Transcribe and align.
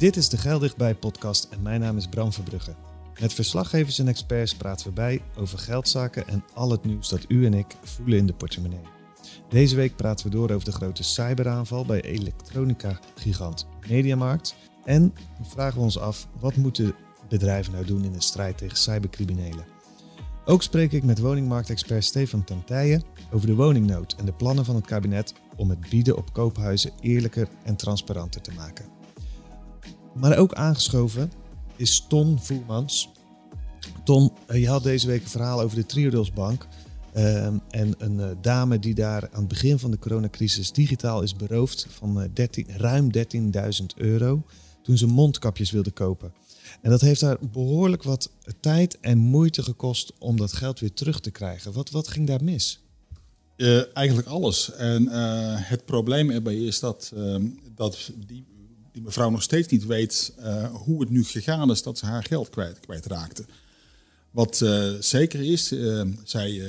Dit 0.00 0.16
is 0.16 0.28
de 0.28 0.36
Geldichtbij 0.36 0.94
podcast 0.94 1.48
en 1.50 1.62
mijn 1.62 1.80
naam 1.80 1.96
is 1.96 2.06
Bram 2.06 2.32
Verbrugge. 2.32 2.74
Met 3.20 3.32
verslaggevers 3.32 3.98
en 3.98 4.08
experts 4.08 4.54
praten 4.54 4.86
we 4.86 4.92
bij 4.92 5.22
over 5.36 5.58
geldzaken 5.58 6.28
en 6.28 6.44
al 6.54 6.70
het 6.70 6.84
nieuws 6.84 7.08
dat 7.08 7.24
u 7.28 7.46
en 7.46 7.54
ik 7.54 7.76
voelen 7.82 8.18
in 8.18 8.26
de 8.26 8.32
portemonnee. 8.32 8.80
Deze 9.48 9.76
week 9.76 9.96
praten 9.96 10.26
we 10.26 10.32
door 10.32 10.50
over 10.50 10.64
de 10.64 10.72
grote 10.72 11.02
cyberaanval 11.02 11.84
bij 11.84 12.00
elektronica-gigant 12.00 13.66
Mediamarkt. 13.88 14.54
En 14.84 15.14
vragen 15.42 15.78
we 15.78 15.84
ons 15.84 15.98
af, 15.98 16.28
wat 16.38 16.56
moeten 16.56 16.94
bedrijven 17.28 17.72
nou 17.72 17.84
doen 17.84 18.04
in 18.04 18.12
de 18.12 18.22
strijd 18.22 18.58
tegen 18.58 18.76
cybercriminelen? 18.76 19.64
Ook 20.44 20.62
spreek 20.62 20.92
ik 20.92 21.04
met 21.04 21.18
woningmarktexpert 21.18 22.04
Stefan 22.04 22.44
Tantijen 22.44 23.02
over 23.32 23.46
de 23.46 23.54
woningnood 23.54 24.14
en 24.18 24.24
de 24.24 24.32
plannen 24.32 24.64
van 24.64 24.74
het 24.74 24.86
kabinet 24.86 25.34
om 25.56 25.70
het 25.70 25.90
bieden 25.90 26.16
op 26.16 26.32
koophuizen 26.32 26.92
eerlijker 27.00 27.48
en 27.62 27.76
transparanter 27.76 28.40
te 28.40 28.52
maken. 28.52 28.99
Maar 30.14 30.38
ook 30.38 30.52
aangeschoven 30.52 31.32
is 31.76 32.04
Ton 32.08 32.38
Voermans. 32.40 33.08
Ton, 34.04 34.32
eh, 34.46 34.60
je 34.60 34.68
had 34.68 34.82
deze 34.82 35.06
week 35.06 35.22
een 35.22 35.28
verhaal 35.28 35.60
over 35.60 35.76
de 35.76 35.86
Triodos 35.86 36.32
Bank. 36.32 36.66
Ehm, 37.12 37.58
en 37.70 37.94
een 37.98 38.20
eh, 38.20 38.30
dame 38.40 38.78
die 38.78 38.94
daar 38.94 39.22
aan 39.32 39.40
het 39.40 39.48
begin 39.48 39.78
van 39.78 39.90
de 39.90 39.98
coronacrisis 39.98 40.72
digitaal 40.72 41.22
is 41.22 41.36
beroofd 41.36 41.86
van 41.90 42.22
uh, 42.22 42.28
13, 42.32 42.66
ruim 42.76 43.10
13.000 43.16 43.86
euro. 43.96 44.42
toen 44.82 44.98
ze 44.98 45.06
mondkapjes 45.06 45.70
wilde 45.70 45.90
kopen. 45.90 46.32
En 46.82 46.90
dat 46.90 47.00
heeft 47.00 47.20
haar 47.20 47.36
behoorlijk 47.52 48.02
wat 48.02 48.30
tijd 48.60 49.00
en 49.00 49.18
moeite 49.18 49.62
gekost 49.62 50.12
om 50.18 50.36
dat 50.36 50.52
geld 50.52 50.80
weer 50.80 50.92
terug 50.92 51.20
te 51.20 51.30
krijgen. 51.30 51.72
Wat, 51.72 51.90
wat 51.90 52.08
ging 52.08 52.26
daar 52.26 52.44
mis? 52.44 52.80
Eigenlijk 53.92 54.28
alles. 54.28 54.72
En 54.72 55.06
het 55.62 55.84
probleem 55.84 56.30
erbij 56.30 56.56
is 56.56 56.80
dat, 56.80 57.12
uh, 57.14 57.36
dat 57.74 58.10
die, 58.26 58.44
die, 58.92 59.02
mevrouw 59.02 59.30
nog 59.30 59.42
steeds 59.42 59.68
niet 59.68 59.86
weet 59.86 60.34
hoe 60.72 61.00
het 61.00 61.10
nu 61.10 61.24
gegaan 61.24 61.70
is 61.70 61.82
dat 61.82 61.98
ze 61.98 62.06
haar 62.06 62.24
geld 62.24 62.48
kwijt, 62.48 62.80
kwijtraakte. 62.80 63.44
Wat 64.30 64.56
zeker 65.00 65.40
is, 65.40 65.74
zij 66.24 66.62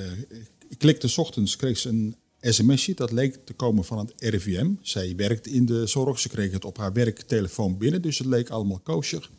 klikte 0.78 1.08
s 1.08 1.18
ochtends, 1.18 1.56
kreeg 1.56 1.78
ze 1.78 1.90
een 1.90 2.16
sms'je, 2.42 2.94
dat 2.94 3.12
leek 3.12 3.46
te 3.46 3.54
komen 3.54 3.86
van 3.86 3.98
het 3.98 4.14
RIVM. 4.18 4.72
Zij 4.82 5.16
werkt 5.16 5.48
in 5.48 5.66
de 5.66 5.88
zorg, 5.88 6.20
ze 6.20 6.30
kreeg 6.30 6.52
het 6.52 6.66
op 6.66 6.78
haar 6.78 6.94
werktelefoon 6.94 7.78
binnen, 7.78 8.02
dus 8.02 8.18
het 8.18 8.28
leek 8.28 8.50
allemaal 8.50 8.80
kosher. 8.80 9.30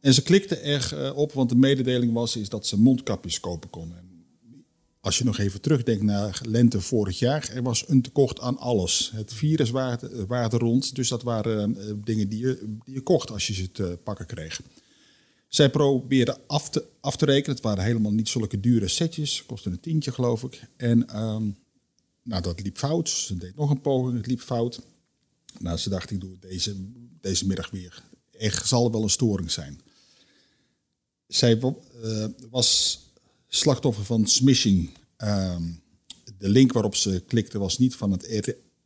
En 0.00 0.14
ze 0.14 0.22
klikte 0.22 0.56
er 0.56 1.14
op, 1.14 1.32
want 1.32 1.48
de 1.48 1.56
mededeling 1.56 2.12
was 2.12 2.36
is 2.36 2.48
dat 2.48 2.66
ze 2.66 2.80
mondkapjes 2.80 3.40
kopen 3.40 3.70
kon. 3.70 3.92
Als 5.00 5.18
je 5.18 5.24
nog 5.24 5.38
even 5.38 5.60
terugdenkt 5.60 6.02
naar 6.02 6.40
lente 6.42 6.80
vorig 6.80 7.18
jaar, 7.18 7.48
er 7.48 7.62
was 7.62 7.88
een 7.88 8.02
tekort 8.02 8.40
aan 8.40 8.58
alles. 8.58 9.10
Het 9.14 9.32
virus 9.32 9.70
waarde 10.26 10.56
rond, 10.56 10.94
dus 10.94 11.08
dat 11.08 11.22
waren 11.22 11.76
uh, 11.76 11.92
dingen 12.04 12.28
die 12.28 12.38
je, 12.38 12.78
die 12.84 12.94
je 12.94 13.00
kocht 13.00 13.30
als 13.30 13.46
je 13.46 13.52
ze 13.52 13.72
te 13.72 13.98
pakken 14.04 14.26
kreeg. 14.26 14.60
Zij 15.48 15.70
probeerde 15.70 16.38
af 16.46 16.70
te, 16.70 16.86
af 17.00 17.16
te 17.16 17.24
rekenen. 17.24 17.56
Het 17.56 17.64
waren 17.64 17.84
helemaal 17.84 18.12
niet 18.12 18.28
zulke 18.28 18.60
dure 18.60 18.88
setjes, 18.88 19.46
kostte 19.46 19.70
een 19.70 19.80
tientje 19.80 20.12
geloof 20.12 20.42
ik. 20.42 20.62
En 20.76 21.22
um, 21.22 21.56
nou, 22.22 22.42
dat 22.42 22.62
liep 22.62 22.78
fout. 22.78 23.08
Ze 23.08 23.36
deed 23.36 23.56
nog 23.56 23.70
een 23.70 23.80
poging, 23.80 24.16
het 24.16 24.26
liep 24.26 24.40
fout. 24.40 24.80
Nou, 25.58 25.76
ze 25.76 25.88
dacht, 25.88 26.10
ik 26.10 26.20
doe 26.20 26.38
deze, 26.38 26.76
deze 27.20 27.46
middag 27.46 27.70
weer. 27.70 28.02
Er 28.30 28.62
zal 28.64 28.92
wel 28.92 29.02
een 29.02 29.10
storing 29.10 29.50
zijn. 29.50 29.80
Zij 31.26 31.60
uh, 32.02 32.24
was 32.50 33.00
slachtoffer 33.50 34.04
van 34.04 34.26
smishing. 34.26 34.90
Um, 35.18 35.82
de 36.38 36.48
link 36.48 36.72
waarop 36.72 36.96
ze 36.96 37.22
klikte 37.26 37.58
was 37.58 37.78
niet 37.78 37.96
van 37.96 38.10
het 38.10 38.26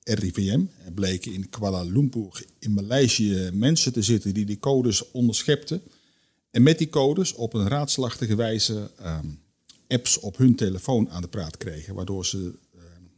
RIVM. 0.02 0.62
Er 0.84 0.92
bleken 0.92 1.32
in 1.32 1.48
Kuala 1.48 1.82
Lumpur 1.82 2.44
in 2.58 2.72
Maleisië 2.72 3.50
mensen 3.52 3.92
te 3.92 4.02
zitten 4.02 4.34
die 4.34 4.44
die 4.44 4.58
codes 4.58 5.10
onderschepten. 5.10 5.82
En 6.50 6.62
met 6.62 6.78
die 6.78 6.88
codes 6.88 7.34
op 7.34 7.54
een 7.54 7.68
raadselachtige 7.68 8.34
wijze 8.34 8.90
um, 9.02 9.40
apps 9.88 10.18
op 10.18 10.36
hun 10.36 10.54
telefoon 10.54 11.10
aan 11.10 11.22
de 11.22 11.28
praat 11.28 11.56
kregen. 11.56 11.94
Waardoor 11.94 12.26
ze 12.26 12.38
um, 12.38 13.10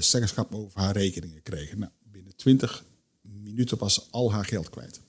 zeggenschap 0.00 0.54
over 0.54 0.80
haar 0.80 0.96
rekeningen 0.96 1.42
kregen. 1.42 1.78
Nou, 1.78 1.92
binnen 2.02 2.36
20 2.36 2.84
minuten 3.20 3.78
was 3.78 4.08
al 4.10 4.32
haar 4.32 4.44
geld 4.44 4.70
kwijt. 4.70 5.00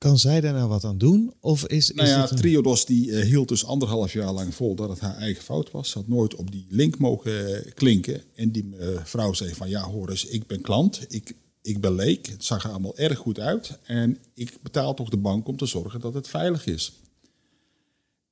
Kan 0.00 0.18
zij 0.18 0.40
daar 0.40 0.52
nou 0.52 0.68
wat 0.68 0.84
aan 0.84 0.98
doen? 0.98 1.32
Of 1.40 1.66
is, 1.66 1.90
nou 1.90 2.08
ja, 2.08 2.24
is 2.24 2.30
een... 2.30 2.36
Triodos 2.36 2.84
die 2.84 3.06
uh, 3.06 3.24
hield 3.24 3.48
dus 3.48 3.64
anderhalf 3.64 4.12
jaar 4.12 4.32
lang 4.32 4.54
vol 4.54 4.74
dat 4.74 4.88
het 4.88 5.00
haar 5.00 5.16
eigen 5.16 5.42
fout 5.42 5.70
was. 5.70 5.90
Ze 5.90 5.98
had 5.98 6.08
nooit 6.08 6.34
op 6.34 6.50
die 6.50 6.66
link 6.68 6.98
mogen 6.98 7.50
uh, 7.50 7.72
klinken. 7.74 8.22
En 8.34 8.50
die 8.50 8.64
mevrouw 8.64 9.32
zei 9.32 9.54
van 9.54 9.68
ja 9.68 9.82
hoor 9.82 10.10
eens, 10.10 10.24
ik 10.24 10.46
ben 10.46 10.60
klant, 10.60 11.06
ik, 11.08 11.34
ik 11.62 11.80
ben 11.80 11.94
leek. 11.94 12.26
Het 12.26 12.44
zag 12.44 12.64
er 12.64 12.70
allemaal 12.70 12.96
erg 12.96 13.18
goed 13.18 13.40
uit. 13.40 13.78
En 13.82 14.18
ik 14.34 14.58
betaal 14.62 14.94
toch 14.94 15.08
de 15.08 15.16
bank 15.16 15.48
om 15.48 15.56
te 15.56 15.66
zorgen 15.66 16.00
dat 16.00 16.14
het 16.14 16.28
veilig 16.28 16.66
is. 16.66 16.92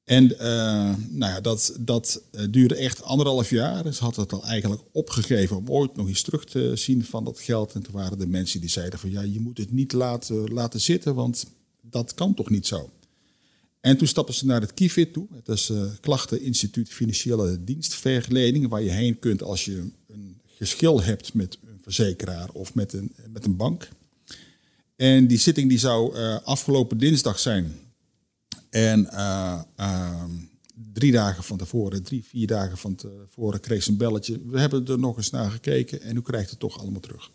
En 0.04 0.24
uh, 0.24 0.38
nou 1.08 1.32
ja, 1.32 1.40
dat, 1.40 1.76
dat 1.80 2.22
duurde 2.50 2.76
echt 2.76 3.02
anderhalf 3.02 3.50
jaar. 3.50 3.92
Ze 3.92 4.04
had 4.04 4.16
het 4.16 4.32
al 4.32 4.44
eigenlijk 4.44 4.82
opgegeven 4.92 5.56
om 5.56 5.70
ooit 5.70 5.96
nog 5.96 6.08
eens 6.08 6.22
terug 6.22 6.44
te 6.44 6.72
zien 6.74 7.04
van 7.04 7.24
dat 7.24 7.40
geld. 7.40 7.72
En 7.72 7.82
toen 7.82 7.94
waren 7.94 8.20
er 8.20 8.28
mensen 8.28 8.60
die 8.60 8.70
zeiden 8.70 8.98
van 8.98 9.10
ja, 9.10 9.20
je 9.20 9.40
moet 9.40 9.58
het 9.58 9.72
niet 9.72 9.92
laten, 9.92 10.52
laten 10.52 10.80
zitten, 10.80 11.14
want 11.14 11.46
dat 11.90 12.14
kan 12.14 12.34
toch 12.34 12.50
niet 12.50 12.66
zo? 12.66 12.90
En 13.80 13.96
toen 13.96 14.06
stappen 14.06 14.34
ze 14.34 14.46
naar 14.46 14.60
het 14.60 14.74
KIFID 14.74 15.12
toe. 15.12 15.26
Het 15.34 15.48
is 15.48 15.70
uh, 15.70 15.82
Klachteninstituut 16.00 16.88
Financiële 16.88 17.64
Dienstverlening, 17.64 18.68
waar 18.68 18.82
je 18.82 18.90
heen 18.90 19.18
kunt 19.18 19.42
als 19.42 19.64
je 19.64 19.90
een 20.08 20.40
geschil 20.46 21.02
hebt 21.02 21.34
met 21.34 21.58
een 21.62 21.78
verzekeraar 21.82 22.50
of 22.52 22.74
met 22.74 22.92
een, 22.92 23.14
met 23.32 23.44
een 23.44 23.56
bank. 23.56 23.88
En 24.96 25.26
die 25.26 25.38
zitting 25.38 25.68
die 25.68 25.78
zou 25.78 26.16
uh, 26.16 26.38
afgelopen 26.44 26.98
dinsdag 26.98 27.38
zijn. 27.38 27.72
En 28.70 29.08
uh, 29.12 29.62
drie 30.92 31.12
dagen 31.12 31.44
van 31.44 31.56
tevoren, 31.56 32.02
drie, 32.02 32.24
vier 32.24 32.46
dagen 32.46 32.78
van 32.78 32.94
tevoren 32.94 33.60
kreeg 33.60 33.82
ze 33.82 33.90
een 33.90 33.96
belletje. 33.96 34.40
We 34.46 34.60
hebben 34.60 34.86
er 34.86 34.98
nog 34.98 35.16
eens 35.16 35.30
naar 35.30 35.50
gekeken 35.50 36.00
en 36.00 36.16
u 36.16 36.22
krijgt 36.22 36.50
het 36.50 36.58
toch 36.58 36.78
allemaal 36.80 37.00
terug. 37.00 37.30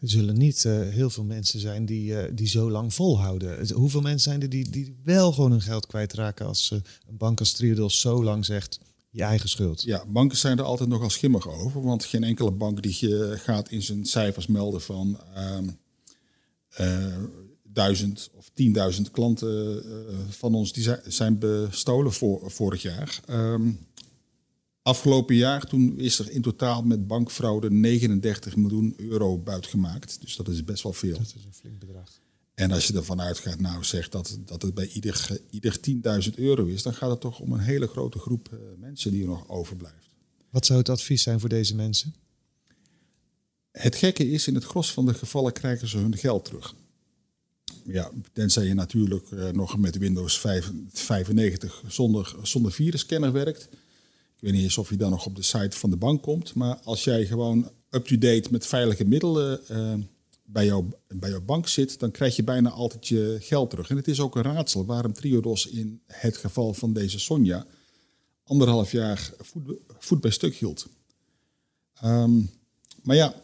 Er 0.00 0.08
zullen 0.08 0.38
niet 0.38 0.64
uh, 0.64 0.80
heel 0.88 1.10
veel 1.10 1.24
mensen 1.24 1.60
zijn 1.60 1.86
die, 1.86 2.10
uh, 2.10 2.22
die 2.32 2.46
zo 2.46 2.70
lang 2.70 2.94
volhouden. 2.94 3.72
Hoeveel 3.72 4.00
mensen 4.00 4.30
zijn 4.30 4.42
er 4.42 4.48
die, 4.48 4.70
die 4.70 4.96
wel 5.04 5.32
gewoon 5.32 5.50
hun 5.50 5.60
geld 5.62 5.86
kwijtraken 5.86 6.46
als 6.46 6.70
uh, 6.70 6.78
een 7.08 7.16
bank 7.16 7.38
als 7.38 7.52
Triodos 7.52 8.00
zo 8.00 8.24
lang 8.24 8.44
zegt 8.44 8.80
je 9.10 9.22
eigen 9.22 9.48
schuld? 9.48 9.82
Ja, 9.82 10.04
banken 10.08 10.38
zijn 10.38 10.58
er 10.58 10.64
altijd 10.64 10.88
nogal 10.88 11.10
schimmig 11.10 11.48
over. 11.48 11.82
Want 11.82 12.04
geen 12.04 12.24
enkele 12.24 12.50
bank 12.50 12.82
die 12.82 12.94
gaat 13.36 13.70
in 13.70 13.82
zijn 13.82 14.04
cijfers 14.04 14.46
melden 14.46 14.80
van 14.80 15.18
duizend 17.62 18.30
of 18.34 18.50
tienduizend 18.54 19.10
klanten 19.10 19.82
van 20.28 20.54
ons 20.54 20.72
die 20.72 20.96
zijn 21.06 21.38
bestolen 21.38 22.12
voor, 22.12 22.50
vorig 22.50 22.82
jaar. 22.82 23.20
Um, 23.30 23.78
Afgelopen 24.88 25.34
jaar 25.34 25.66
toen 25.66 25.98
is 25.98 26.18
er 26.18 26.30
in 26.30 26.42
totaal 26.42 26.82
met 26.82 27.06
bankfraude 27.06 27.70
39 27.70 28.56
miljoen 28.56 28.94
euro 28.96 29.38
buitgemaakt. 29.38 30.20
Dus 30.20 30.36
dat 30.36 30.48
is 30.48 30.64
best 30.64 30.82
wel 30.82 30.92
veel. 30.92 31.16
Dat 31.16 31.34
is 31.36 31.44
een 31.44 31.54
flink 31.54 31.78
bedrag. 31.78 32.20
En 32.54 32.70
als 32.70 32.86
je 32.86 32.94
ervan 32.94 33.20
uitgaat, 33.20 33.60
nou 33.60 33.84
zegt 33.84 34.12
dat, 34.12 34.38
dat 34.44 34.62
het 34.62 34.74
bij 34.74 34.88
ieder, 34.88 35.40
ieder 35.50 35.78
10.000 36.28 36.34
euro 36.34 36.64
is, 36.64 36.82
dan 36.82 36.94
gaat 36.94 37.10
het 37.10 37.20
toch 37.20 37.40
om 37.40 37.52
een 37.52 37.60
hele 37.60 37.86
grote 37.86 38.18
groep 38.18 38.48
uh, 38.52 38.58
mensen 38.78 39.10
die 39.10 39.22
er 39.22 39.28
nog 39.28 39.48
overblijft. 39.48 40.08
Wat 40.50 40.66
zou 40.66 40.78
het 40.78 40.88
advies 40.88 41.22
zijn 41.22 41.40
voor 41.40 41.48
deze 41.48 41.74
mensen? 41.74 42.14
Het 43.70 43.94
gekke 43.94 44.30
is, 44.30 44.46
in 44.46 44.54
het 44.54 44.64
gros 44.64 44.92
van 44.92 45.06
de 45.06 45.14
gevallen 45.14 45.52
krijgen 45.52 45.88
ze 45.88 45.98
hun 45.98 46.16
geld 46.16 46.44
terug. 46.44 46.74
Ja, 47.84 48.10
tenzij 48.32 48.64
je 48.64 48.74
natuurlijk 48.74 49.30
uh, 49.30 49.48
nog 49.48 49.78
met 49.78 49.98
Windows 49.98 50.40
5, 50.40 50.70
95 50.92 51.82
zonder, 51.86 52.36
zonder 52.42 52.72
virusscanner 52.72 53.32
werkt. 53.32 53.68
Ik 54.38 54.44
weet 54.44 54.52
niet 54.52 54.62
eens 54.62 54.78
of 54.78 54.90
je 54.90 54.96
dan 54.96 55.10
nog 55.10 55.26
op 55.26 55.36
de 55.36 55.42
site 55.42 55.76
van 55.76 55.90
de 55.90 55.96
bank 55.96 56.22
komt. 56.22 56.54
Maar 56.54 56.78
als 56.84 57.04
jij 57.04 57.26
gewoon 57.26 57.70
up-to-date 57.90 58.48
met 58.50 58.66
veilige 58.66 59.04
middelen 59.04 59.60
uh, 59.70 59.94
bij, 60.44 60.64
jou, 60.64 60.84
bij 61.08 61.30
jouw 61.30 61.40
bank 61.40 61.68
zit, 61.68 61.98
dan 61.98 62.10
krijg 62.10 62.36
je 62.36 62.44
bijna 62.44 62.70
altijd 62.70 63.08
je 63.08 63.36
geld 63.40 63.70
terug. 63.70 63.90
En 63.90 63.96
het 63.96 64.08
is 64.08 64.20
ook 64.20 64.36
een 64.36 64.42
raadsel 64.42 64.86
waarom 64.86 65.12
Triodos 65.12 65.66
in 65.66 66.00
het 66.06 66.36
geval 66.36 66.74
van 66.74 66.92
deze 66.92 67.18
Sonja 67.18 67.66
anderhalf 68.44 68.92
jaar 68.92 69.32
voet, 69.98 70.20
bij 70.20 70.30
stuk 70.30 70.54
hield. 70.54 70.86
Um, 72.04 72.50
Maar 73.02 73.16
ja, 73.16 73.34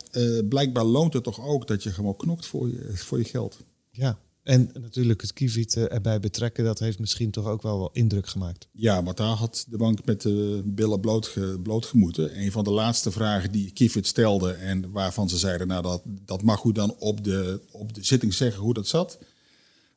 blijkbaar 0.48 0.84
loont 0.84 1.12
het 1.12 1.24
toch 1.24 1.40
ook 1.40 1.66
dat 1.66 1.82
je 1.82 1.92
gewoon 1.92 2.16
knokt 2.16 2.46
voor 2.46 2.68
je, 2.68 2.90
voor 2.96 3.18
je 3.18 3.24
geld. 3.24 3.58
Ja, 3.90 4.18
en 4.44 4.70
natuurlijk 4.80 5.20
het 5.20 5.32
kievit 5.32 5.76
erbij 5.76 6.20
betrekken, 6.20 6.64
dat 6.64 6.78
heeft 6.78 6.98
misschien 6.98 7.30
toch 7.30 7.46
ook 7.46 7.62
wel, 7.62 7.78
wel 7.78 7.90
indruk 7.92 8.26
gemaakt. 8.26 8.68
Ja, 8.72 9.02
want 9.02 9.16
daar 9.16 9.26
had 9.26 9.64
de 9.68 9.76
bank 9.76 10.04
met 10.04 10.22
de 10.22 10.62
billen 10.64 11.00
bloot, 11.00 11.36
blootgemoeten. 11.62 12.40
Een 12.40 12.52
van 12.52 12.64
de 12.64 12.70
laatste 12.70 13.10
vragen 13.10 13.52
die 13.52 13.70
Kievit 13.70 14.06
stelde 14.06 14.52
en 14.52 14.90
waarvan 14.90 15.28
ze 15.28 15.38
zeiden, 15.38 15.66
nou 15.66 15.82
dat, 15.82 16.02
dat 16.04 16.42
mag 16.42 16.64
u 16.64 16.72
dan 16.72 16.96
op 16.98 17.24
de, 17.24 17.60
op 17.70 17.94
de 17.94 18.04
zitting 18.04 18.34
zeggen 18.34 18.62
hoe 18.62 18.74
dat 18.74 18.86
zat, 18.86 19.18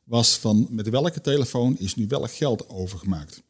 was 0.04 0.36
van 0.36 0.66
met 0.70 0.88
welke 0.88 1.20
telefoon 1.20 1.78
is 1.78 1.94
nu 1.94 2.06
welk 2.06 2.30
geld 2.30 2.68
overgemaakt. 2.68 3.42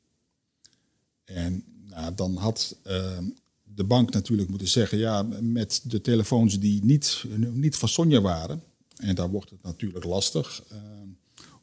En 1.25 1.65
nou, 1.89 2.15
dan 2.15 2.37
had 2.37 2.77
uh, 2.87 3.19
de 3.63 3.85
bank 3.85 4.13
natuurlijk 4.13 4.49
moeten 4.49 4.69
zeggen, 4.69 4.99
ja, 4.99 5.23
met 5.41 5.81
de 5.85 6.01
telefoons 6.01 6.59
die 6.59 6.85
niet, 6.85 7.25
niet 7.53 7.77
van 7.77 7.89
Sonja 7.89 8.21
waren, 8.21 8.63
en 8.99 9.15
daar 9.15 9.31
wordt 9.31 9.51
het 9.51 9.63
natuurlijk 9.63 10.05
lastig 10.05 10.63
uh, 10.73 10.79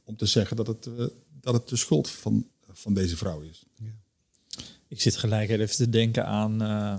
om 0.04 0.16
te 0.16 0.26
zeggen 0.26 0.56
dat 0.56 0.68
het, 0.68 0.86
uh, 0.86 1.06
dat 1.42 1.54
het 1.54 1.68
de 1.70 1.76
schuld 1.76 2.10
van, 2.10 2.48
van 2.72 2.94
deze 2.94 3.18
vrouw 3.18 3.42
is. 3.42 3.66
Ja. 3.76 3.86
Ik 4.88 5.02
zit 5.02 5.18
gelijk 5.18 5.50
even 5.50 5.76
te 5.76 5.90
denken 5.90 6.26
aan 6.26 6.64
uh, 6.64 6.96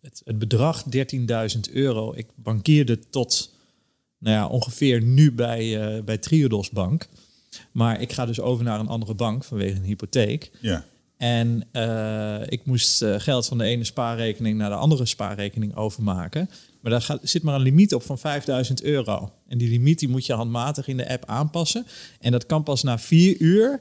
het, 0.00 0.22
het, 0.24 0.38
bedrag 0.38 0.84
13.000 1.54 1.60
euro. 1.72 2.12
Ik 2.14 2.26
bankierde 2.34 2.98
tot 3.10 3.54
nou 4.18 4.36
ja, 4.36 4.46
ongeveer 4.46 5.02
nu 5.02 5.32
bij, 5.32 6.04
bij 6.04 6.18
Triodos 6.18 6.70
Bank. 6.70 7.08
Maar 7.72 8.00
ik 8.00 8.12
ga 8.12 8.26
dus 8.26 8.40
over 8.40 8.64
naar 8.64 8.80
een 8.80 8.88
andere 8.88 9.14
bank 9.14 9.44
vanwege 9.44 9.76
een 9.76 9.84
hypotheek. 9.84 10.50
Ja. 10.60 10.84
En 11.16 11.68
ik 12.48 12.64
moest 12.64 13.04
geld 13.04 13.46
van 13.46 13.58
de 13.58 13.64
ene 13.64 13.84
spaarrekening 13.84 14.58
naar 14.58 14.70
de 14.70 14.76
andere 14.76 15.06
spaarrekening 15.06 15.76
overmaken. 15.76 16.50
Maar 16.80 16.92
daar 16.92 17.02
gaat, 17.02 17.20
zit 17.22 17.42
maar 17.42 17.54
een 17.54 17.60
limiet 17.60 17.94
op 17.94 18.02
van 18.02 18.18
5000 18.18 18.82
euro. 18.82 19.32
En 19.48 19.58
die 19.58 19.68
limiet 19.68 19.98
die 19.98 20.08
moet 20.08 20.26
je 20.26 20.32
handmatig 20.32 20.88
in 20.88 20.96
de 20.96 21.08
app 21.08 21.24
aanpassen. 21.26 21.86
En 22.20 22.32
dat 22.32 22.46
kan 22.46 22.62
pas 22.62 22.82
na 22.82 22.98
vier 22.98 23.36
uur. 23.38 23.80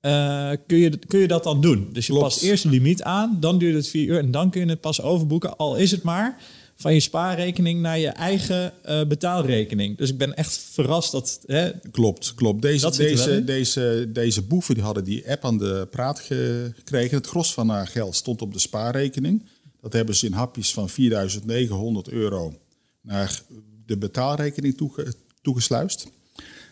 Uh, 0.00 0.50
kun, 0.66 0.78
je, 0.78 0.98
kun 1.06 1.18
je 1.18 1.28
dat 1.28 1.44
dan 1.44 1.60
doen? 1.60 1.88
Dus 1.92 2.06
je 2.06 2.12
past 2.12 2.42
eerst 2.42 2.62
de 2.62 2.68
limiet 2.68 3.02
aan, 3.02 3.36
dan 3.40 3.58
duurt 3.58 3.74
het 3.74 3.88
vier 3.88 4.06
uur 4.06 4.18
en 4.18 4.30
dan 4.30 4.50
kun 4.50 4.60
je 4.60 4.68
het 4.68 4.80
pas 4.80 5.02
overboeken. 5.02 5.56
Al 5.56 5.76
is 5.76 5.90
het 5.90 6.02
maar 6.02 6.38
van 6.76 6.94
je 6.94 7.00
spaarrekening 7.00 7.80
naar 7.80 7.98
je 7.98 8.08
eigen 8.08 8.72
uh, 8.88 9.04
betaalrekening. 9.04 9.96
Dus 9.96 10.10
ik 10.10 10.18
ben 10.18 10.36
echt 10.36 10.58
verrast 10.72 11.12
dat. 11.12 11.40
Hè, 11.46 11.70
klopt, 11.90 12.34
klopt. 12.34 12.62
Deze, 12.62 12.96
deze, 12.96 13.44
deze, 13.44 14.08
deze 14.12 14.42
boeven 14.42 14.74
die 14.74 14.82
hadden 14.84 15.04
die 15.04 15.30
app 15.30 15.44
aan 15.44 15.58
de 15.58 15.88
praat 15.90 16.20
gekregen. 16.20 17.16
Het 17.16 17.26
gros 17.26 17.52
van 17.52 17.68
haar 17.68 17.86
geld 17.86 18.14
stond 18.14 18.42
op 18.42 18.52
de 18.52 18.58
spaarrekening. 18.58 19.44
Dat 19.86 19.94
hebben 19.94 20.16
ze 20.16 20.26
in 20.26 20.32
hapjes 20.32 20.72
van 20.72 20.88
4.900 20.90 22.12
euro 22.12 22.58
naar 23.00 23.42
de 23.84 23.98
betaalrekening 23.98 24.76
toege, 24.76 25.14
toegesluist. 25.42 26.08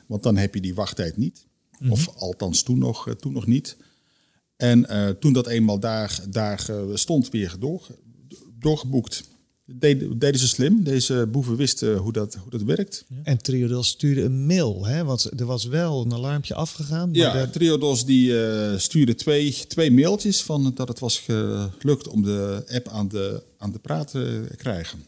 Want 0.07 0.23
dan 0.23 0.37
heb 0.37 0.55
je 0.55 0.61
die 0.61 0.75
wachttijd 0.75 1.17
niet. 1.17 1.47
Mhm. 1.79 1.91
Of 1.91 2.09
althans 2.09 2.63
toen 2.63 2.79
nog, 2.79 3.09
eh, 3.09 3.15
toen 3.15 3.33
nog 3.33 3.47
niet. 3.47 3.77
En 4.57 4.87
uh, 4.91 5.09
toen 5.09 5.33
dat 5.33 5.47
eenmaal 5.47 5.79
daar, 5.79 6.21
daar 6.29 6.67
uh, 6.71 6.95
stond, 6.95 7.31
weer 7.31 7.57
door, 7.59 7.87
doorgeboekt 8.59 9.29
deden, 9.65 10.19
deden 10.19 10.41
ze 10.41 10.49
slim. 10.49 10.83
Deze 10.83 11.29
boeven 11.31 11.57
wisten 11.57 11.97
hoe 11.97 12.13
dat, 12.13 12.35
hoe 12.35 12.51
dat 12.51 12.63
werkt. 12.63 13.05
En 13.23 13.39
Triodos 13.39 13.89
stuurde 13.89 14.23
een 14.23 14.47
mail, 14.47 14.87
hè? 14.87 15.05
want 15.05 15.41
er 15.41 15.47
was 15.47 15.65
wel 15.65 16.05
een 16.05 16.13
alarmpje 16.13 16.55
afgegaan. 16.55 17.11
Maar 17.11 17.19
ja, 17.19 17.47
Triodos 17.47 18.05
die, 18.05 18.31
uh, 18.31 18.79
stuurde 18.79 19.15
twee, 19.15 19.65
twee 19.69 19.91
mailtjes 19.91 20.43
van 20.43 20.73
dat 20.75 20.89
het 20.89 20.99
was 20.99 21.19
gelukt 21.19 22.09
om 22.09 22.23
de 22.23 22.65
app 22.69 22.89
aan 22.89 23.09
de, 23.09 23.43
aan 23.59 23.73
de 23.73 23.79
praat 23.79 24.11
te 24.11 24.47
krijgen. 24.57 25.05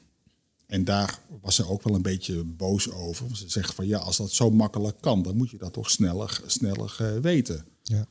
En 0.67 0.85
daar 0.85 1.21
was 1.41 1.55
ze 1.55 1.69
ook 1.69 1.83
wel 1.83 1.95
een 1.95 2.03
beetje 2.03 2.45
boos 2.45 2.91
over. 2.91 3.37
Ze 3.37 3.45
zegt 3.47 3.75
van 3.75 3.87
ja, 3.87 3.99
als 3.99 4.17
dat 4.17 4.31
zo 4.31 4.51
makkelijk 4.51 4.97
kan, 5.01 5.23
dan 5.23 5.37
moet 5.37 5.51
je 5.51 5.59
dat 5.59 5.73
toch 5.73 5.91
sneller, 5.91 6.41
sneller 6.47 6.97
uh, 7.03 7.21
weten. 7.21 7.65
Ja. 7.83 8.07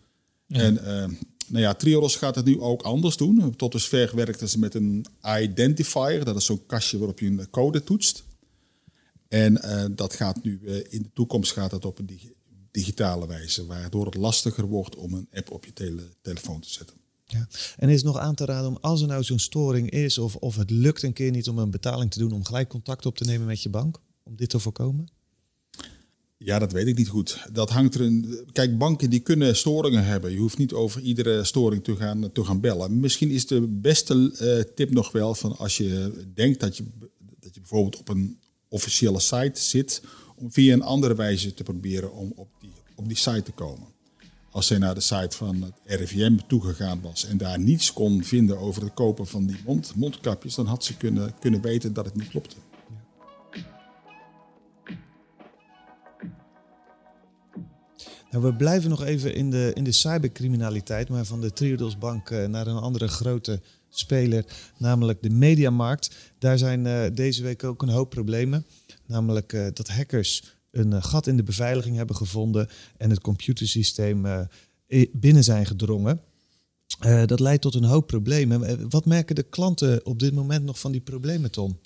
En 0.48 0.80
uh, 0.84 1.18
nou 1.48 1.64
ja, 1.64 1.74
Triodos 1.74 2.16
gaat 2.16 2.36
het 2.36 2.46
nu 2.46 2.60
ook 2.60 2.82
anders 2.82 3.18
doen. 3.18 3.56
Tot 3.56 3.72
dusver 3.72 4.16
werkten 4.16 4.50
ze 4.50 4.60
met 4.60 4.74
een 4.74 5.06
identifier. 5.42 6.26
Dat 6.26 6.36
is 6.36 6.46
zo'n 6.46 6.66
kastje 6.66 6.98
waarop 6.98 7.20
je 7.20 7.28
een 7.28 7.50
code 7.50 7.84
toetst. 7.84 8.24
En 9.28 9.62
uh, 9.66 9.86
dat 9.92 10.14
gaat 10.14 10.44
nu 10.44 10.60
uh, 10.64 10.76
in 10.76 11.02
de 11.02 11.10
toekomst 11.14 11.52
gaat 11.52 11.70
dat 11.70 11.86
op 11.86 12.00
een 12.00 12.06
dig 12.06 12.34
digitale 12.72 13.28
wijze, 13.28 13.66
waardoor 13.66 14.06
het 14.06 14.16
lastiger 14.16 14.66
wordt 14.66 14.96
om 14.96 15.14
een 15.14 15.28
app 15.34 15.52
op 15.52 15.66
je 15.66 15.74
tele 15.74 16.10
telefoon 16.22 16.60
te 16.60 16.70
zetten. 16.70 16.96
Ja. 17.26 17.48
En 17.78 17.90
is 17.90 18.04
nog 18.04 18.18
aan 18.18 18.36
te 18.36 18.46
raden 18.46 18.70
om 18.70 18.78
als 18.82 19.02
er 19.02 19.08
nou 19.08 19.24
zo'n 19.24 19.40
storing 19.40 19.90
is, 19.90 20.18
of, 20.18 20.36
of 20.36 20.56
het 20.56 20.70
lukt 20.70 21.04
een 21.04 21.14
keer 21.14 21.32
niet 21.32 21.50
om 21.50 21.58
een 21.58 21.72
betaling 21.72 22.12
te 22.12 22.20
doen, 22.20 22.32
om 22.32 22.46
gelijk 22.46 22.70
contact 22.70 23.06
op 23.06 23.18
te 23.18 23.24
nemen 23.24 23.48
met 23.48 23.62
je 23.62 23.70
bank, 23.70 24.00
om 24.24 24.36
dit 24.36 24.50
te 24.50 24.60
voorkomen? 24.60 25.08
Ja, 26.46 26.60
dat 26.60 26.72
weet 26.72 26.88
ik 26.88 26.98
niet 26.98 27.08
goed. 27.08 27.46
Dat 27.52 27.70
hangt 27.70 27.96
er 27.96 28.02
een. 28.02 28.40
Kijk, 28.52 28.78
banken 28.78 29.10
die 29.10 29.20
kunnen 29.20 29.56
storingen 29.56 30.06
hebben. 30.06 30.32
Je 30.32 30.38
hoeft 30.38 30.58
niet 30.58 30.74
over 30.74 31.02
iedere 31.02 31.44
storing 31.44 31.84
te 31.84 31.96
gaan, 31.96 32.32
te 32.32 32.44
gaan 32.44 32.60
bellen. 32.60 33.00
Misschien 33.00 33.30
is 33.30 33.48
de 33.48 33.62
beste 33.62 34.36
uh, 34.42 34.74
tip 34.76 34.92
nog 34.92 35.12
wel 35.12 35.36
van 35.36 35.58
als 35.58 35.78
je 35.78 36.12
denkt 36.34 36.60
dat 36.60 36.78
je, 36.78 36.84
dat 37.40 37.54
je 37.54 37.60
bijvoorbeeld 37.60 37.98
op 37.98 38.10
een 38.10 38.40
officiële 38.68 39.20
site 39.20 39.62
zit, 39.62 40.02
om 40.36 40.52
via 40.52 40.74
een 40.74 40.82
andere 40.82 41.16
wijze 41.16 41.54
te 41.54 41.64
proberen 41.64 42.14
om 42.14 42.32
op 42.36 42.50
die, 42.60 42.72
op 42.96 43.08
die 43.08 43.18
site 43.18 43.44
te 43.44 43.52
komen. 43.52 43.88
Als 44.52 44.68
zij 44.68 44.78
naar 44.78 44.96
de 44.96 45.02
site 45.02 45.38
van 45.38 45.62
het 45.62 46.00
RIVM 46.00 46.38
toegegaan 46.48 47.02
was 47.02 47.26
en 47.26 47.38
daar 47.38 47.60
niets 47.60 47.94
kon 47.94 48.24
vinden 48.24 48.58
over 48.58 48.84
het 48.84 48.94
kopen 48.94 49.28
van 49.28 49.46
die 49.46 49.58
mond, 49.66 49.96
mondkapjes, 49.96 50.56
dan 50.56 50.66
had 50.66 50.84
ze 50.84 50.98
kunnen, 50.98 51.34
kunnen 51.40 51.62
weten 51.62 51.94
dat 51.94 52.06
het 52.06 52.16
niet 52.16 52.30
klopte. 52.30 52.56
Nou, 58.36 58.48
we 58.48 58.54
blijven 58.54 58.90
nog 58.90 59.04
even 59.04 59.36
in 59.36 59.50
de, 59.50 59.72
in 59.74 59.84
de 59.84 59.92
cybercriminaliteit, 59.92 61.10
maar 61.10 61.26
van 61.26 61.42
de 61.42 61.54
Triodos 61.54 61.98
Bank 61.98 62.30
uh, 62.30 62.46
naar 62.46 62.68
een 62.68 62.78
andere 62.78 63.08
grote 63.08 63.62
speler, 63.90 64.46
namelijk 64.78 65.22
de 65.22 65.30
mediamarkt. 65.30 66.16
Daar 66.40 66.58
zijn 66.58 66.86
uh, 66.86 67.04
deze 67.14 67.44
week 67.44 67.64
ook 67.64 67.82
een 67.82 67.90
hoop 67.90 68.10
problemen. 68.10 68.66
Namelijk 69.06 69.54
uh, 69.54 69.68
dat 69.74 69.88
hackers 69.88 70.44
een 70.72 71.04
gat 71.04 71.28
in 71.28 71.38
de 71.38 71.44
beveiliging 71.44 71.96
hebben 71.96 72.16
gevonden 72.16 72.70
en 72.98 73.10
het 73.10 73.22
computersysteem 73.22 74.48
binnen 75.12 75.44
zijn 75.44 75.66
gedrongen. 75.66 76.22
dat 77.26 77.40
leidt 77.40 77.62
tot 77.62 77.76
een 77.76 77.84
hoop 77.84 78.08
problemen. 78.08 78.90
Wat 78.90 79.06
merken 79.06 79.36
de 79.36 79.44
klanten 79.44 80.06
op 80.06 80.20
dit 80.20 80.34
moment 80.34 80.64
nog 80.64 80.80
van 80.80 80.92
die 80.92 81.02
problemen, 81.02 81.52
Tom? 81.52 81.80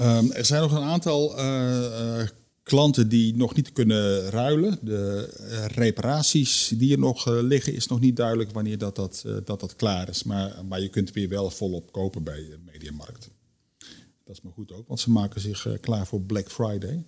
Um, 0.00 0.32
er 0.32 0.44
zijn 0.44 0.62
nog 0.62 0.72
een 0.72 0.82
aantal 0.82 1.36
klanten 2.64 3.08
die 3.08 3.36
nog 3.36 3.54
niet 3.54 3.72
kunnen 3.72 4.30
ruilen. 4.30 4.78
De 4.82 5.32
eh, 5.38 5.66
reparaties 5.66 6.72
die 6.76 6.92
er 6.92 6.98
nog 6.98 7.26
eh, 7.26 7.42
liggen, 7.42 7.74
is 7.74 7.86
nog 7.86 8.00
niet 8.00 8.16
duidelijk 8.16 8.50
wanneer 8.50 8.78
dat, 8.78 8.96
dat, 8.96 9.22
eh, 9.26 9.36
dat, 9.44 9.60
dat 9.60 9.76
klaar 9.76 10.08
is. 10.08 10.22
Maar, 10.22 10.64
maar 10.64 10.80
je 10.80 10.88
kunt 10.88 11.12
weer 11.12 11.28
wel 11.28 11.50
volop 11.50 11.92
kopen 11.92 12.22
bij 12.22 12.36
de 12.36 12.58
Mediamarkt. 12.72 13.30
Dat 14.24 14.36
is 14.36 14.42
maar 14.42 14.52
goed 14.52 14.72
ook, 14.72 14.88
want 14.88 15.00
ze 15.00 15.10
maken 15.10 15.40
zich 15.40 15.66
klaar 15.80 16.06
voor 16.06 16.20
Black 16.20 16.50
Friday. 16.50 17.04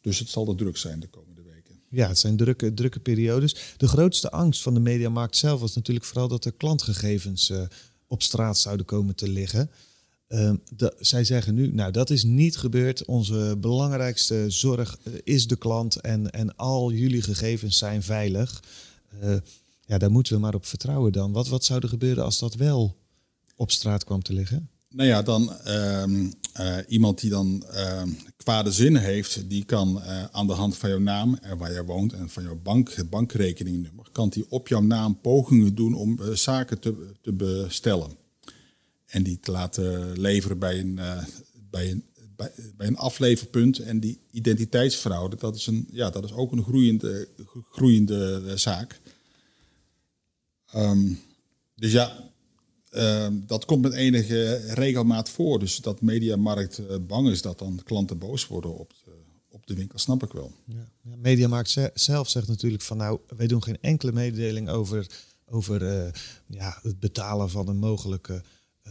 Dus 0.00 0.18
het 0.18 0.28
zal 0.28 0.48
er 0.48 0.56
druk 0.56 0.76
zijn 0.76 1.00
de 1.00 1.08
komende 1.08 1.42
weken. 1.42 1.80
Ja, 1.88 2.08
het 2.08 2.18
zijn 2.18 2.36
drukke, 2.36 2.74
drukke 2.74 3.00
periodes. 3.00 3.56
De 3.76 3.88
grootste 3.88 4.30
angst 4.30 4.62
van 4.62 4.74
de 4.74 4.80
Mediamarkt 4.80 5.36
zelf 5.36 5.60
was 5.60 5.74
natuurlijk 5.74 6.06
vooral 6.06 6.28
dat 6.28 6.44
er 6.44 6.52
klantgegevens 6.52 7.52
op 8.06 8.22
straat 8.22 8.58
zouden 8.58 8.86
komen 8.86 9.14
te 9.14 9.28
liggen. 9.28 9.70
Uh, 10.28 10.52
zij 10.98 11.24
zeggen 11.24 11.54
nu, 11.54 11.72
nou 11.72 11.92
dat 11.92 12.10
is 12.10 12.24
niet 12.24 12.56
gebeurd. 12.56 13.04
Onze 13.04 13.56
belangrijkste 13.58 14.44
zorg 14.48 14.98
eh, 15.02 15.12
is 15.24 15.46
de 15.46 15.56
klant 15.56 15.96
en, 15.96 16.30
en 16.30 16.56
al 16.56 16.92
jullie 16.92 17.22
gegevens 17.22 17.78
zijn 17.78 18.02
veilig. 18.02 18.62
Uh, 19.22 19.36
ja, 19.86 19.98
daar 19.98 20.10
moeten 20.10 20.32
we 20.32 20.38
maar 20.38 20.54
op 20.54 20.66
vertrouwen 20.66 21.12
dan. 21.12 21.32
Wat, 21.32 21.48
wat 21.48 21.64
zou 21.64 21.80
er 21.82 21.88
gebeuren 21.88 22.24
als 22.24 22.38
dat 22.38 22.54
wel 22.54 22.96
op 23.56 23.70
straat 23.70 24.04
kwam 24.04 24.22
te 24.22 24.32
liggen? 24.32 24.70
Nou 24.88 25.08
ja, 25.08 25.22
dan 25.22 25.52
uh, 25.66 26.04
iemand 26.88 27.20
die 27.20 27.30
dan 27.30 27.64
ehm, 27.72 28.08
kwade 28.36 28.72
zin 28.72 28.96
heeft, 28.96 29.48
die 29.50 29.64
kan 29.64 30.00
aan 30.32 30.46
de 30.46 30.52
hand 30.52 30.76
van 30.76 30.88
jouw 30.88 30.98
naam 30.98 31.38
en 31.40 31.58
waar 31.58 31.72
je 31.72 31.84
woont 31.84 32.12
en 32.12 32.28
van 32.28 32.42
jouw 32.42 32.60
bank, 32.62 33.08
bankrekeningnummer, 33.10 34.06
kan 34.12 34.28
die 34.28 34.46
op 34.48 34.68
jouw 34.68 34.82
naam 34.82 35.20
pogingen 35.20 35.74
doen 35.74 35.94
om 35.94 36.18
zaken 36.34 36.78
te, 36.78 37.12
te 37.22 37.32
bestellen 37.32 38.16
en 39.08 39.22
die 39.22 39.40
te 39.40 39.50
laten 39.50 40.20
leveren 40.20 40.58
bij 40.58 40.78
een, 40.78 40.96
uh, 40.98 41.24
bij 41.70 41.90
een, 41.90 42.04
bij, 42.36 42.86
een 42.86 42.96
afleverpunt. 42.96 43.78
En 43.78 44.00
die 44.00 44.20
identiteitsfraude, 44.30 45.36
dat 45.36 45.56
is, 45.56 45.66
een, 45.66 45.88
ja, 45.90 46.10
dat 46.10 46.24
is 46.24 46.32
ook 46.32 46.52
een 46.52 46.62
groeiende, 46.62 47.28
groeiende 47.70 48.42
uh, 48.44 48.52
zaak. 48.52 49.00
Um, 50.74 51.20
dus 51.74 51.92
ja, 51.92 52.30
uh, 52.92 53.26
dat 53.32 53.64
komt 53.64 53.82
met 53.82 53.92
enige 53.92 54.54
regelmaat 54.74 55.30
voor. 55.30 55.58
Dus 55.58 55.76
dat 55.76 56.00
mediamarkt 56.00 56.78
uh, 56.78 56.96
bang 57.06 57.28
is 57.28 57.42
dat 57.42 57.58
dan 57.58 57.80
klanten 57.84 58.18
boos 58.18 58.46
worden 58.46 58.78
op 58.78 58.92
de, 59.04 59.10
op 59.48 59.66
de 59.66 59.74
winkel, 59.74 59.98
snap 59.98 60.22
ik 60.22 60.32
wel. 60.32 60.52
Ja. 60.64 60.88
Ja, 61.02 61.16
mediamarkt 61.16 61.76
zelf 61.94 62.28
zegt 62.28 62.48
natuurlijk 62.48 62.82
van 62.82 62.96
nou, 62.96 63.20
wij 63.36 63.46
doen 63.46 63.62
geen 63.62 63.80
enkele 63.80 64.12
mededeling 64.12 64.68
over, 64.68 65.06
over 65.46 65.82
ja, 66.46 66.78
het 66.82 67.00
betalen 67.00 67.50
van 67.50 67.68
een 67.68 67.78
mogelijke 67.78 68.42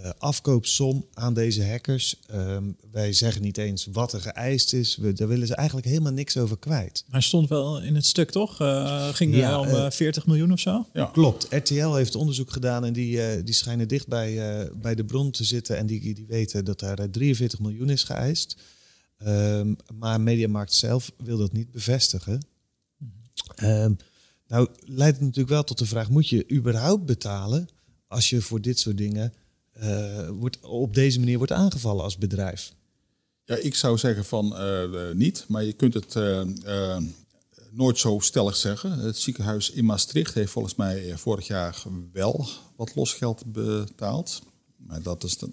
uh, 0.04 0.10
afkoopsom 0.18 1.06
aan 1.14 1.34
deze 1.34 1.66
hackers. 1.66 2.20
Ehm, 2.28 2.64
wij 2.92 3.14
zeggen 3.14 3.42
niet 3.42 3.58
eens 3.58 3.88
wat 3.92 4.14
er 4.14 4.22
geëist 4.22 4.74
is. 4.74 4.96
We, 4.96 5.14
daar 5.14 5.28
willen 5.28 5.48
ze 5.48 5.56
eigenlijk 5.56 5.88
helemaal 5.88 6.12
niks 6.12 6.38
over 6.38 6.58
kwijt. 6.58 7.04
Maar 7.10 7.24
stond 7.24 7.50
wel 7.50 7.82
in 7.82 7.96
het 7.96 8.06
stuk, 8.06 8.32
toch? 8.32 8.62
Uh, 8.62 9.08
ging 9.08 9.36
ja, 9.36 9.60
om 9.60 9.92
40 9.92 10.26
miljoen 10.26 10.52
of 10.52 10.60
zo? 10.60 10.86
Ja. 10.94 11.06
Klopt. 11.06 11.48
RTL 11.50 11.94
heeft 11.94 12.16
onderzoek 12.16 12.52
gedaan 12.52 12.86
en 12.86 12.94
die, 12.94 13.44
die 13.44 13.54
schijnen 13.54 13.88
dicht 13.88 14.08
bij, 14.08 14.70
bij 14.82 14.96
de 14.96 15.06
bron 15.06 15.32
te 15.32 15.44
zitten. 15.44 15.78
En 15.78 15.86
die, 15.86 16.14
die 16.14 16.26
weten 16.28 16.66
dat 16.66 16.80
daar 16.80 17.10
43 17.10 17.60
miljoen 17.60 17.90
is 17.90 18.04
geëist. 18.04 18.58
Um, 19.26 19.76
maar 19.94 20.22
Mediamarkt 20.22 20.74
zelf 20.74 21.12
wil 21.18 21.38
dat 21.38 21.52
niet 21.52 21.72
bevestigen. 21.72 22.48
Um, 23.64 23.98
nou 24.48 24.68
leidt 24.80 25.16
het 25.16 25.26
natuurlijk 25.26 25.50
wel 25.50 25.64
tot 25.64 25.78
de 25.78 25.86
vraag, 25.86 26.10
moet 26.10 26.30
je 26.30 26.52
überhaupt 26.52 27.06
betalen 27.06 27.68
als 28.08 28.30
je 28.30 28.42
voor 28.42 28.62
dit 28.62 28.80
soort 28.80 28.98
dingen 28.98 29.34
uh, 29.82 30.30
wordt, 30.30 30.60
op 30.62 30.94
deze 30.94 31.20
manier 31.20 31.38
wordt 31.38 31.52
aangevallen 31.52 32.04
als 32.04 32.18
bedrijf? 32.18 32.74
Ja, 33.44 33.56
ik 33.56 33.76
zou 33.76 33.98
zeggen 33.98 34.26
van 34.26 34.46
uh, 34.46 35.12
niet, 35.12 35.46
maar 35.48 35.64
je 35.64 35.74
kunt 35.74 35.94
het 35.94 36.16
nooit 37.72 37.98
zo 37.98 38.20
stellig 38.20 38.56
zeggen. 38.56 38.92
Het 38.92 39.18
ziekenhuis 39.18 39.72
in 39.72 39.86
Maastricht 39.86 40.34
heeft 40.34 40.52
volgens 40.52 40.76
mij 40.76 41.18
vorig 41.18 41.48
jaar 41.48 41.84
wel 42.12 42.48
wat 42.76 42.96
losgeld 42.96 43.52
betaald. 43.52 44.42
Maar 44.76 45.02
dat, 45.02 45.24
is, 45.24 45.38
dat, 45.38 45.50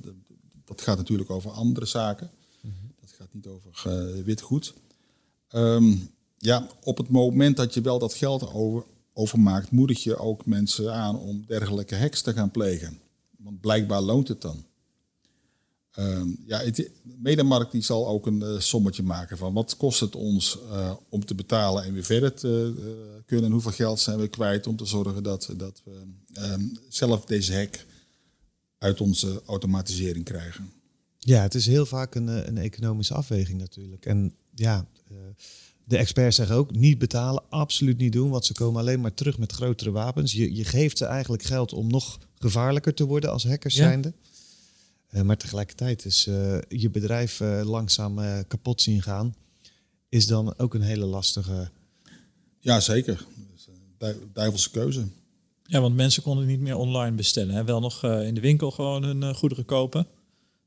dat 0.65 0.81
gaat 0.81 0.97
natuurlijk 0.97 1.31
over 1.31 1.51
andere 1.51 1.87
zaken. 1.87 2.31
Mm 2.61 2.73
-hmm. 2.81 2.95
Dat 3.01 3.13
gaat 3.13 3.29
niet 3.33 3.47
over 3.47 4.25
witgoed. 4.25 4.75
Um, 5.55 6.11
ja, 6.39 6.67
op 6.83 6.97
het 6.97 7.09
moment 7.09 7.57
dat 7.57 7.75
je 7.75 7.81
wel 7.81 7.99
dat 7.99 8.15
geld 8.15 8.53
over, 8.53 8.85
overmaakt, 9.13 9.71
moedig 9.71 10.03
je 10.03 10.17
ook 10.17 10.47
mensen 10.47 10.95
aan 10.95 11.19
om 11.19 11.45
dergelijke 11.47 11.97
hacks 11.97 12.23
te 12.23 12.33
gaan 12.33 12.51
plegen. 12.51 12.99
Want 13.45 13.61
blijkbaar 13.61 14.01
loont 14.01 14.29
het 14.29 14.41
dan. 14.41 14.65
Uh, 15.99 16.23
ja, 16.47 16.71
de 16.71 16.91
Medemarkt 17.03 17.73
die 17.73 17.83
zal 17.83 18.09
ook 18.09 18.27
een 18.27 18.41
uh, 18.41 18.59
sommetje 18.59 19.03
maken 19.03 19.39
van 19.39 19.53
wat 19.53 19.77
kost 19.77 20.01
het 20.01 20.17
ons 20.17 20.59
uh, 20.71 20.93
om 21.09 21.25
te 21.25 21.35
betalen 21.35 21.85
en 21.85 21.93
weer 21.93 22.05
verder 22.05 22.35
te 22.35 22.75
uh, 22.79 22.85
kunnen. 23.27 23.47
En 23.47 23.53
hoeveel 23.53 23.71
geld 23.71 24.01
zijn 24.01 24.19
we 24.19 24.29
kwijt 24.29 24.67
om 24.67 24.77
te 24.77 24.85
zorgen 24.85 25.23
dat, 25.23 25.51
dat 25.57 25.83
we 25.85 26.03
ehm, 26.33 26.63
zelf 26.89 27.25
deze 27.25 27.55
hack 27.55 27.87
uit 28.79 29.01
onze 29.01 29.43
automatisering 29.47 30.25
krijgen. 30.25 30.73
Ja, 31.19 31.43
het 31.43 31.55
is 31.55 31.67
heel 31.67 31.87
vaak 31.87 32.15
een, 32.15 32.49
een 32.49 32.59
economische 32.59 33.15
afweging 33.15 33.59
natuurlijk. 33.59 34.07
En 34.07 34.35
ja, 34.55 34.87
de 35.85 35.97
experts 35.97 36.37
zeggen 36.37 36.57
ook 36.57 36.77
niet 36.77 36.99
betalen, 36.99 37.43
absoluut 37.49 37.99
niet 37.99 38.13
doen, 38.13 38.31
want 38.31 38.45
ze 38.45 38.53
komen 38.53 38.81
alleen 38.81 39.01
maar 39.01 39.15
terug 39.15 39.39
met 39.39 39.53
grotere 39.53 39.91
wapens. 39.91 40.33
Je, 40.33 40.55
je 40.55 40.65
geeft 40.65 40.99
ze 40.99 41.05
eigenlijk 41.05 41.43
geld 41.43 41.73
om 41.73 41.91
nog 41.91 42.19
gevaarlijker 42.39 42.95
te 42.95 43.05
worden 43.05 43.31
als 43.31 43.47
hackers 43.47 43.75
ja. 43.75 43.83
zijnde. 43.83 44.13
Uh, 45.11 45.23
maar 45.23 45.37
tegelijkertijd 45.37 46.05
is 46.05 46.27
uh, 46.27 46.59
je 46.69 46.91
bedrijf 46.91 47.41
uh, 47.41 47.61
langzaam 47.65 48.45
kapot 48.49 48.83
zien 48.83 49.03
gaan, 49.03 49.35
is 50.09 50.27
dan 50.27 50.59
ook 50.59 50.75
een 50.75 50.83
hele 50.83 51.05
lastige. 51.05 51.71
Ja, 52.61 52.81
zeker. 52.81 53.27
duivelse 54.33 54.71
keuze. 54.71 55.07
Ja, 55.67 55.81
want 55.81 55.95
mensen 55.95 56.23
konden 56.23 56.47
niet 56.47 56.61
meer 56.61 56.77
online 56.77 57.17
bestellen. 57.17 57.55
Hè? 57.55 57.65
Wel 57.65 57.81
nog 57.81 58.05
in 58.05 58.35
de 58.35 58.41
winkel 58.41 58.71
gewoon 58.71 59.03
hun 59.03 59.35
goederen 59.35 59.65
kopen. 59.65 60.07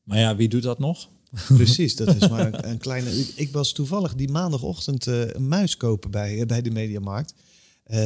Maar 0.04 0.18
ja, 0.18 0.36
wie 0.36 0.48
doet 0.48 0.64
dat 0.64 0.80
nog? 0.80 1.10
Precies, 1.56 1.96
dat 1.96 2.16
is 2.16 2.30
maar 2.30 2.54
een, 2.54 2.70
een 2.70 2.78
kleine. 2.78 3.26
Ik 3.36 3.52
was 3.52 3.72
toevallig 3.72 4.16
die 4.16 4.30
maandagochtend 4.30 5.08
uh, 5.08 5.28
een 5.28 5.48
muis 5.48 5.78
kopen 5.78 6.12
bij, 6.12 6.46
bij 6.46 6.62
de 6.62 6.72
Mediamarkt. 6.72 7.34
Uh, 7.88 7.98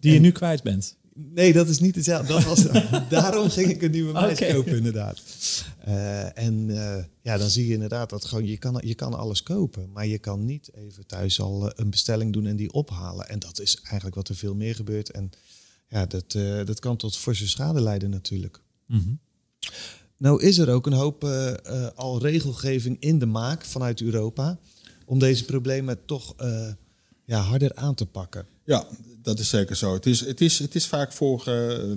die 0.00 0.12
je 0.12 0.18
nu 0.18 0.32
kwijt 0.32 0.62
bent. 0.62 0.96
Nee, 1.14 1.52
dat 1.52 1.68
is 1.68 1.80
niet 1.80 1.94
hetzelfde. 1.94 2.32
Dat 2.32 2.44
was, 2.44 2.66
daarom 3.08 3.50
ging 3.50 3.70
ik 3.70 3.82
een 3.82 3.90
nieuwe 3.90 4.12
muis 4.12 4.38
okay. 4.38 4.52
kopen, 4.52 4.76
inderdaad. 4.76 5.22
En 6.34 6.66
ja, 7.22 7.38
dan 7.38 7.50
zie 7.50 7.66
je 7.66 7.72
inderdaad 7.72 8.10
dat 8.10 8.24
gewoon, 8.24 8.46
je 8.46 8.56
kan, 8.56 8.80
je 8.84 8.94
kan 8.94 9.14
alles 9.14 9.42
kopen, 9.42 9.90
maar 9.92 10.06
je 10.06 10.18
kan 10.18 10.44
niet 10.44 10.70
even 10.74 11.06
thuis 11.06 11.40
al 11.40 11.72
een 11.74 11.90
bestelling 11.90 12.32
doen 12.32 12.46
en 12.46 12.56
die 12.56 12.72
ophalen. 12.72 13.28
En 13.28 13.38
dat 13.38 13.60
is 13.60 13.76
eigenlijk 13.82 14.14
wat 14.14 14.28
er 14.28 14.36
veel 14.36 14.54
meer 14.54 14.74
gebeurt. 14.74 15.10
En 15.10 15.30
ja, 15.88 16.06
dat, 16.06 16.32
dat 16.66 16.80
kan 16.80 16.96
tot 16.96 17.16
forse 17.16 17.48
schade 17.48 17.80
leiden 17.80 18.10
natuurlijk. 18.10 18.60
Mm 18.86 18.98
-hmm. 18.98 19.18
Nou 20.22 20.42
is 20.42 20.58
er 20.58 20.70
ook 20.70 20.86
een 20.86 20.92
hoop 20.92 21.24
uh, 21.24 21.52
uh, 21.66 21.86
al 21.94 22.20
regelgeving 22.20 22.96
in 23.00 23.18
de 23.18 23.26
maak 23.26 23.64
vanuit 23.64 24.00
Europa 24.00 24.58
om 25.06 25.18
deze 25.18 25.44
problemen 25.44 26.04
toch 26.04 26.34
uh, 26.40 26.68
ja, 27.24 27.40
harder 27.40 27.74
aan 27.74 27.94
te 27.94 28.06
pakken. 28.06 28.46
Ja, 28.64 28.86
dat 29.22 29.38
is 29.38 29.48
zeker 29.48 29.76
zo. 29.76 29.94
Het 29.94 30.06
is, 30.06 30.20
het 30.20 30.40
is, 30.40 30.58
het 30.58 30.74
is 30.74 30.86
vaak 30.86 31.12
voor 31.12 31.44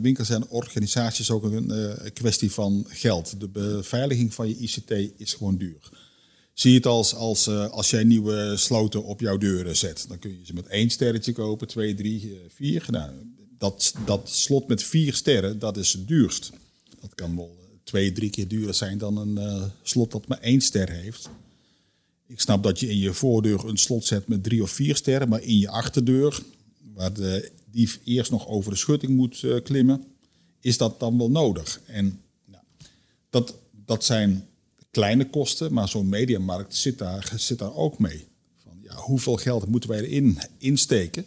winkels 0.02 0.30
en 0.30 0.48
organisaties 0.50 1.32
ook 1.32 1.44
een 1.44 1.74
kwestie 2.14 2.52
van 2.52 2.86
geld. 2.90 3.40
De 3.40 3.48
beveiliging 3.48 4.34
van 4.34 4.48
je 4.48 4.58
ICT 4.58 4.92
is 5.18 5.34
gewoon 5.34 5.58
duur. 5.58 5.90
Zie 6.54 6.76
het 6.76 6.86
als, 6.86 7.16
als, 7.16 7.48
als 7.50 7.90
jij 7.90 8.04
nieuwe 8.04 8.54
sloten 8.58 9.04
op 9.04 9.20
jouw 9.20 9.38
deuren 9.38 9.78
zet. 9.78 10.06
Dan 10.08 10.20
kun 10.20 10.32
je 10.32 10.46
ze 10.46 10.54
met 10.54 10.68
één 10.68 10.90
sterretje 10.90 11.34
kopen, 11.34 11.68
twee, 11.68 11.94
drie, 11.94 12.42
vier. 12.56 12.86
Nou, 12.90 13.12
dat, 13.58 13.94
dat 14.06 14.30
slot 14.30 14.68
met 14.68 14.84
vier 14.84 15.14
sterren, 15.14 15.60
dat 15.60 15.78
is 15.78 15.94
het 15.94 16.08
duurst. 16.08 16.52
Dat 17.02 17.16
kan 17.16 17.36
wel 17.36 17.65
twee, 17.86 18.12
drie 18.12 18.30
keer 18.30 18.48
duurder 18.48 18.74
zijn 18.74 18.98
dan 18.98 19.18
een 19.18 19.38
uh, 19.38 19.64
slot 19.82 20.12
dat 20.12 20.28
maar 20.28 20.40
één 20.40 20.62
ster 20.62 20.90
heeft. 20.90 21.30
Ik 22.28 22.40
snap 22.42 22.64
dat 22.64 22.80
je 22.80 22.90
in 22.90 22.98
je 22.98 23.14
voordeur 23.14 23.66
een 23.66 23.78
slot 23.78 24.06
zet 24.06 24.28
met 24.28 24.44
drie 24.44 24.64
of 24.64 24.70
vier 24.70 24.96
sterren, 24.96 25.30
maar 25.30 25.42
in 25.42 25.58
je 25.58 25.70
achterdeur, 25.70 26.44
waar 26.94 27.14
de 27.14 27.52
dief 27.72 28.00
eerst 28.04 28.32
nog 28.32 28.48
over 28.48 28.72
de 28.72 28.78
schutting 28.78 29.16
moet 29.16 29.42
uh, 29.42 29.62
klimmen, 29.64 30.04
is 30.60 30.78
dat 30.78 31.00
dan 31.00 31.18
wel 31.18 31.32
nodig. 31.32 31.82
En 31.86 32.22
nou, 32.46 32.64
dat, 33.30 33.56
dat 33.86 34.04
zijn 34.04 34.48
kleine 34.92 35.30
kosten, 35.30 35.74
maar 35.74 35.90
zo'n 35.90 36.10
mediamarkt 36.10 36.76
zit 36.76 36.98
daar, 36.98 37.34
zit 37.36 37.60
daar 37.60 37.76
ook 37.76 38.00
mee. 38.00 38.28
Van, 38.64 38.78
ja, 38.82 38.96
hoeveel 38.96 39.36
geld 39.36 39.68
moeten 39.68 39.90
wij 39.90 40.02
erin 40.02 40.40
insteken? 40.58 41.26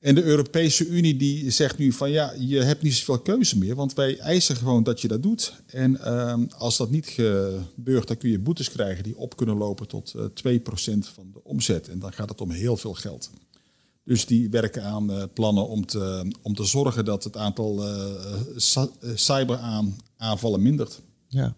En 0.00 0.14
de 0.14 0.22
Europese 0.22 0.86
Unie 0.86 1.16
die 1.16 1.50
zegt 1.50 1.78
nu 1.78 1.92
van 1.92 2.10
ja, 2.10 2.34
je 2.38 2.62
hebt 2.62 2.82
niet 2.82 2.94
zoveel 2.94 3.18
keuze 3.18 3.58
meer, 3.58 3.74
want 3.74 3.94
wij 3.94 4.18
eisen 4.18 4.56
gewoon 4.56 4.82
dat 4.82 5.00
je 5.00 5.08
dat 5.08 5.22
doet. 5.22 5.52
En 5.66 5.92
uh, 5.92 6.34
als 6.56 6.76
dat 6.76 6.90
niet 6.90 7.06
gebeurt, 7.06 8.08
dan 8.08 8.16
kun 8.16 8.30
je 8.30 8.38
boetes 8.38 8.70
krijgen 8.70 9.04
die 9.04 9.16
op 9.16 9.36
kunnen 9.36 9.56
lopen 9.56 9.88
tot 9.88 10.14
uh, 10.16 10.58
2% 10.58 10.62
van 10.98 11.30
de 11.32 11.44
omzet. 11.44 11.88
En 11.88 11.98
dan 11.98 12.12
gaat 12.12 12.28
het 12.28 12.40
om 12.40 12.50
heel 12.50 12.76
veel 12.76 12.94
geld. 12.94 13.30
Dus 14.04 14.26
die 14.26 14.50
werken 14.50 14.84
aan 14.84 15.10
uh, 15.10 15.22
plannen 15.34 15.68
om 15.68 15.86
te, 15.86 16.32
om 16.42 16.54
te 16.54 16.64
zorgen 16.64 17.04
dat 17.04 17.24
het 17.24 17.36
aantal 17.36 17.88
uh, 17.88 18.84
cyberaanvallen 19.14 20.62
mindert. 20.62 21.00
Ja, 21.32 21.54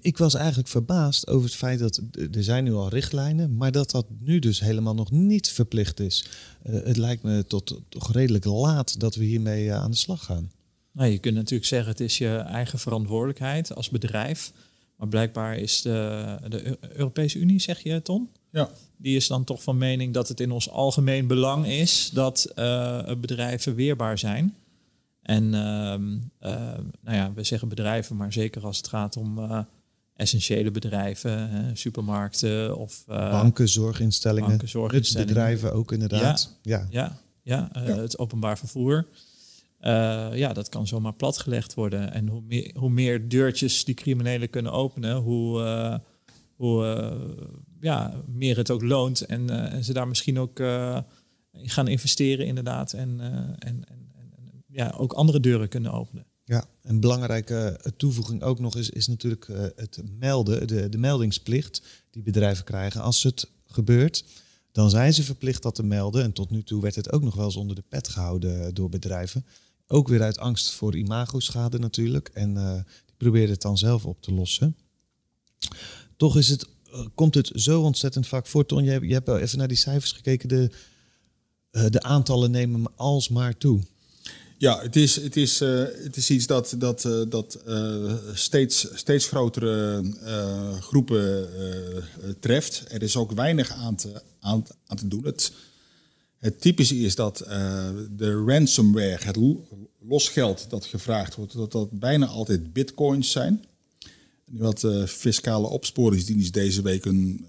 ik 0.00 0.18
was 0.18 0.34
eigenlijk 0.34 0.68
verbaasd 0.68 1.28
over 1.28 1.44
het 1.44 1.56
feit 1.56 1.78
dat 1.78 2.00
er 2.32 2.44
zijn 2.44 2.64
nu 2.64 2.72
al 2.72 2.88
richtlijnen, 2.88 3.56
maar 3.56 3.72
dat 3.72 3.90
dat 3.90 4.06
nu 4.18 4.38
dus 4.38 4.60
helemaal 4.60 4.94
nog 4.94 5.10
niet 5.10 5.50
verplicht 5.50 6.00
is. 6.00 6.24
Uh, 6.66 6.84
het 6.84 6.96
lijkt 6.96 7.22
me 7.22 7.44
tot 7.46 7.80
toch 7.88 8.12
redelijk 8.12 8.44
laat 8.44 9.00
dat 9.00 9.14
we 9.14 9.24
hiermee 9.24 9.64
uh, 9.64 9.74
aan 9.74 9.90
de 9.90 9.96
slag 9.96 10.24
gaan. 10.24 10.50
Nou, 10.92 11.10
je 11.10 11.18
kunt 11.18 11.34
natuurlijk 11.34 11.68
zeggen 11.68 11.88
het 11.88 12.00
is 12.00 12.18
je 12.18 12.36
eigen 12.36 12.78
verantwoordelijkheid 12.78 13.74
als 13.74 13.90
bedrijf, 13.90 14.52
maar 14.96 15.08
blijkbaar 15.08 15.56
is 15.56 15.82
de, 15.82 16.38
de 16.48 16.78
Europese 16.92 17.38
Unie, 17.38 17.60
zeg 17.60 17.82
je 17.82 18.02
Ton? 18.02 18.28
Ja. 18.50 18.70
Die 18.96 19.16
is 19.16 19.26
dan 19.26 19.44
toch 19.44 19.62
van 19.62 19.78
mening 19.78 20.14
dat 20.14 20.28
het 20.28 20.40
in 20.40 20.50
ons 20.50 20.70
algemeen 20.70 21.26
belang 21.26 21.66
is 21.66 22.10
dat 22.12 22.52
uh, 22.56 23.14
bedrijven 23.14 23.74
weerbaar 23.74 24.18
zijn. 24.18 24.54
En 25.22 25.44
uh, 25.44 25.94
uh, 26.50 26.78
nou 27.00 27.16
ja, 27.16 27.32
we 27.32 27.44
zeggen 27.44 27.68
bedrijven, 27.68 28.16
maar 28.16 28.32
zeker 28.32 28.64
als 28.64 28.76
het 28.76 28.88
gaat 28.88 29.16
om 29.16 29.38
uh, 29.38 29.58
essentiële 30.16 30.70
bedrijven, 30.70 31.70
supermarkten 31.76 32.76
of 32.76 33.04
banken, 33.06 33.68
zorginstellingen, 33.68 34.48
banken, 34.48 34.68
zorginstellingen. 34.68 35.34
bedrijven 35.34 35.72
ook 35.72 35.92
inderdaad. 35.92 36.58
Ja, 36.62 36.86
ja, 36.90 37.18
ja, 37.42 37.70
ja, 37.74 37.82
ja. 37.86 37.96
het 37.96 38.18
openbaar 38.18 38.58
vervoer. 38.58 39.06
ja, 40.32 40.52
dat 40.52 40.68
kan 40.68 40.86
zomaar 40.86 41.14
platgelegd 41.14 41.74
worden. 41.74 42.12
En 42.12 42.28
hoe 42.28 42.42
meer, 42.46 42.74
hoe 42.78 42.90
meer 42.90 43.28
deurtjes 43.28 43.84
die 43.84 43.94
criminelen 43.94 44.50
kunnen 44.50 44.72
openen, 44.72 45.16
hoe, 45.16 46.00
hoe 46.56 46.84
ja, 47.80 48.14
meer 48.26 48.56
het 48.56 48.70
ook 48.70 48.82
loont. 48.82 49.20
En, 49.20 49.70
en 49.70 49.84
ze 49.84 49.92
daar 49.92 50.08
misschien 50.08 50.38
ook 50.38 50.62
gaan 51.52 51.88
investeren 51.88 52.46
inderdaad. 52.46 52.92
En, 52.92 53.20
en, 53.58 53.84
en 53.88 54.01
ja, 54.72 54.94
ook 54.96 55.12
andere 55.12 55.40
deuren 55.40 55.68
kunnen 55.68 55.92
openen. 55.92 56.26
Ja, 56.44 56.64
een 56.82 57.00
belangrijke 57.00 57.54
eh, 57.54 57.92
toevoeging 57.96 58.42
ook 58.42 58.58
nog 58.58 58.76
is, 58.76 58.90
is 58.90 59.06
natuurlijk 59.06 59.48
uh, 59.48 59.60
het 59.76 60.02
melden, 60.18 60.66
de, 60.66 60.88
de 60.88 60.98
meldingsplicht 60.98 61.82
die 62.10 62.22
bedrijven 62.22 62.64
krijgen. 62.64 63.00
Als 63.00 63.22
het 63.22 63.50
gebeurt, 63.66 64.24
dan 64.72 64.90
zijn 64.90 65.14
ze 65.14 65.22
verplicht 65.22 65.62
dat 65.62 65.74
te 65.74 65.82
melden. 65.82 66.22
En 66.22 66.32
tot 66.32 66.50
nu 66.50 66.62
toe 66.62 66.82
werd 66.82 66.94
het 66.94 67.12
ook 67.12 67.22
nog 67.22 67.34
wel 67.34 67.44
eens 67.44 67.56
onder 67.56 67.76
de 67.76 67.84
pet 67.88 68.08
gehouden 68.08 68.74
door 68.74 68.88
bedrijven. 68.88 69.46
Ook 69.86 70.08
weer 70.08 70.22
uit 70.22 70.38
angst 70.38 70.70
voor 70.70 70.96
imagoschade 70.96 71.78
natuurlijk. 71.78 72.28
En 72.28 72.54
die 73.06 73.14
proberen 73.16 73.50
het 73.50 73.62
dan 73.62 73.78
zelf 73.78 74.06
op 74.06 74.22
te 74.22 74.32
lossen. 74.32 74.76
Toch 76.16 76.36
is 76.36 76.48
het, 76.48 76.66
komt 77.14 77.34
het 77.34 77.50
zo 77.54 77.82
ontzettend 77.82 78.26
vaak 78.26 78.46
voor. 78.46 78.66
Ton, 78.66 78.84
je 78.84 78.90
hebt, 78.90 79.06
je 79.06 79.12
hebt 79.12 79.28
even 79.28 79.58
naar 79.58 79.68
die 79.68 79.76
cijfers 79.76 80.12
gekeken. 80.12 80.48
De, 80.48 80.70
de 81.70 82.02
aantallen 82.02 82.50
nemen 82.50 82.96
alsmaar 82.96 83.56
toe. 83.56 83.80
Ja, 84.62 84.80
het 84.80 84.96
is, 84.96 85.16
het 85.16 85.36
is, 85.36 85.62
uh, 85.62 85.84
het 86.02 86.16
is 86.16 86.30
iets 86.30 86.46
dat, 86.46 86.74
dat, 86.78 87.04
uh, 87.04 87.22
dat 87.28 87.58
uh, 87.68 88.14
steeds, 88.32 88.86
steeds 88.94 89.26
grotere 89.26 90.04
groepen 90.80 91.48
treft. 92.40 92.84
Er 92.88 93.02
is 93.02 93.16
ook 93.16 93.32
weinig 93.32 93.70
aan 93.70 93.94
te, 93.94 94.22
aan, 94.40 94.66
aan 94.86 94.96
te 94.96 95.08
doen. 95.08 95.24
Het, 95.24 95.52
het 96.38 96.60
typische 96.60 96.96
is 96.96 97.14
dat 97.14 97.38
de 98.16 98.42
ransomware, 98.46 99.24
het 99.24 99.38
losgeld 100.08 100.70
dat 100.70 100.84
gevraagd 100.84 101.34
wordt, 101.34 101.52
dat 101.52 101.72
dat 101.72 101.90
bijna 101.90 102.26
altijd 102.26 102.72
bitcoins 102.72 103.30
zijn. 103.30 103.64
Nu 104.50 104.62
had 104.62 104.80
de 104.80 105.08
fiscale 105.08 105.68
opsporingsdienst 105.68 106.52
deze 106.52 106.82
week 106.82 107.04
een 107.04 107.46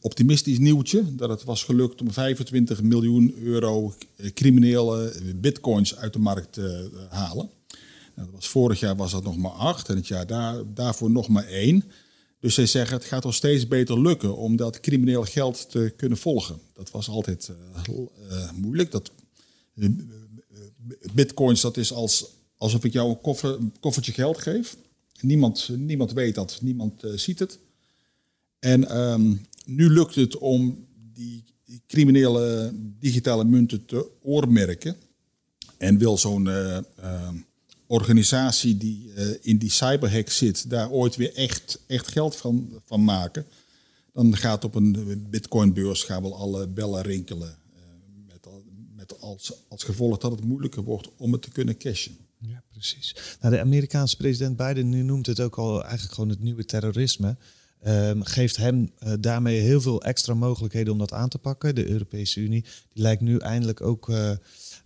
optimistisch 0.00 0.58
nieuwtje. 0.58 1.14
Dat 1.14 1.28
het 1.28 1.44
was 1.44 1.64
gelukt 1.64 2.00
om 2.00 2.12
25 2.12 2.82
miljoen 2.82 3.34
euro 3.42 3.94
criminele 4.34 5.12
bitcoins 5.36 5.96
uit 5.96 6.12
de 6.12 6.18
markt 6.18 6.52
te 6.52 6.90
halen. 7.08 7.50
Nou, 8.14 8.28
dat 8.28 8.34
was, 8.34 8.48
vorig 8.48 8.80
jaar 8.80 8.96
was 8.96 9.12
dat 9.12 9.24
nog 9.24 9.36
maar 9.36 9.50
acht 9.50 9.88
en 9.88 9.96
het 9.96 10.06
jaar 10.06 10.26
daar, 10.26 10.62
daarvoor 10.74 11.10
nog 11.10 11.28
maar 11.28 11.46
één. 11.46 11.84
Dus 12.40 12.54
zij 12.54 12.66
zeggen 12.66 12.96
het 12.96 13.06
gaat 13.06 13.24
al 13.24 13.32
steeds 13.32 13.68
beter 13.68 14.00
lukken 14.00 14.36
om 14.36 14.56
dat 14.56 14.80
crimineel 14.80 15.24
geld 15.24 15.70
te 15.70 15.92
kunnen 15.96 16.18
volgen. 16.18 16.58
Dat 16.72 16.90
was 16.90 17.08
altijd 17.08 17.50
uh, 17.88 17.94
uh, 18.30 18.50
moeilijk. 18.52 18.90
Dat, 18.90 19.10
bitcoins, 21.12 21.60
dat 21.60 21.76
is 21.76 21.92
als, 21.92 22.26
alsof 22.56 22.84
ik 22.84 22.92
jou 22.92 23.10
een, 23.10 23.20
koffer, 23.20 23.58
koffertje 23.80 24.12
geld 24.12 24.38
geef. 24.38 24.76
Niemand, 25.20 25.68
niemand 25.76 26.12
weet 26.12 26.34
dat, 26.34 26.58
niemand 26.62 27.02
ziet 27.14 27.38
het. 27.38 27.58
En 28.58 28.98
um, 28.98 29.40
nu 29.64 29.90
lukt 29.90 30.14
het 30.14 30.38
om 30.38 30.86
die 31.12 31.44
criminele 31.86 32.72
digitale 32.98 33.44
munten 33.44 33.84
te 33.84 34.10
oormerken. 34.22 34.96
En 35.78 35.98
wil 35.98 36.18
zo'n 36.18 36.46
uh, 36.46 36.78
uh, 37.00 37.28
organisatie 37.86 38.76
die 38.76 39.12
uh, 39.16 39.26
in 39.40 39.58
die 39.58 39.70
cyberhack 39.70 40.28
zit, 40.28 40.70
daar 40.70 40.90
ooit 40.90 41.16
weer 41.16 41.34
echt, 41.34 41.78
echt 41.86 42.08
geld 42.08 42.36
van, 42.36 42.80
van 42.84 43.04
maken. 43.04 43.46
Dan 44.12 44.36
gaat 44.36 44.64
op 44.64 44.74
een 44.74 45.26
bitcoinbeurs 45.30 46.02
gaan 46.02 46.22
wel 46.22 46.36
alle 46.36 46.66
bellen 46.66 47.02
rinkelen. 47.02 47.56
met 48.26 48.46
met 48.96 49.20
als, 49.20 49.52
als 49.68 49.84
gevolg 49.84 50.18
dat 50.18 50.30
het 50.30 50.44
moeilijker 50.44 50.82
wordt 50.82 51.10
om 51.16 51.32
het 51.32 51.42
te 51.42 51.50
kunnen 51.50 51.76
cashen. 51.76 52.16
Ja, 52.38 52.62
precies. 52.70 53.14
Nou, 53.40 53.54
de 53.54 53.60
Amerikaanse 53.60 54.16
president 54.16 54.56
Biden 54.56 54.88
nu 54.88 55.02
noemt 55.02 55.26
het 55.26 55.40
ook 55.40 55.56
al 55.56 55.82
eigenlijk 55.82 56.14
gewoon 56.14 56.30
het 56.30 56.40
nieuwe 56.40 56.64
terrorisme. 56.64 57.36
Um, 57.86 58.24
geeft 58.24 58.56
hem 58.56 58.92
uh, 59.02 59.12
daarmee 59.20 59.60
heel 59.60 59.80
veel 59.80 60.02
extra 60.02 60.34
mogelijkheden 60.34 60.92
om 60.92 60.98
dat 60.98 61.12
aan 61.12 61.28
te 61.28 61.38
pakken. 61.38 61.74
De 61.74 61.88
Europese 61.88 62.40
Unie 62.40 62.64
die 62.92 63.02
lijkt 63.02 63.22
nu 63.22 63.38
eindelijk 63.38 63.80
ook 63.80 64.08
uh, 64.08 64.30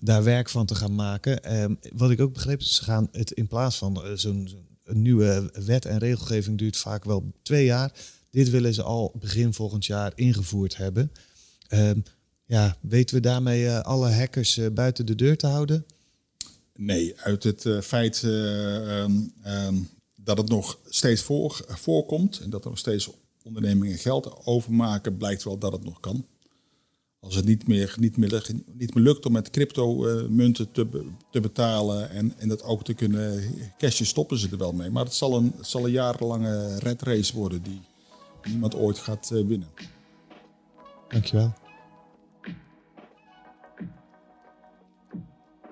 daar 0.00 0.24
werk 0.24 0.48
van 0.48 0.66
te 0.66 0.74
gaan 0.74 0.94
maken. 0.94 1.62
Um, 1.62 1.78
wat 1.92 2.10
ik 2.10 2.20
ook 2.20 2.32
begreep 2.32 2.62
ze 2.62 2.84
gaan 2.84 3.08
het 3.12 3.30
in 3.30 3.46
plaats 3.46 3.76
van 3.76 4.02
uh, 4.04 4.12
zo'n 4.14 4.48
zo 4.48 4.56
nieuwe 4.92 5.50
wet 5.64 5.84
en 5.84 5.98
regelgeving 5.98 6.58
duurt 6.58 6.76
vaak 6.76 7.04
wel 7.04 7.32
twee 7.42 7.64
jaar. 7.64 7.92
Dit 8.30 8.50
willen 8.50 8.74
ze 8.74 8.82
al 8.82 9.12
begin 9.20 9.54
volgend 9.54 9.86
jaar 9.86 10.12
ingevoerd 10.14 10.76
hebben. 10.76 11.12
Um, 11.68 12.02
ja, 12.44 12.76
weten 12.80 13.14
we 13.14 13.20
daarmee 13.20 13.70
alle 13.70 14.10
hackers 14.10 14.60
buiten 14.72 15.06
de 15.06 15.14
deur 15.14 15.36
te 15.36 15.46
houden? 15.46 15.86
Nee, 16.76 17.20
uit 17.20 17.42
het 17.42 17.68
feit 17.82 18.22
dat 20.26 20.38
het 20.38 20.48
nog 20.48 20.78
steeds 20.84 21.22
voor, 21.22 21.64
voorkomt 21.68 22.40
en 22.40 22.50
dat 22.50 22.64
er 22.64 22.70
nog 22.70 22.78
steeds 22.78 23.10
ondernemingen 23.42 23.98
geld 23.98 24.46
overmaken, 24.46 25.16
blijkt 25.16 25.44
wel 25.44 25.58
dat 25.58 25.72
het 25.72 25.84
nog 25.84 26.00
kan. 26.00 26.26
Als 27.20 27.34
het 27.34 27.44
niet 27.44 27.66
meer, 27.66 27.94
niet 27.98 28.16
meer, 28.16 28.50
niet 28.72 28.94
meer 28.94 29.04
lukt 29.04 29.26
om 29.26 29.32
met 29.32 29.50
crypto-munten 29.50 30.72
te, 30.72 31.06
te 31.30 31.40
betalen 31.40 32.10
en, 32.10 32.38
en 32.38 32.48
dat 32.48 32.62
ook 32.62 32.84
te 32.84 32.94
kunnen 32.94 33.54
cashen, 33.78 34.06
stoppen 34.06 34.38
ze 34.38 34.48
er 34.50 34.58
wel 34.58 34.72
mee. 34.72 34.90
Maar 34.90 35.04
het 35.04 35.14
zal 35.14 35.36
een, 35.36 35.52
het 35.56 35.66
zal 35.66 35.84
een 35.84 35.90
jarenlange 35.90 36.78
red 36.78 37.02
race 37.02 37.36
worden 37.36 37.62
die 37.62 37.80
niemand 38.44 38.74
ooit 38.74 38.98
gaat 38.98 39.30
eh, 39.30 39.46
winnen. 39.46 39.68
Dankjewel. 41.08 41.52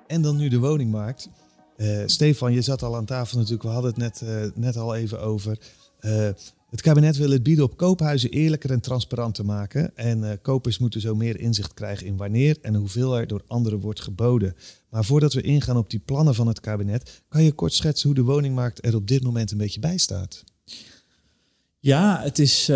En 0.06 0.22
dan 0.22 0.36
nu 0.36 0.48
de 0.48 0.58
woningmarkt. 0.58 1.28
Uh, 1.76 2.02
Stefan, 2.06 2.52
je 2.52 2.62
zat 2.62 2.82
al 2.82 2.96
aan 2.96 3.04
tafel 3.04 3.37
natuurlijk. 3.37 3.62
We 3.62 3.68
hadden 3.68 3.90
het 3.90 4.00
net, 4.00 4.20
uh, 4.24 4.50
net 4.54 4.76
al 4.76 4.94
even 4.94 5.20
over. 5.20 5.58
Uh, 6.00 6.28
het 6.70 6.80
kabinet 6.80 7.16
wil 7.16 7.30
het 7.30 7.42
bieden 7.42 7.64
op 7.64 7.76
koophuizen 7.76 8.30
eerlijker 8.30 8.70
en 8.70 8.80
transparanter 8.80 9.44
maken. 9.44 9.96
En 9.96 10.38
kopers 10.42 10.78
moeten 10.78 11.00
zo 11.00 11.14
meer 11.14 11.40
inzicht 11.40 11.74
krijgen 11.74 12.06
in 12.06 12.16
wanneer 12.16 12.58
en 12.62 12.74
hoeveel 12.74 13.18
er 13.18 13.26
door 13.26 13.42
anderen 13.46 13.80
wordt 13.80 14.00
geboden. 14.00 14.54
Maar 14.88 15.04
voordat 15.04 15.32
we 15.32 15.40
ingaan 15.40 15.76
op 15.76 15.90
die 15.90 16.00
plannen 16.04 16.34
van 16.34 16.46
het 16.46 16.60
kabinet, 16.60 17.22
kan 17.28 17.42
je 17.42 17.52
kort 17.52 17.72
schetsen 17.72 18.08
hoe 18.08 18.18
de 18.18 18.24
woningmarkt 18.24 18.87
er 18.87 18.94
op 18.94 19.08
dit 19.08 19.22
moment 19.22 19.50
een 19.50 19.58
beetje 19.58 19.80
bij 19.80 19.98
staat? 19.98 20.44
Ja, 21.78 22.20
het 22.22 22.38
is 22.38 22.66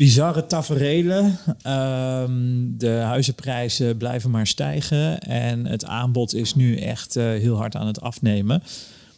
bizarre 0.00 0.46
taferelen. 0.46 1.38
Um, 1.66 2.78
de 2.78 2.90
huizenprijzen 2.90 3.96
blijven 3.96 4.30
maar 4.30 4.46
stijgen 4.46 5.20
en 5.20 5.66
het 5.66 5.84
aanbod 5.84 6.34
is 6.34 6.54
nu 6.54 6.76
echt 6.76 7.16
uh, 7.16 7.24
heel 7.24 7.56
hard 7.56 7.76
aan 7.76 7.86
het 7.86 8.00
afnemen. 8.00 8.62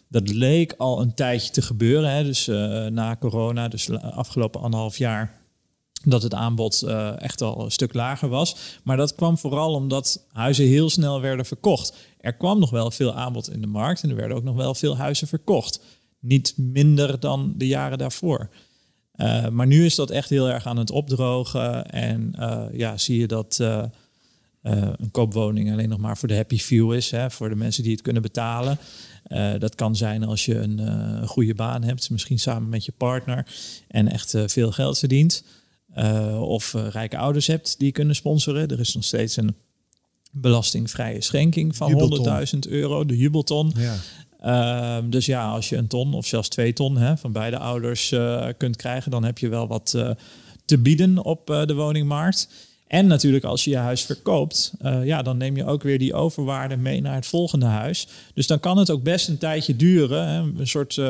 Dat 0.09 0.29
leek 0.29 0.75
al 0.79 1.01
een 1.01 1.15
tijdje 1.15 1.51
te 1.51 1.63
gebeuren, 1.63 2.11
hè, 2.11 2.25
dus 2.25 2.49
uh, 2.49 2.87
na 2.87 3.17
corona, 3.17 3.69
dus 3.69 3.91
afgelopen 3.91 4.61
anderhalf 4.61 4.97
jaar, 4.97 5.41
dat 6.05 6.23
het 6.23 6.35
aanbod 6.35 6.83
uh, 6.85 7.21
echt 7.21 7.41
al 7.41 7.65
een 7.65 7.71
stuk 7.71 7.95
lager 7.95 8.29
was. 8.29 8.57
Maar 8.85 8.97
dat 8.97 9.15
kwam 9.15 9.39
vooral 9.39 9.75
omdat 9.75 10.27
huizen 10.33 10.67
heel 10.67 10.91
snel 10.91 11.21
werden 11.21 11.47
verkocht. 11.47 11.97
Er 12.21 12.35
kwam 12.35 12.59
nog 12.59 12.71
wel 12.71 12.91
veel 12.91 13.15
aanbod 13.15 13.51
in 13.51 13.61
de 13.61 13.67
markt 13.67 14.03
en 14.03 14.11
er 14.11 14.17
werden 14.17 14.37
ook 14.37 14.45
nog 14.45 14.57
wel 14.57 14.75
veel 14.75 14.97
huizen 14.97 15.29
verkocht. 15.29 15.81
Niet 16.21 16.55
minder 16.57 17.21
dan 17.21 17.55
de 17.57 17.67
jaren 17.67 17.99
daarvoor. 17.99 18.51
Uh, 19.17 19.49
maar 19.49 19.67
nu 19.67 19.85
is 19.85 19.95
dat 19.95 20.11
echt 20.11 20.29
heel 20.29 20.49
erg 20.49 20.67
aan 20.67 20.77
het 20.77 20.91
opdrogen. 20.91 21.91
En 21.91 22.33
uh, 22.39 22.65
ja, 22.73 22.99
zie 22.99 23.21
je 23.21 23.27
dat 23.27 23.59
uh, 23.61 23.85
een 24.63 25.11
koopwoning 25.11 25.73
alleen 25.73 25.89
nog 25.89 25.99
maar 25.99 26.17
voor 26.17 26.29
de 26.29 26.37
happy 26.37 26.59
few 26.59 26.93
is. 26.93 27.11
Hè, 27.11 27.31
voor 27.31 27.49
de 27.49 27.55
mensen 27.55 27.83
die 27.83 27.93
het 27.93 28.03
kunnen 28.03 28.23
betalen. 28.23 28.79
dat 29.59 29.75
kan 29.75 29.97
zijn 29.97 30.25
als 30.25 30.45
je 30.45 30.59
een, 30.59 30.79
een, 30.79 31.27
goede 31.27 31.55
baan 31.55 31.83
hebt, 31.83 32.11
misschien 32.11 32.39
samen 32.39 32.69
met 32.69 32.85
je 32.85 32.93
partner. 32.97 33.47
En 33.89 34.09
echt 34.09 34.35
veel 34.47 34.73
geld 34.73 34.99
verdient. 34.99 35.45
of 36.39 36.73
rijke 36.73 37.17
ouders 37.17 37.47
hebt 37.47 37.79
die 37.79 37.93
kunnen 37.93 38.15
sponsoren. 38.15 38.69
Er 38.69 38.81
is 38.81 38.95
nog 38.95 39.05
steeds 39.05 39.37
een 39.37 39.55
belastingvrije 40.33 41.21
schenking 41.21 41.77
van 41.77 42.21
100.000 42.55 42.59
euro, 42.69 43.05
de 43.05 43.17
jubelton. 43.17 43.73
Ja. 43.77 43.97
Um, 44.47 45.11
dus 45.11 45.27
ja, 45.27 45.49
als 45.49 45.69
je 45.69 45.77
een 45.77 45.87
ton 45.87 46.15
of 46.15 46.27
zelfs 46.27 46.49
twee 46.49 46.73
ton 46.73 46.97
hè, 46.97 47.17
van 47.17 47.33
beide 47.33 47.59
ouders 47.59 48.13
uh, 48.13 48.47
kunt 48.57 48.77
krijgen, 48.77 49.11
dan 49.11 49.25
heb 49.25 49.39
je 49.39 49.49
wel 49.49 49.67
wat 49.67 49.93
uh, 49.97 50.11
te 50.65 50.79
bieden 50.79 51.25
op 51.25 51.51
uh, 51.51 51.67
de 51.67 51.75
woningmarkt. 51.75 52.49
En 52.87 53.07
natuurlijk 53.07 53.45
als 53.45 53.65
je 53.65 53.71
je 53.71 53.77
huis 53.77 54.03
verkoopt, 54.03 54.73
ja, 55.05 55.23
dan 55.23 55.37
neem 55.37 55.57
je 55.57 55.67
ook 55.67 55.83
weer 55.83 55.99
die 55.99 56.15
overwaarde 56.15 56.77
mee 56.77 57.01
naar 57.01 57.15
het 57.15 57.27
volgende 57.27 57.67
huis. 57.67 58.07
Dus 58.35 58.47
dan 58.47 58.61
kan 58.61 58.79
het 58.79 58.91
ook 58.91 59.03
best 59.03 59.29
een 59.29 59.39
tijdje 59.39 59.77
duren, 59.77 60.29
hè, 60.29 60.39
een 60.39 60.67
soort 60.67 61.01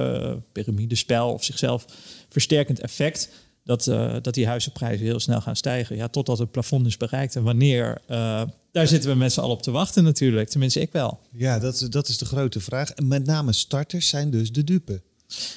piramidespel 0.52 1.32
of 1.32 1.44
zichzelf 1.44 1.84
versterkend 2.28 2.80
effect 2.80 3.30
dat, 3.64 3.86
uh, 3.86 4.14
dat 4.22 4.34
die 4.34 4.46
huizenprijzen 4.46 5.06
heel 5.06 5.20
snel 5.20 5.40
gaan 5.40 5.56
stijgen. 5.56 5.96
Ja, 5.96 6.08
totdat 6.08 6.38
het 6.38 6.50
plafond 6.50 6.86
is 6.86 6.96
bereikt. 6.96 7.36
En 7.36 7.42
wanneer, 7.42 8.00
uh, 8.10 8.42
daar 8.72 8.86
zitten 8.86 9.10
we 9.10 9.16
met 9.16 9.32
z'n 9.32 9.40
allen 9.40 9.54
op 9.54 9.62
te 9.62 9.70
wachten 9.70 10.04
natuurlijk. 10.04 10.48
Tenminste, 10.48 10.80
ik 10.80 10.92
wel. 10.92 11.20
Ja, 11.32 11.58
dat, 11.58 11.86
dat 11.88 12.08
is 12.08 12.18
de 12.18 12.24
grote 12.24 12.60
vraag. 12.60 12.90
En 12.90 13.08
met 13.08 13.26
name 13.26 13.52
starters 13.52 14.08
zijn 14.08 14.30
dus 14.30 14.52
de 14.52 14.64
dupe. 14.64 15.02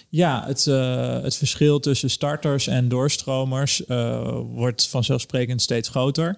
Ja, 0.10 0.44
het, 0.46 0.66
uh, 0.66 1.22
het 1.22 1.36
verschil 1.36 1.80
tussen 1.80 2.10
starters 2.10 2.68
en 2.68 2.88
doorstromers 2.88 3.82
wordt 4.52 4.88
vanzelfsprekend 4.88 5.62
steeds 5.62 5.90
groter. 5.90 6.38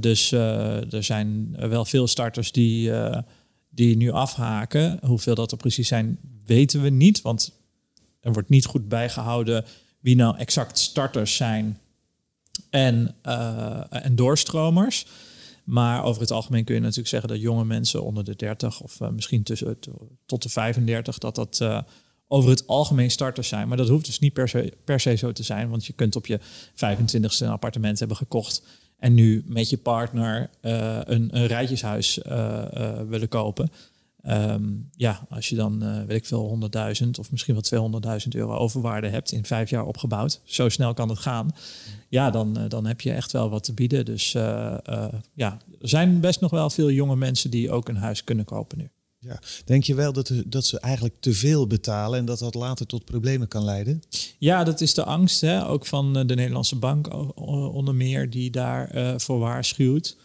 dus 0.00 0.32
er 0.32 1.04
zijn 1.04 1.56
wel 1.58 1.84
veel 1.84 2.06
starters 2.06 2.52
die, 2.52 2.92
die 3.70 3.96
nu 3.96 4.10
afhaken. 4.10 4.98
Hoeveel 5.02 5.34
dat 5.34 5.52
er 5.52 5.56
precies 5.56 5.88
zijn, 5.88 6.18
weten 6.46 6.82
we 6.82 6.88
niet. 6.88 7.22
Want 7.22 7.52
er 8.20 8.32
wordt 8.32 8.48
niet 8.48 8.66
goed 8.66 8.88
bijgehouden 8.88 9.64
wie 10.02 10.16
nou 10.16 10.36
exact 10.36 10.78
starters 10.78 11.36
zijn 11.36 11.78
en, 12.70 13.14
uh, 13.26 13.80
en 13.88 14.16
doorstromers. 14.16 15.06
Maar 15.64 16.04
over 16.04 16.20
het 16.20 16.30
algemeen 16.30 16.64
kun 16.64 16.74
je 16.74 16.80
natuurlijk 16.80 17.08
zeggen 17.08 17.28
dat 17.28 17.40
jonge 17.40 17.64
mensen 17.64 18.02
onder 18.02 18.24
de 18.24 18.36
30 18.36 18.80
of 18.80 19.00
uh, 19.00 19.08
misschien 19.08 19.42
tussen 19.42 19.78
tot 20.26 20.42
de 20.42 20.48
35, 20.48 21.18
dat 21.18 21.34
dat 21.34 21.58
uh, 21.62 21.80
over 22.28 22.50
het 22.50 22.66
algemeen 22.66 23.10
starters 23.10 23.48
zijn. 23.48 23.68
Maar 23.68 23.76
dat 23.76 23.88
hoeft 23.88 24.06
dus 24.06 24.18
niet 24.18 24.32
per 24.32 24.48
se, 24.48 24.72
per 24.84 25.00
se 25.00 25.14
zo 25.14 25.32
te 25.32 25.42
zijn, 25.42 25.68
want 25.68 25.86
je 25.86 25.92
kunt 25.92 26.16
op 26.16 26.26
je 26.26 26.40
25ste 26.74 27.38
een 27.38 27.48
appartement 27.48 27.98
hebben 27.98 28.16
gekocht 28.16 28.62
en 28.98 29.14
nu 29.14 29.42
met 29.46 29.70
je 29.70 29.78
partner 29.78 30.50
een, 30.60 31.36
een 31.36 31.46
rijtjeshuis 31.46 32.20
willen 33.08 33.28
kopen. 33.28 33.70
Ehm, 34.22 34.62
ja, 34.96 35.26
als 35.30 35.48
je 35.48 35.56
dan, 35.56 35.84
uh, 35.84 36.02
weet 36.06 36.16
ik 36.16 36.26
veel, 36.26 36.48
100.000 36.48 37.18
of 37.18 37.30
misschien 37.30 37.54
wel 37.54 37.62
200.000 37.62 38.34
euro 38.34 38.56
overwaarde 38.56 39.08
hebt 39.08 39.32
in 39.32 39.44
vijf 39.44 39.70
jaar 39.70 39.84
opgebouwd, 39.86 40.40
zo 40.44 40.68
snel 40.68 40.94
kan 40.94 41.08
het 41.08 41.18
gaan, 41.18 41.50
ja, 42.08 42.30
dan, 42.30 42.58
uh, 42.58 42.64
dan 42.68 42.86
heb 42.86 43.00
je 43.00 43.12
echt 43.12 43.32
wel 43.32 43.50
wat 43.50 43.64
te 43.64 43.72
bieden. 43.72 44.04
Dus 44.04 44.34
uh, 44.34 44.42
ja, 45.34 45.58
er 45.80 45.88
zijn 45.88 46.20
best 46.20 46.40
nog 46.40 46.50
wel 46.50 46.70
veel 46.70 46.90
jonge 46.90 47.16
mensen 47.16 47.50
die 47.50 47.70
ook 47.70 47.88
een 47.88 47.96
huis 47.96 48.24
kunnen 48.24 48.44
kopen 48.44 48.78
nu. 48.78 48.90
Ja. 49.18 49.40
Denk 49.64 49.84
je 49.84 49.94
wel 49.94 50.12
dat, 50.12 50.32
dat 50.46 50.66
ze 50.66 50.80
eigenlijk 50.80 51.14
te 51.20 51.32
veel 51.32 51.66
betalen 51.66 52.18
en 52.18 52.24
dat 52.24 52.38
dat 52.38 52.54
later 52.54 52.86
tot 52.86 53.04
problemen 53.04 53.48
kan 53.48 53.64
leiden? 53.64 54.02
Ja, 54.38 54.64
dat 54.64 54.80
is 54.80 54.94
de 54.94 55.04
angst, 55.04 55.40
hè? 55.40 55.68
ook 55.68 55.86
van 55.86 56.12
de 56.12 56.34
Nederlandse 56.34 56.76
bank 56.76 57.14
onder 57.74 57.94
meer, 57.94 58.30
die 58.30 58.50
daarvoor 58.50 59.20
voor 59.20 59.38
waarschuwt. 59.38 60.16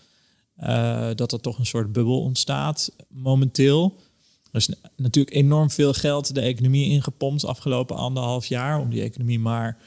Uh, 0.63 1.10
dat 1.15 1.32
er 1.32 1.39
toch 1.39 1.60
een 1.60 1.65
soort 1.65 1.91
bubbel 1.91 2.22
ontstaat 2.22 2.91
momenteel. 3.10 3.96
Er 4.52 4.60
is 4.60 4.70
natuurlijk 4.96 5.36
enorm 5.36 5.70
veel 5.70 5.93
geld 5.93 6.36
de 6.36 6.41
economie 6.41 6.89
ingepompt 6.89 7.46
afgelopen 7.46 7.96
anderhalf 7.96 8.46
jaar 8.46 8.80
om 8.80 8.89
die 8.89 9.02
economie 9.02 9.39
maar 9.39 9.78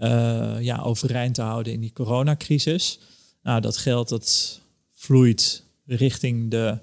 uh, 0.00 0.56
ja, 0.60 0.80
overeind 0.82 1.34
te 1.34 1.42
houden 1.42 1.72
in 1.72 1.80
die 1.80 1.92
coronacrisis. 1.92 2.98
Nou, 3.42 3.60
dat 3.60 3.76
geld 3.76 4.08
dat 4.08 4.60
vloeit 4.92 5.64
richting, 5.86 6.50
de, 6.50 6.78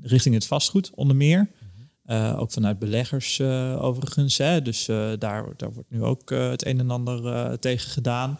richting 0.00 0.34
het 0.34 0.46
vastgoed 0.46 0.90
onder 0.94 1.16
meer. 1.16 1.50
Uh, 2.06 2.38
ook 2.38 2.52
vanuit 2.52 2.78
beleggers 2.78 3.40
overigens. 3.78 4.38
Hè. 4.38 4.62
Dus 4.62 4.84
daar, 5.18 5.18
daar 5.56 5.72
wordt 5.72 5.90
nu 5.90 6.02
ook 6.02 6.30
het 6.30 6.66
een 6.66 6.78
en 6.78 6.90
ander 6.90 7.58
tegen 7.58 7.90
gedaan. 7.90 8.38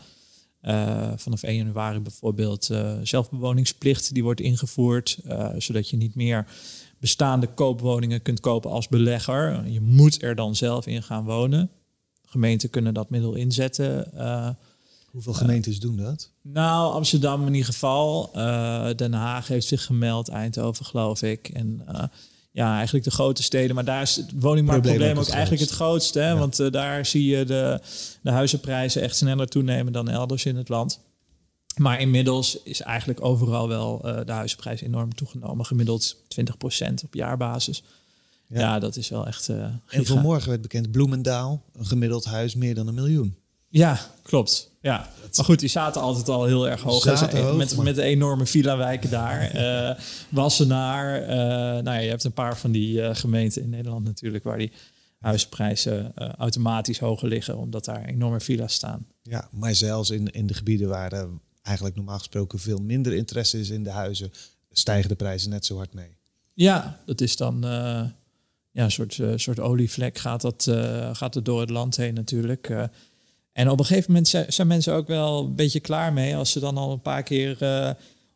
Uh, 0.63 1.13
vanaf 1.17 1.43
1 1.43 1.57
januari 1.57 2.01
bijvoorbeeld 2.01 2.71
uh, 2.71 2.93
zelfbewoningsplicht 3.03 4.15
die 4.15 4.23
wordt 4.23 4.41
ingevoerd, 4.41 5.19
uh, 5.27 5.49
zodat 5.59 5.91
je 5.91 5.97
niet 5.97 6.15
meer 6.15 6.47
bestaande 6.99 7.47
koopwoningen 7.47 8.23
kunt 8.23 8.41
kopen 8.41 8.71
als 8.71 8.89
belegger. 8.89 9.69
Je 9.69 9.81
moet 9.81 10.23
er 10.23 10.35
dan 10.35 10.57
zelf 10.57 10.87
in 10.87 11.03
gaan 11.03 11.25
wonen. 11.25 11.71
Gemeenten 12.25 12.71
kunnen 12.71 12.95
dat 12.95 13.11
middel 13.11 13.35
inzetten. 13.35 14.11
Hoeveel 15.11 15.33
gemeentes 15.33 15.81
doen 15.81 15.97
dat? 15.97 16.31
Nou, 16.43 16.93
Amsterdam 16.93 17.47
in 17.47 17.53
ieder 17.55 17.73
geval. 17.73 18.31
Den 18.97 19.13
Haag 19.13 19.49
heeft 19.49 19.67
zich 19.67 19.85
gemeld, 19.85 20.29
Eindhoven 20.29 20.85
geloof 20.85 21.23
ik. 21.23 21.49
En 21.49 21.83
ja, 22.57 22.77
eigenlijk 22.77 23.05
de 23.05 23.11
grote 23.11 23.43
steden. 23.43 23.75
Maar 23.75 23.85
daar 23.85 24.03
is 24.03 24.17
het 24.17 24.31
woningmarktprobleem 24.35 25.19
ook, 25.19 25.29
eigenlijk 25.29 25.63
het 25.63 25.71
grootste. 25.71 26.21
Hè? 26.21 26.37
Want 26.37 26.61
uh, 26.61 26.71
daar 26.71 27.07
zie 27.07 27.25
je 27.25 27.45
de, 27.45 27.81
de 28.23 28.31
huizenprijzen 28.31 29.03
echt 29.03 29.17
sneller 29.17 29.47
toenemen 29.47 29.93
dan 29.93 30.09
elders 30.09 30.45
in 30.45 30.57
het 30.57 30.69
land. 30.69 31.01
Maar 31.77 32.01
inmiddels 32.01 32.63
is 32.63 32.81
eigenlijk 32.81 33.25
overal 33.25 33.69
wel 33.69 34.03
uh, 34.05 34.21
de 34.25 34.33
huizenprijs 34.33 34.81
enorm 34.81 35.15
toegenomen. 35.15 35.67
Gemiddeld 35.67 36.17
20% 36.17 36.95
op 37.05 37.15
jaarbasis. 37.15 37.83
Ja, 38.47 38.61
ja 38.61 38.79
dat 38.79 38.97
is 38.97 39.09
wel 39.09 39.27
echt. 39.27 39.49
Uh, 39.49 39.65
en 39.89 40.07
vanmorgen 40.07 40.49
werd 40.49 40.63
bekend 40.63 40.91
Bloemendaal, 40.91 41.63
een 41.73 41.87
gemiddeld 41.87 42.25
huis 42.25 42.55
meer 42.55 42.75
dan 42.75 42.87
een 42.87 42.95
miljoen. 42.95 43.37
Ja, 43.69 44.01
klopt. 44.23 44.71
Ja. 44.87 45.09
Maar 45.37 45.45
goed, 45.45 45.61
die 45.61 45.69
zaten 45.69 46.01
altijd 46.01 46.29
al 46.29 46.45
heel 46.45 46.69
erg 46.69 46.83
hoog. 46.83 47.05
hoog 47.05 47.57
met, 47.57 47.77
met 47.77 47.95
de 47.95 48.03
enorme 48.03 48.47
villa-wijken 48.47 49.11
daar. 49.11 49.57
Uh, 49.57 50.01
Wassenaar. 50.29 51.23
Uh, 51.23 51.29
nou 51.29 51.85
ja, 51.85 51.97
je 51.97 52.09
hebt 52.09 52.25
een 52.25 52.33
paar 52.33 52.59
van 52.59 52.71
die 52.71 52.99
uh, 52.99 53.15
gemeenten 53.15 53.63
in 53.63 53.69
Nederland 53.69 54.05
natuurlijk... 54.05 54.45
waar 54.45 54.59
die 54.59 54.73
huisprijzen 55.19 56.15
automatisch 56.39 56.99
hoger 56.99 57.29
liggen... 57.29 57.59
omdat 57.59 57.85
daar 57.85 58.05
enorme 58.05 58.41
villa's 58.41 58.75
staan. 58.75 59.07
Ja, 59.23 59.49
maar 59.53 59.75
zelfs 59.75 60.11
in, 60.11 60.31
in 60.31 60.47
de 60.47 60.55
gebieden 60.55 60.89
waar 60.89 61.13
er 61.13 61.29
eigenlijk 61.63 61.97
normaal 61.97 62.19
gesproken... 62.19 62.59
veel 62.59 62.79
minder 62.79 63.13
interesse 63.13 63.61
is 63.61 63.71
in 63.71 63.83
de 63.83 63.91
huizen... 63.91 64.31
stijgen 64.71 65.09
de 65.09 65.17
prijzen 65.17 65.51
net 65.51 65.67
zo 65.67 65.77
hard 65.77 65.95
mee. 65.95 66.17
Ja, 66.55 67.01
dat 67.07 67.21
is 67.21 67.37
dan 67.37 67.59
ja, 68.73 68.85
een 68.85 68.91
soort, 68.91 69.21
soort 69.35 69.61
olievlek 69.61 70.19
gaat, 70.19 70.41
dat, 70.41 70.69
gaat 71.13 71.35
er 71.35 71.43
door 71.43 71.61
het 71.61 71.71
land 71.71 71.97
heen 71.97 72.15
natuurlijk... 72.15 72.89
En 73.57 73.71
op 73.71 73.79
een 73.79 73.85
gegeven 73.85 74.13
moment 74.13 74.29
zijn 74.49 74.67
mensen 74.67 74.95
ook 74.95 75.07
wel 75.07 75.45
een 75.45 75.55
beetje 75.55 75.81
klaar 75.81 76.13
mee 76.13 76.37
als 76.37 76.51
ze 76.51 76.61
dan 76.61 76.77
al 76.77 76.93
een 76.93 77.01
paar 77.01 77.23
keer 77.23 77.57
uh, 77.63 77.91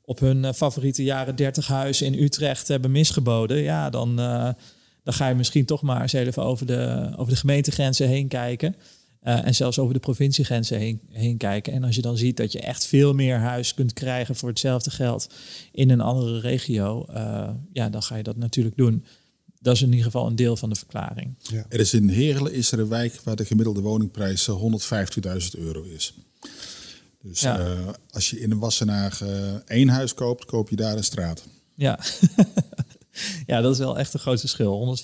op 0.04 0.20
hun 0.20 0.44
eh, 0.44 0.52
favoriete 0.52 1.02
jaren 1.02 1.37
30 1.37 1.66
huis 1.66 2.02
in 2.02 2.14
Utrecht 2.14 2.68
hebben 2.68 2.90
misgeboden. 2.90 3.56
Ja, 3.56 3.90
dan, 3.90 4.20
uh, 4.20 4.48
dan 5.04 5.14
ga 5.14 5.28
je 5.28 5.35
misschien 5.35 5.64
toch 5.64 5.83
maar 5.83 6.02
eens 6.02 6.12
even 6.12 6.42
over 6.42 6.66
de, 6.66 7.11
over 7.16 7.33
de 7.33 7.38
gemeentegrenzen 7.38 8.09
heen 8.09 8.28
kijken. 8.28 8.76
en 9.20 9.54
zelfs 9.54 9.78
over 9.78 9.94
de 9.94 10.00
provinciegrenzen 10.00 10.78
heen, 10.78 11.00
heen 11.11 11.37
kijken. 11.37 11.72
En 11.72 11.85
als 11.85 11.94
je 11.94 12.02
dan 12.02 12.16
ziet 12.16 12.37
dat 12.37 12.52
je 12.52 12.61
echt 12.61 12.87
veel 12.87 13.14
meer 13.14 13.38
huis 13.38 13.74
kunt 13.74 13.92
krijgen 13.92 14.37
voor 14.37 14.48
hetzelfde 14.48 14.90
geld 14.90 15.28
in 15.72 15.90
een 15.90 16.00
andere 16.00 16.40
regio, 16.40 17.06
ja, 17.72 17.88
dan 17.88 18.02
ga 18.02 18.16
je 18.16 18.22
dat 18.22 18.37
natuurlijk 18.37 18.76
doen 18.76 19.04
dat 19.60 19.74
is 19.74 19.82
in 19.82 19.88
ieder 19.88 20.04
geval 20.04 20.26
een 20.26 20.36
deel 20.36 20.56
van 20.56 20.68
de 20.68 20.74
verklaring. 20.74 21.34
Ja. 21.42 21.64
Er 21.68 21.80
is 21.80 21.94
in 21.94 22.08
Heerlen 22.08 22.52
is 22.52 22.72
er 22.72 22.78
een 22.78 22.88
wijk 22.88 23.20
waar 23.24 23.36
de 23.36 23.44
gemiddelde 23.44 23.80
woningprijs 23.80 24.50
150.000 24.50 24.56
eh, 25.24 25.38
euro 25.52 25.82
is. 25.82 26.14
Dus 27.22 27.40
ja. 27.40 27.60
uh, 27.60 27.88
als 28.10 28.30
je 28.30 28.40
in 28.40 28.50
een 28.50 28.58
Wassenaar 28.58 29.18
uh, 29.22 29.54
één 29.66 29.88
huis 29.88 30.14
koopt, 30.14 30.44
koop 30.44 30.68
je 30.68 30.76
daar 30.76 30.96
een 30.96 31.04
straat. 31.04 31.44
Ja. 31.74 31.98
ja, 33.46 33.60
dat 33.60 33.72
is 33.72 33.78
wel 33.78 33.98
echt 33.98 34.14
een 34.14 34.20
groot 34.20 34.40
verschil. 34.40 34.98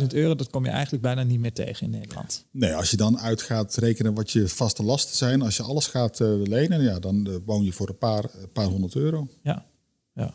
150.000 0.00 0.06
euro, 0.06 0.34
dat 0.34 0.50
kom 0.50 0.64
je 0.64 0.70
eigenlijk 0.70 1.02
bijna 1.02 1.22
niet 1.22 1.40
meer 1.40 1.52
tegen 1.52 1.84
in 1.84 1.90
Nederland. 1.90 2.44
Nee, 2.50 2.74
als 2.74 2.90
je 2.90 2.96
dan 2.96 3.18
uit 3.18 3.42
gaat 3.42 3.76
rekenen 3.76 4.14
wat 4.14 4.30
je 4.30 4.48
vaste 4.48 4.82
lasten 4.82 5.16
zijn, 5.16 5.42
als 5.42 5.56
je 5.56 5.62
alles 5.62 5.86
gaat 5.86 6.20
uh, 6.20 6.46
lenen, 6.46 6.82
ja, 6.82 6.98
dan 6.98 7.42
woon 7.44 7.64
je 7.64 7.72
voor 7.72 7.88
een 7.88 7.98
paar, 7.98 8.24
paar 8.52 8.66
honderd 8.66 8.94
euro. 8.94 9.28
Ja. 9.42 9.66
ja. 10.14 10.34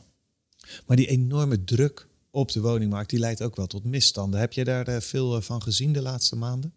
Maar 0.86 0.98
die 0.98 1.08
enorme 1.08 1.64
druk 1.64 2.08
op 2.34 2.52
de 2.52 2.62
woningmarkt, 2.62 3.10
die 3.10 3.20
leidt 3.20 3.42
ook 3.42 3.56
wel 3.56 3.68
tot 3.68 3.84
misstanden. 3.84 4.40
Heb 4.40 4.54
je 4.54 4.64
daar 4.64 4.88
eh, 4.88 5.00
veel 5.00 5.36
eh, 5.36 5.42
van 5.42 5.62
gezien 5.62 5.94
de 5.94 6.02
laatste 6.02 6.36
maanden? 6.36 6.74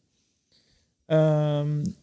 Um, 1.07 1.97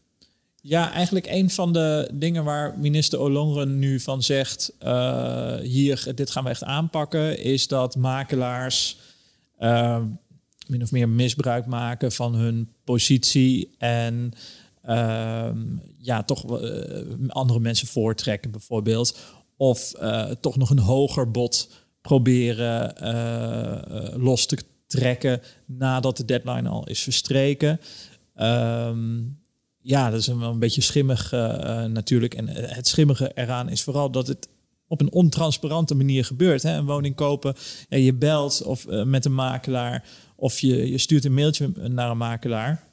ja, 0.61 0.91
eigenlijk 0.91 1.27
een 1.27 1.49
van 1.49 1.73
de 1.73 2.09
dingen 2.13 2.43
waar 2.43 2.79
minister 2.79 3.19
Ollongren 3.19 3.79
nu 3.79 3.99
van 3.99 4.23
zegt, 4.23 4.73
uh, 4.83 5.55
hier, 5.55 6.11
dit 6.15 6.31
gaan 6.31 6.43
we 6.43 6.49
echt 6.49 6.63
aanpakken, 6.63 7.39
is 7.39 7.67
dat 7.67 7.95
makelaars 7.95 8.97
uh, 9.59 10.03
min 10.67 10.81
of 10.81 10.91
meer 10.91 11.09
misbruik 11.09 11.65
maken 11.65 12.11
van 12.11 12.35
hun 12.35 12.73
positie 12.83 13.75
en 13.77 14.33
uh, 14.85 15.49
ja, 15.97 16.23
toch 16.23 16.61
andere 17.27 17.59
mensen 17.59 17.87
voortrekken 17.87 18.51
bijvoorbeeld. 18.51 19.19
Of 19.57 19.91
toch 20.39 20.57
nog 20.57 20.69
een 20.69 20.79
hoger 20.79 21.31
bod 21.31 21.82
proberen 22.03 22.95
uh, 23.01 24.23
los 24.23 24.45
te 24.45 24.57
trekken 24.87 25.41
nadat 25.65 26.17
de 26.17 26.25
deadline 26.25 26.69
al 26.69 26.87
is 26.87 27.01
verstreken. 27.01 27.79
Um, 28.35 29.39
ja, 29.79 30.09
dat 30.09 30.19
is 30.19 30.27
een, 30.27 30.41
een 30.41 30.59
beetje 30.59 30.81
schimmig 30.81 31.33
uh, 31.33 31.39
natuurlijk. 31.83 32.33
En 32.33 32.47
het 32.47 32.87
schimmige 32.87 33.31
eraan 33.35 33.69
is 33.69 33.81
vooral 33.83 34.11
dat 34.11 34.27
het 34.27 34.49
op 34.87 35.01
een 35.01 35.11
ontransparante 35.11 35.95
manier 35.95 36.25
gebeurt. 36.25 36.63
Hè? 36.63 36.77
Een 36.77 36.85
woning 36.85 37.15
kopen, 37.15 37.55
ja, 37.89 37.97
je 37.97 38.13
belt 38.13 38.63
of 38.63 38.85
met 38.87 39.25
een 39.25 39.35
makelaar 39.35 40.03
of 40.35 40.59
je, 40.59 40.91
je 40.91 40.97
stuurt 40.97 41.25
een 41.25 41.33
mailtje 41.33 41.71
naar 41.87 42.09
een 42.09 42.17
makelaar. 42.17 42.83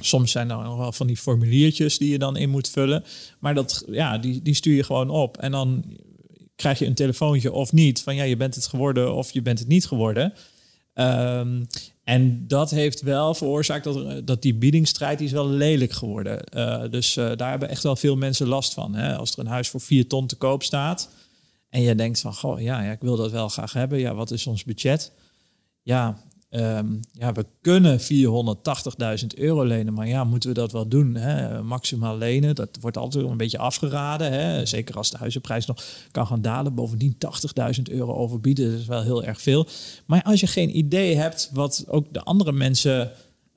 Soms 0.00 0.30
zijn 0.30 0.50
er 0.50 0.62
nog 0.62 0.78
wel 0.78 0.92
van 0.92 1.06
die 1.06 1.16
formuliertjes 1.16 1.98
die 1.98 2.10
je 2.10 2.18
dan 2.18 2.36
in 2.36 2.50
moet 2.50 2.68
vullen. 2.68 3.04
Maar 3.38 3.54
dat, 3.54 3.84
ja, 3.90 4.18
die, 4.18 4.42
die 4.42 4.54
stuur 4.54 4.76
je 4.76 4.84
gewoon 4.84 5.10
op. 5.10 5.36
En 5.36 5.50
dan 5.50 5.84
krijg 6.58 6.78
je 6.78 6.86
een 6.86 6.94
telefoontje 6.94 7.52
of 7.52 7.72
niet 7.72 8.02
van 8.02 8.14
ja, 8.14 8.22
je 8.22 8.36
bent 8.36 8.54
het 8.54 8.66
geworden 8.66 9.14
of 9.14 9.30
je 9.30 9.42
bent 9.42 9.58
het 9.58 9.68
niet 9.68 9.86
geworden. 9.86 10.32
Um, 10.94 11.66
en 12.04 12.44
dat 12.46 12.70
heeft 12.70 13.00
wel 13.02 13.34
veroorzaakt 13.34 13.84
dat, 13.84 14.26
dat 14.26 14.42
die 14.42 14.54
biedingsstrijd 14.54 15.20
is 15.20 15.32
wel 15.32 15.48
lelijk 15.48 15.92
geworden. 15.92 16.44
Uh, 16.56 16.82
dus 16.90 17.16
uh, 17.16 17.30
daar 17.36 17.50
hebben 17.50 17.68
echt 17.68 17.82
wel 17.82 17.96
veel 17.96 18.16
mensen 18.16 18.46
last 18.46 18.74
van. 18.74 18.94
Hè? 18.94 19.16
Als 19.16 19.32
er 19.32 19.38
een 19.38 19.46
huis 19.46 19.68
voor 19.68 19.80
vier 19.80 20.06
ton 20.06 20.26
te 20.26 20.36
koop 20.36 20.62
staat 20.62 21.10
en 21.68 21.82
je 21.82 21.94
denkt 21.94 22.20
van, 22.20 22.34
goh, 22.34 22.60
ja, 22.60 22.82
ja, 22.82 22.90
ik 22.90 23.00
wil 23.00 23.16
dat 23.16 23.30
wel 23.30 23.48
graag 23.48 23.72
hebben. 23.72 23.98
Ja, 23.98 24.14
wat 24.14 24.30
is 24.30 24.46
ons 24.46 24.64
budget? 24.64 25.12
Ja, 25.82 26.22
Um, 26.50 27.00
ja, 27.12 27.32
we 27.32 27.46
kunnen 27.60 28.00
480.000 28.00 29.26
euro 29.36 29.64
lenen, 29.64 29.94
maar 29.94 30.08
ja, 30.08 30.24
moeten 30.24 30.48
we 30.48 30.54
dat 30.54 30.72
wel 30.72 30.88
doen? 30.88 31.14
Hè? 31.14 31.62
Maximaal 31.62 32.18
lenen, 32.18 32.54
dat 32.54 32.78
wordt 32.80 32.96
altijd 32.96 33.24
een 33.24 33.36
beetje 33.36 33.58
afgeraden. 33.58 34.32
Hè? 34.32 34.66
Zeker 34.66 34.96
als 34.96 35.10
de 35.10 35.16
huizenprijs 35.16 35.66
nog 35.66 35.84
kan 36.10 36.26
gaan 36.26 36.42
dalen. 36.42 36.74
Bovendien 36.74 37.16
80.000 37.76 37.82
euro 37.90 38.14
overbieden, 38.14 38.70
dat 38.70 38.80
is 38.80 38.86
wel 38.86 39.02
heel 39.02 39.24
erg 39.24 39.40
veel. 39.40 39.66
Maar 40.06 40.22
als 40.22 40.40
je 40.40 40.46
geen 40.46 40.76
idee 40.76 41.16
hebt 41.16 41.50
wat 41.52 41.84
ook 41.88 42.12
de 42.12 42.22
andere 42.22 42.52
mensen 42.52 43.12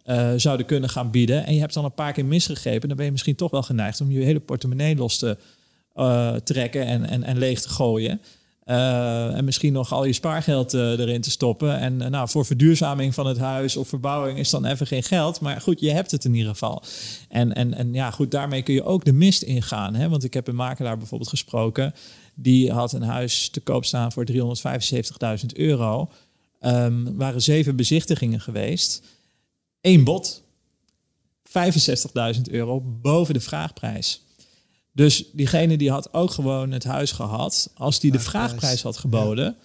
uh, 0.06 0.32
zouden 0.36 0.66
kunnen 0.66 0.90
gaan 0.90 1.12
bieden... 1.12 1.46
en 1.46 1.54
je 1.54 1.60
hebt 1.60 1.74
dan 1.74 1.86
een 1.86 1.94
paar 1.94 2.14
keer 2.14 2.26
misgegrepen... 2.26 2.88
dan 2.88 2.98
ben 2.98 3.06
je 3.06 3.12
misschien 3.12 3.36
toch 3.36 3.52
wel 3.52 3.64
geneigd 3.64 4.02
om 4.02 4.12
je 4.12 4.24
hele 4.24 4.40
portemonnee 4.40 4.96
los 4.96 5.18
te 5.18 5.38
uh, 5.96 6.36
trekken 6.36 6.86
en, 6.86 7.06
en, 7.06 7.24
en 7.24 7.38
leeg 7.38 7.62
te 7.62 7.70
gooien... 7.70 8.22
Uh, 8.66 9.38
en 9.38 9.46
misschien 9.46 9.74
nog 9.74 9.94
al 9.94 10.06
je 10.06 10.14
spaargeld 10.14 10.74
uh, 10.74 11.00
erin 11.00 11.22
te 11.22 11.32
stoppen. 11.32 11.80
En 11.80 12.02
uh, 12.02 12.08
nou, 12.08 12.30
voor 12.30 12.46
verduurzaming 12.46 13.14
van 13.14 13.26
het 13.26 13.38
huis 13.38 13.78
of 13.78 13.88
verbouwing 13.88 14.38
is 14.38 14.50
dan 14.50 14.66
even 14.66 14.88
geen 14.88 15.04
geld. 15.04 15.40
Maar 15.40 15.62
goed, 15.62 15.80
je 15.80 15.92
hebt 15.92 16.12
het 16.12 16.26
in 16.26 16.34
ieder 16.34 16.52
geval. 16.52 16.84
En, 17.30 17.54
en, 17.54 17.74
en 17.74 17.94
ja, 17.94 18.12
goed, 18.12 18.32
daarmee 18.32 18.62
kun 18.62 18.74
je 18.74 18.84
ook 18.84 19.06
de 19.06 19.14
mist 19.14 19.42
ingaan. 19.42 19.96
Hè? 19.96 20.10
Want 20.10 20.24
ik 20.24 20.34
heb 20.34 20.48
een 20.48 20.56
makelaar 20.56 20.98
bijvoorbeeld 20.98 21.30
gesproken. 21.30 21.94
Die 22.36 22.72
had 22.72 22.94
een 22.94 23.02
huis 23.02 23.50
te 23.50 23.60
koop 23.60 23.86
staan 23.86 24.12
voor 24.12 24.26
375.000 24.32 25.46
euro. 25.54 26.10
Um, 26.62 27.18
waren 27.18 27.42
zeven 27.42 27.76
bezichtigingen 27.76 28.42
geweest. 28.42 29.02
Eén 29.82 30.04
bod. 30.04 30.44
65.000 31.48 32.42
euro 32.52 32.82
boven 33.02 33.34
de 33.34 33.40
vraagprijs. 33.40 34.22
Dus 34.94 35.30
diegene 35.34 35.78
die 35.78 35.92
had 35.92 36.14
ook 36.14 36.32
gewoon 36.32 36.72
het 36.72 36.84
huis 36.84 37.12
gehad 37.12 37.72
als 37.76 38.00
die 38.00 38.12
de 38.12 38.20
vraagprijs 38.20 38.82
had 38.82 38.98
geboden. 38.98 39.56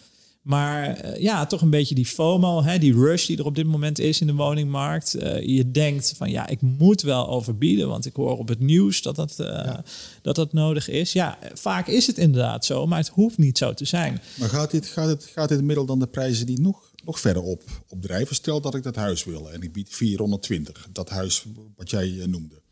Maar 0.47 0.97
eh, 0.97 1.23
ja, 1.23 1.47
toch 1.47 1.63
een 1.63 1.71
beetje 1.71 1.95
die 1.95 2.07
FOMO, 2.07 2.63
hè, 2.63 2.79
die 2.79 2.95
rush 2.95 3.27
die 3.27 3.39
er 3.39 3.45
op 3.45 3.55
dit 3.55 3.67
moment 3.67 3.99
is 3.99 4.21
in 4.21 4.27
de 4.27 4.35
woningmarkt. 4.35 5.17
Uh, 5.17 5.43
je 5.43 5.71
denkt 5.71 6.15
van 6.17 6.31
ja, 6.31 6.47
ik 6.47 6.61
moet 6.61 7.03
wel 7.03 7.29
overbieden, 7.29 7.89
want 7.89 8.07
ik 8.07 8.15
hoor 8.15 8.39
op 8.39 8.49
het 8.49 8.61
nieuws 8.61 9.03
dat 9.03 9.17
dat, 9.17 9.37
uh, 9.41 9.75
dat, 10.23 10.37
dat 10.37 10.53
nodig 10.53 10.89
is. 10.89 11.13
Ja, 11.13 11.39
vaak 11.55 11.87
is 11.87 12.07
het 12.07 12.19
inderdaad 12.19 12.65
zo, 12.65 12.87
maar 12.87 12.99
het 12.99 13.09
hoeft 13.09 13.39
niet 13.39 13.59
zo 13.59 13.75
te 13.75 13.85
zijn. 13.85 14.21
Maar 14.35 14.49
gaat 14.49 14.71
dit, 14.71 14.87
gaat 14.87 15.09
het, 15.09 15.25
gaat 15.35 15.49
dit 15.49 15.63
middel 15.63 15.87
dan 15.87 15.99
de 15.99 16.07
prijzen 16.07 16.47
die 16.47 16.61
nog, 16.61 16.93
nog 17.05 17.21
verder 17.21 17.43
op, 17.43 17.63
opdrijven? 17.89 18.35
Stel 18.35 18.61
dat 18.61 18.75
ik 18.75 18.83
dat 18.83 18.97
huis 18.97 19.25
wil 19.25 19.53
en 19.53 19.63
ik 19.63 19.73
bied 19.73 19.89
420, 19.91 20.89
dat 20.93 21.09
huis 21.09 21.45
wat 21.77 21.91
jij 21.91 22.23
noemde. 22.27 22.65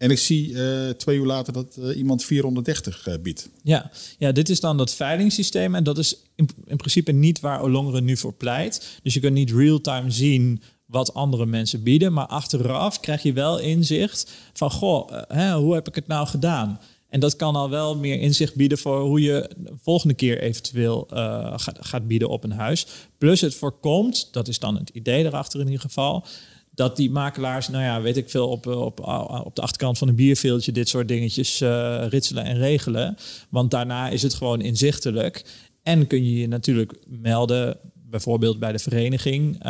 En 0.00 0.10
ik 0.10 0.18
zie 0.18 0.50
uh, 0.50 0.90
twee 0.90 1.18
uur 1.18 1.26
later 1.26 1.52
dat 1.52 1.76
uh, 1.78 1.96
iemand 1.96 2.24
430 2.24 3.06
uh, 3.06 3.14
biedt. 3.22 3.48
Ja. 3.62 3.90
ja, 4.18 4.32
dit 4.32 4.48
is 4.48 4.60
dan 4.60 4.76
dat 4.76 4.94
veilingssysteem. 4.94 5.74
En 5.74 5.84
dat 5.84 5.98
is 5.98 6.16
in, 6.34 6.48
in 6.66 6.76
principe 6.76 7.12
niet 7.12 7.40
waar 7.40 7.60
Olongeren 7.60 8.04
nu 8.04 8.16
voor 8.16 8.32
pleit. 8.32 8.98
Dus 9.02 9.14
je 9.14 9.20
kunt 9.20 9.34
niet 9.34 9.50
real-time 9.50 10.10
zien 10.10 10.62
wat 10.86 11.14
andere 11.14 11.46
mensen 11.46 11.82
bieden. 11.82 12.12
Maar 12.12 12.26
achteraf 12.26 13.00
krijg 13.00 13.22
je 13.22 13.32
wel 13.32 13.58
inzicht 13.58 14.30
van... 14.52 14.70
goh, 14.70 15.10
hè, 15.28 15.54
hoe 15.54 15.74
heb 15.74 15.88
ik 15.88 15.94
het 15.94 16.06
nou 16.06 16.26
gedaan? 16.26 16.80
En 17.08 17.20
dat 17.20 17.36
kan 17.36 17.56
al 17.56 17.70
wel 17.70 17.96
meer 17.96 18.20
inzicht 18.20 18.54
bieden 18.54 18.78
voor 18.78 19.00
hoe 19.00 19.20
je 19.20 19.50
de 19.56 19.72
volgende 19.82 20.14
keer 20.14 20.40
eventueel 20.40 21.06
gaat, 21.56 21.78
gaat 21.80 22.06
bieden 22.06 22.28
op 22.28 22.44
een 22.44 22.52
huis. 22.52 22.86
Plus 23.18 23.40
het 23.40 23.54
voorkomt, 23.54 24.28
dat 24.32 24.48
is 24.48 24.58
dan 24.58 24.76
het 24.76 24.90
idee 24.92 25.24
erachter 25.24 25.60
in 25.60 25.66
ieder 25.66 25.80
geval 25.80 26.26
dat 26.80 26.96
die 26.96 27.10
makelaars, 27.10 27.68
nou 27.68 27.84
ja, 27.84 28.00
weet 28.00 28.16
ik 28.16 28.30
veel, 28.30 28.48
op, 28.48 28.66
op, 28.66 29.00
op 29.44 29.54
de 29.56 29.62
achterkant 29.62 29.98
van 29.98 30.08
een 30.08 30.14
bierveeltje 30.14 30.72
dit 30.72 30.88
soort 30.88 31.08
dingetjes 31.08 31.60
uh, 31.60 32.06
ritselen 32.08 32.44
en 32.44 32.58
regelen. 32.58 33.16
Want 33.48 33.70
daarna 33.70 34.08
is 34.08 34.22
het 34.22 34.34
gewoon 34.34 34.60
inzichtelijk. 34.60 35.44
En 35.82 36.06
kun 36.06 36.24
je 36.24 36.38
je 36.38 36.48
natuurlijk 36.48 36.92
melden, 37.06 37.76
bijvoorbeeld 37.94 38.58
bij 38.58 38.72
de 38.72 38.78
vereniging, 38.78 39.62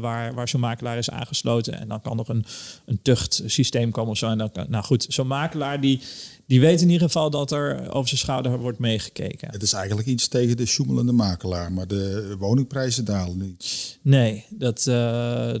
waar, 0.00 0.34
waar 0.34 0.48
zo'n 0.48 0.60
makelaar 0.60 0.98
is 0.98 1.10
aangesloten. 1.10 1.80
En 1.80 1.88
dan 1.88 2.00
kan 2.00 2.18
er 2.18 2.30
een, 2.30 2.44
een 2.86 3.02
tuchtsysteem 3.02 3.90
komen 3.90 4.10
of 4.10 4.18
zo. 4.18 4.28
En 4.28 4.38
dan 4.38 4.50
nou 4.68 4.84
goed, 4.84 5.06
zo'n 5.08 5.26
makelaar 5.26 5.80
die, 5.80 6.00
die 6.48 6.60
weet 6.60 6.80
in 6.80 6.90
ieder 6.90 7.06
geval 7.06 7.30
dat 7.30 7.52
er 7.52 7.92
over 7.92 8.08
zijn 8.08 8.20
schouder 8.20 8.58
wordt 8.58 8.78
meegekeken. 8.78 9.48
Het 9.50 9.62
is 9.62 9.72
eigenlijk 9.72 10.08
iets 10.08 10.28
tegen 10.28 10.56
de 10.56 10.66
sjoemelende 10.66 11.12
makelaar, 11.12 11.72
maar 11.72 11.86
de 11.86 12.34
woningprijzen 12.38 13.04
dalen 13.04 13.38
niet. 13.38 13.98
Nee, 14.02 14.44
dat, 14.50 14.86
uh, 14.88 14.94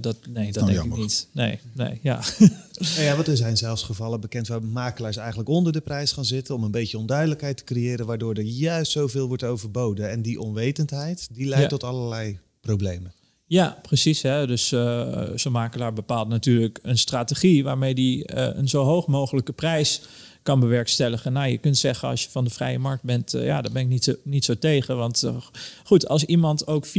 nee, 0.00 0.52
dat 0.52 0.62
nou, 0.62 0.66
denk 0.66 0.68
jammer. 0.70 0.98
ik 0.98 1.04
niet. 1.04 1.28
Nee, 1.32 1.58
nee, 1.72 1.98
ja. 2.02 2.20
Nou 2.78 3.02
ja, 3.02 3.14
want 3.14 3.26
er 3.26 3.36
zijn 3.36 3.56
zelfs 3.56 3.82
gevallen 3.82 4.20
bekend 4.20 4.48
waar 4.48 4.62
makelaars 4.62 5.16
eigenlijk 5.16 5.48
onder 5.48 5.72
de 5.72 5.80
prijs 5.80 6.12
gaan 6.12 6.24
zitten 6.24 6.54
om 6.54 6.62
een 6.64 6.70
beetje 6.70 6.98
onduidelijkheid 6.98 7.56
te 7.56 7.64
creëren, 7.64 8.06
waardoor 8.06 8.34
er 8.34 8.42
juist 8.42 8.92
zoveel 8.92 9.28
wordt 9.28 9.44
overboden. 9.44 10.10
En 10.10 10.22
die 10.22 10.40
onwetendheid, 10.40 11.28
die 11.32 11.46
leidt 11.46 11.62
ja. 11.62 11.68
tot 11.68 11.84
allerlei 11.84 12.38
problemen. 12.60 13.12
Ja, 13.46 13.78
precies. 13.82 14.22
Hè. 14.22 14.46
Dus 14.46 14.72
uh, 14.72 15.28
zo'n 15.34 15.52
makelaar 15.52 15.92
bepaalt 15.92 16.28
natuurlijk 16.28 16.78
een 16.82 16.98
strategie 16.98 17.64
waarmee 17.64 17.94
die 17.94 18.32
uh, 18.34 18.48
een 18.52 18.68
zo 18.68 18.84
hoog 18.84 19.06
mogelijke 19.06 19.52
prijs 19.52 20.00
kan 20.48 20.60
bewerkstelligen. 20.60 21.32
Nou, 21.32 21.48
je 21.48 21.58
kunt 21.58 21.78
zeggen 21.78 22.08
als 22.08 22.22
je 22.22 22.30
van 22.30 22.44
de 22.44 22.50
vrije 22.50 22.78
markt 22.78 23.02
bent, 23.02 23.34
uh, 23.34 23.44
ja, 23.44 23.62
daar 23.62 23.72
ben 23.72 23.82
ik 23.82 23.88
niet 23.88 24.04
zo, 24.04 24.14
niet 24.22 24.44
zo 24.44 24.54
tegen. 24.54 24.96
Want 24.96 25.22
uh, 25.24 25.36
goed, 25.84 26.08
als 26.08 26.24
iemand 26.24 26.66
ook 26.66 26.86
480.000 26.86 26.92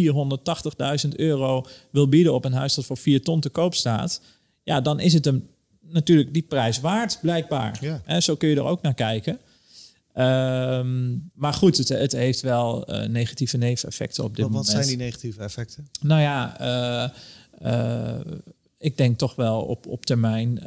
euro 1.16 1.66
wil 1.92 2.10
bieden 2.10 2.34
op 2.34 2.46
een 2.46 2.54
huis 2.54 2.74
dat 2.74 2.86
voor 2.86 2.98
4 2.98 3.22
ton 3.22 3.40
te 3.40 3.50
koop 3.50 3.76
staat, 3.76 4.22
ja, 4.64 4.82
dan 4.82 5.00
is 5.00 5.14
het 5.14 5.26
hem 5.26 5.48
natuurlijk 5.82 6.34
die 6.34 6.42
prijs 6.42 6.80
waard, 6.80 7.20
blijkbaar. 7.22 7.78
Ja. 7.82 8.02
En 8.06 8.24
zo 8.24 8.36
kun 8.36 8.50
je 8.50 8.56
er 8.56 8.64
ook 8.64 8.82
naar 8.82 8.94
kijken. 8.94 9.40
Um, 10.16 11.32
maar 11.34 11.54
goed, 11.54 11.78
het, 11.78 11.90
het 11.90 12.12
heeft 12.12 12.42
wel 12.42 12.94
uh, 12.94 13.08
negatieve 13.08 13.58
neveneffecten 13.58 14.24
op 14.24 14.36
dit 14.36 14.46
wat, 14.46 14.50
moment. 14.50 14.68
Wat 14.74 14.76
zijn 14.76 14.98
die 14.98 15.06
negatieve 15.06 15.42
effecten? 15.42 15.90
Nou 16.02 16.22
ja, 16.22 17.14
ik 18.78 18.98
denk 18.98 19.18
toch 19.18 19.36
wel 19.36 19.62
op, 19.62 19.88
op 19.88 20.06
termijn 20.06 20.60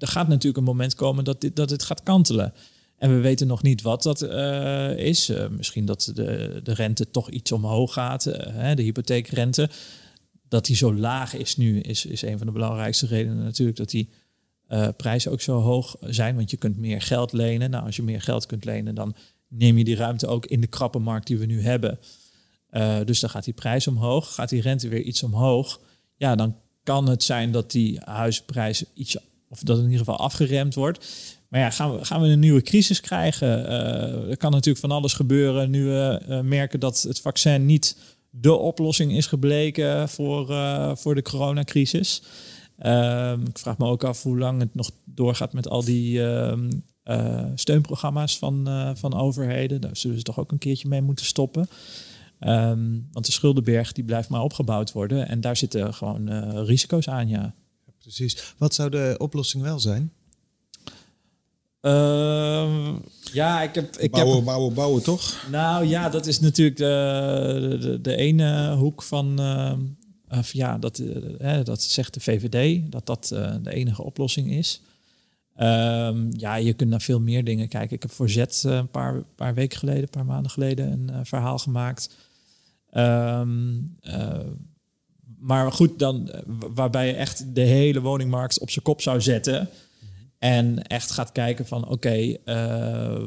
er 0.00 0.08
gaat 0.08 0.28
natuurlijk 0.28 0.56
een 0.56 0.64
moment 0.64 0.94
komen 0.94 1.24
dat 1.24 1.40
dit, 1.40 1.56
dat 1.56 1.70
het 1.70 1.82
gaat 1.82 2.02
kantelen. 2.02 2.52
En 2.96 3.14
we 3.14 3.20
weten 3.20 3.46
nog 3.46 3.62
niet 3.62 3.82
wat 3.82 4.02
dat 4.02 4.22
uh, 4.22 4.96
is. 4.96 5.30
Uh, 5.30 5.48
misschien 5.48 5.84
dat 5.84 6.12
de, 6.14 6.60
de 6.62 6.72
rente 6.72 7.10
toch 7.10 7.30
iets 7.30 7.52
omhoog 7.52 7.92
gaat, 7.92 8.26
uh, 8.26 8.34
hè, 8.36 8.74
de 8.74 8.82
hypotheekrente. 8.82 9.70
Dat 10.48 10.66
die 10.66 10.76
zo 10.76 10.94
laag 10.94 11.34
is 11.34 11.56
nu, 11.56 11.80
is, 11.80 12.06
is 12.06 12.22
een 12.22 12.38
van 12.38 12.46
de 12.46 12.52
belangrijkste 12.52 13.06
redenen 13.06 13.44
natuurlijk 13.44 13.78
dat 13.78 13.90
die 13.90 14.08
prijzen 14.96 15.32
ook 15.32 15.40
zo 15.40 15.60
hoog 15.60 15.96
zijn. 16.00 16.36
Want 16.36 16.50
je 16.50 16.56
kunt 16.56 16.76
meer 16.76 17.02
geld 17.02 17.32
lenen. 17.32 17.70
Nou, 17.70 17.84
als 17.84 17.96
je 17.96 18.02
meer 18.02 18.20
geld 18.20 18.46
kunt 18.46 18.64
lenen, 18.64 18.94
dan 18.94 19.14
neem 19.48 19.78
je 19.78 19.84
die 19.84 19.96
ruimte 19.96 20.26
ook 20.26 20.46
in 20.46 20.60
de 20.60 20.66
krappe 20.66 20.98
markt 20.98 21.26
die 21.26 21.38
we 21.38 21.46
nu 21.46 21.62
hebben. 21.62 21.98
dus 23.04 23.20
dan 23.20 23.30
gaat 23.30 23.44
die 23.44 23.54
prijs 23.54 23.86
omhoog, 23.86 24.34
gaat 24.34 24.48
die 24.48 24.60
rente 24.60 24.88
weer 24.88 25.02
iets 25.02 25.22
omhoog. 25.22 25.80
Ja, 26.16 26.34
dan 26.34 26.56
kan 26.82 27.08
het 27.08 27.22
zijn 27.22 27.52
dat 27.52 27.70
die 27.70 28.00
huisprijs 28.04 28.84
iets 28.94 29.16
of 29.50 29.62
dat 29.62 29.76
in 29.76 29.84
ieder 29.84 29.98
geval 29.98 30.18
afgeremd 30.18 30.74
wordt. 30.74 31.06
Maar 31.48 31.60
ja, 31.60 31.70
gaan 31.70 31.94
we, 31.94 32.04
gaan 32.04 32.20
we 32.20 32.28
een 32.28 32.38
nieuwe 32.38 32.62
crisis 32.62 33.00
krijgen? 33.00 33.48
Uh, 33.48 34.30
er 34.30 34.36
kan 34.36 34.50
natuurlijk 34.50 34.78
van 34.78 34.90
alles 34.90 35.12
gebeuren 35.12 35.70
nu 35.70 35.84
we 35.84 36.22
uh, 36.28 36.40
merken 36.40 36.80
dat 36.80 37.02
het 37.02 37.20
vaccin 37.20 37.66
niet 37.66 37.96
de 38.30 38.52
oplossing 38.52 39.12
is 39.12 39.26
gebleken 39.26 40.08
voor, 40.08 40.50
uh, 40.50 40.90
voor 40.94 41.14
de 41.14 41.22
coronacrisis. 41.22 42.22
Ehm, 42.78 43.40
ik 43.40 43.58
vraag 43.58 43.78
me 43.78 43.86
ook 43.86 44.04
af 44.04 44.22
hoe 44.22 44.38
lang 44.38 44.60
het 44.60 44.74
nog 44.74 44.90
doorgaat 45.04 45.52
met 45.52 45.68
al 45.68 45.84
die 45.84 46.24
ehm, 46.24 46.70
steunprogramma's 47.54 48.38
van, 48.38 48.68
van 48.96 49.14
overheden. 49.14 49.80
Daar 49.80 49.96
zullen 49.96 50.16
ze 50.16 50.22
toch 50.22 50.38
ook 50.38 50.52
een 50.52 50.58
keertje 50.58 50.88
mee 50.88 51.02
moeten 51.02 51.24
stoppen. 51.24 51.68
Um, 52.40 53.08
want 53.12 53.26
de 53.26 53.32
schuldenberg 53.32 53.92
die 53.92 54.04
blijft 54.04 54.28
maar 54.28 54.42
opgebouwd 54.42 54.92
worden. 54.92 55.28
En 55.28 55.40
daar 55.40 55.56
zitten 55.56 55.94
gewoon 55.94 56.50
risico's 56.64 57.08
aan, 57.08 57.28
ja 57.28 57.54
precies. 58.00 58.54
Wat 58.58 58.74
zou 58.74 58.90
de 58.90 59.14
oplossing 59.18 59.62
wel 59.62 59.80
zijn? 59.80 60.12
Uh, 61.82 62.94
ja, 63.32 63.62
ik 63.62 63.74
heb... 63.74 63.96
Ik 63.96 64.10
bouwen, 64.10 64.36
heb, 64.36 64.44
bouwen, 64.44 64.74
bouwen, 64.74 65.02
toch? 65.02 65.46
Nou 65.50 65.86
ja, 65.86 66.08
dat 66.08 66.26
is 66.26 66.40
natuurlijk 66.40 66.76
de, 66.76 67.76
de, 67.80 68.00
de 68.00 68.16
ene 68.16 68.74
hoek 68.74 69.02
van... 69.02 69.40
Uh, 69.40 69.72
of 70.38 70.52
ja, 70.52 70.78
dat, 70.78 70.98
uh, 70.98 71.64
dat 71.64 71.82
zegt 71.82 72.14
de 72.14 72.20
VVD, 72.20 72.92
dat 72.92 73.06
dat 73.06 73.30
uh, 73.32 73.54
de 73.62 73.74
enige 73.74 74.02
oplossing 74.02 74.50
is. 74.50 74.80
Um, 75.56 76.28
ja, 76.36 76.54
je 76.54 76.72
kunt 76.72 76.90
naar 76.90 77.00
veel 77.00 77.20
meer 77.20 77.44
dingen 77.44 77.68
kijken. 77.68 77.96
Ik 77.96 78.02
heb 78.02 78.10
voor 78.10 78.30
Z 78.30 78.64
een 78.64 78.90
paar, 78.90 79.22
paar 79.34 79.54
weken 79.54 79.78
geleden, 79.78 80.02
een 80.02 80.08
paar 80.08 80.24
maanden 80.24 80.50
geleden, 80.50 81.08
een 81.08 81.26
verhaal 81.26 81.58
gemaakt. 81.58 82.16
Um, 82.94 83.96
maar 85.40 85.72
goed, 85.72 85.98
dan 85.98 86.30
eh, 86.30 86.40
waarbij 86.74 87.06
je 87.06 87.12
echt 87.12 87.54
de 87.54 87.60
hele 87.60 88.00
woningmarkt 88.00 88.58
op 88.58 88.70
zijn 88.70 88.84
kop 88.84 89.02
zou 89.02 89.20
zetten. 89.20 89.68
En 90.38 90.82
echt 90.86 91.10
gaat 91.10 91.32
kijken 91.32 91.66
van 91.66 91.88
oké, 91.88 92.36
uh, 92.44 93.22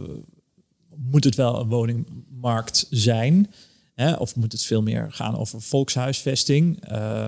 moet 0.96 1.24
het 1.24 1.36
wel 1.36 1.60
een 1.60 1.68
woningmarkt 1.68 2.88
zijn? 2.90 3.52
Hè? 3.96 4.14
Of 4.14 4.36
moet 4.36 4.52
het 4.52 4.64
veel 4.64 4.82
meer 4.82 5.12
gaan 5.12 5.38
over 5.38 5.62
volkshuisvesting? 5.62 6.92
Uh, 6.92 7.28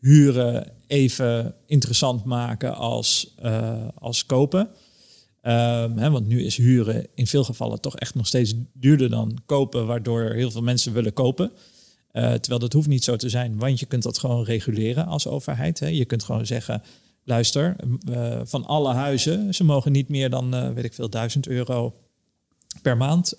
huren 0.00 0.72
even 0.86 1.54
interessant 1.66 2.24
maken 2.24 2.74
als, 2.74 3.34
uh, 3.44 3.88
als 3.94 4.26
kopen. 4.26 4.60
Um, 5.42 5.98
hè, 5.98 6.10
want 6.10 6.26
nu 6.26 6.44
is 6.44 6.56
huren 6.56 7.06
in 7.14 7.26
veel 7.26 7.44
gevallen 7.44 7.80
toch 7.80 7.96
echt 7.96 8.14
nog 8.14 8.26
steeds 8.26 8.54
duurder 8.72 9.10
dan 9.10 9.38
kopen, 9.46 9.86
waardoor 9.86 10.22
heel 10.22 10.50
veel 10.50 10.62
mensen 10.62 10.92
willen 10.92 11.12
kopen. 11.12 11.52
Uh, 12.16 12.32
terwijl 12.32 12.60
dat 12.60 12.72
hoeft 12.72 12.88
niet 12.88 13.04
zo 13.04 13.16
te 13.16 13.28
zijn, 13.28 13.58
want 13.58 13.80
je 13.80 13.86
kunt 13.86 14.02
dat 14.02 14.18
gewoon 14.18 14.44
reguleren 14.44 15.06
als 15.06 15.26
overheid. 15.26 15.80
Hè. 15.80 15.86
Je 15.86 16.04
kunt 16.04 16.24
gewoon 16.24 16.46
zeggen, 16.46 16.82
luister, 17.24 17.76
uh, 18.10 18.40
van 18.44 18.66
alle 18.66 18.92
huizen, 18.92 19.54
ze 19.54 19.64
mogen 19.64 19.92
niet 19.92 20.08
meer 20.08 20.30
dan, 20.30 20.54
uh, 20.54 20.70
weet 20.70 20.84
ik 20.84 20.94
veel, 20.94 21.10
duizend 21.10 21.48
euro 21.48 21.94
per 22.82 22.96
maand 22.96 23.32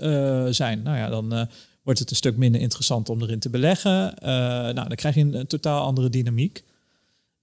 zijn. 0.50 0.82
Nou 0.84 0.98
ja, 0.98 1.10
dan 1.10 1.48
wordt 1.84 2.00
het 2.00 2.10
een 2.10 2.16
stuk 2.16 2.38
minder 2.38 2.62
interessant 2.62 3.10
om 3.10 3.22
erin 3.22 3.40
te 3.40 3.50
beleggen. 3.50 4.14
nou, 4.22 4.74
dan 4.74 4.96
krijg 4.96 5.16
je 5.16 5.22
een, 5.22 5.48
totaal 5.48 5.86
andere 5.86 6.10
dynamiek. 6.10 6.64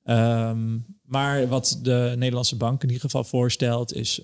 Um, 0.04 0.86
maar 1.02 1.48
wat 1.48 1.78
de 1.82 2.14
Nederlandse 2.16 2.56
bank 2.56 2.82
in 2.82 2.88
ieder 2.88 3.04
geval 3.04 3.24
voorstelt, 3.24 3.94
is 3.94 4.20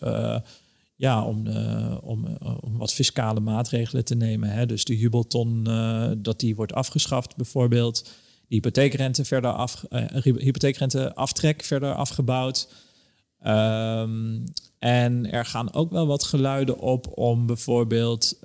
ja, 1.00 1.24
om, 1.24 1.46
uh, 1.46 1.96
om, 2.02 2.26
uh, 2.26 2.56
om 2.60 2.78
wat 2.78 2.92
fiscale 2.92 3.40
maatregelen 3.40 4.04
te 4.04 4.14
nemen. 4.14 4.50
Hè. 4.50 4.66
Dus 4.66 4.84
de 4.84 4.98
jubelton, 4.98 5.64
uh, 5.68 6.10
dat 6.18 6.40
die 6.40 6.56
wordt 6.56 6.72
afgeschaft 6.72 7.36
bijvoorbeeld. 7.36 8.04
De 8.48 8.54
hypotheekrente 8.54 9.24
verder 9.24 9.52
af, 9.52 9.84
hypotheekrente 10.22 11.14
aftrek 11.14 11.62
verder 11.62 11.94
afgebouwd. 11.94 12.68
Ehm, 13.38 14.38
en 14.78 15.30
er 15.30 15.44
gaan 15.44 15.72
ook 15.72 15.90
wel 15.90 16.06
wat 16.06 16.24
geluiden 16.24 16.78
op 16.78 17.18
om 17.18 17.46
bijvoorbeeld 17.46 18.38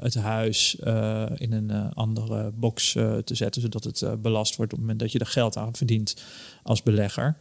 het 0.00 0.14
huis 0.14 0.74
in 1.34 1.52
een 1.52 1.92
andere 1.94 2.52
box 2.52 2.92
te 3.24 3.34
zetten, 3.34 3.62
zodat 3.62 3.84
het 3.84 4.22
belast 4.22 4.56
wordt 4.56 4.72
op 4.72 4.78
het 4.78 4.86
moment 4.86 4.98
dat 4.98 5.12
je 5.12 5.18
er 5.18 5.26
geld 5.26 5.56
aan 5.56 5.76
verdient 5.76 6.16
als 6.62 6.82
belegger. 6.82 7.36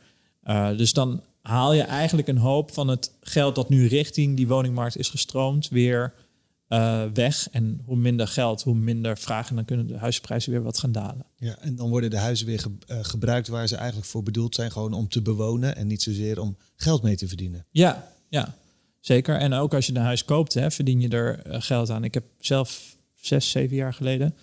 dus 0.77 0.93
dan 0.93 1.21
haal 1.47 1.73
je 1.73 1.81
eigenlijk 1.81 2.27
een 2.27 2.37
hoop 2.37 2.73
van 2.73 2.87
het 2.87 3.11
geld 3.21 3.55
dat 3.55 3.69
nu 3.69 3.87
richting 3.87 4.35
die 4.35 4.47
woningmarkt 4.47 4.97
is 4.97 5.09
gestroomd 5.09 5.69
weer 5.69 6.13
weg. 7.13 7.49
En 7.51 7.81
hoe 7.85 7.95
minder 7.95 8.27
geld, 8.27 8.63
hoe 8.63 8.75
minder 8.75 9.17
vragen, 9.17 9.55
dan 9.55 9.65
kunnen 9.65 9.87
de 9.87 9.97
huisprijzen 9.97 10.51
weer 10.51 10.63
wat 10.63 10.77
gaan 10.77 10.91
dalen. 10.91 11.25
Ja, 11.37 11.57
en 11.59 11.75
dan 11.75 11.89
worden 11.89 12.09
de 12.09 12.17
huizen 12.17 12.45
weer 12.45 12.65
gebruikt 12.87 13.47
waar 13.47 13.67
ze 13.67 13.75
eigenlijk 13.75 14.07
voor 14.07 14.23
bedoeld 14.23 14.55
zijn, 14.55 14.71
gewoon 14.71 14.93
om 14.93 15.09
te 15.09 15.21
bewonen 15.21 15.75
en 15.75 15.87
niet 15.87 16.01
zozeer 16.01 16.39
om 16.39 16.57
geld 16.75 17.03
mee 17.03 17.15
te 17.15 17.27
verdienen. 17.27 17.65
Ja, 17.69 18.11
ja, 18.29 18.55
zeker. 18.99 19.37
En 19.37 19.53
ook 19.53 19.73
als 19.73 19.85
je 19.85 19.95
een 19.95 20.01
huis 20.01 20.25
koopt, 20.25 20.53
hè, 20.53 20.71
verdien 20.71 21.01
je 21.01 21.09
er 21.09 21.39
eh, 21.39 21.61
geld 21.61 21.89
aan. 21.89 22.03
Ik 22.03 22.13
heb 22.13 22.23
zelf 22.39 22.95
zes, 23.13 23.49
zeven 23.49 23.75
jaar 23.75 23.93
geleden 23.93 24.35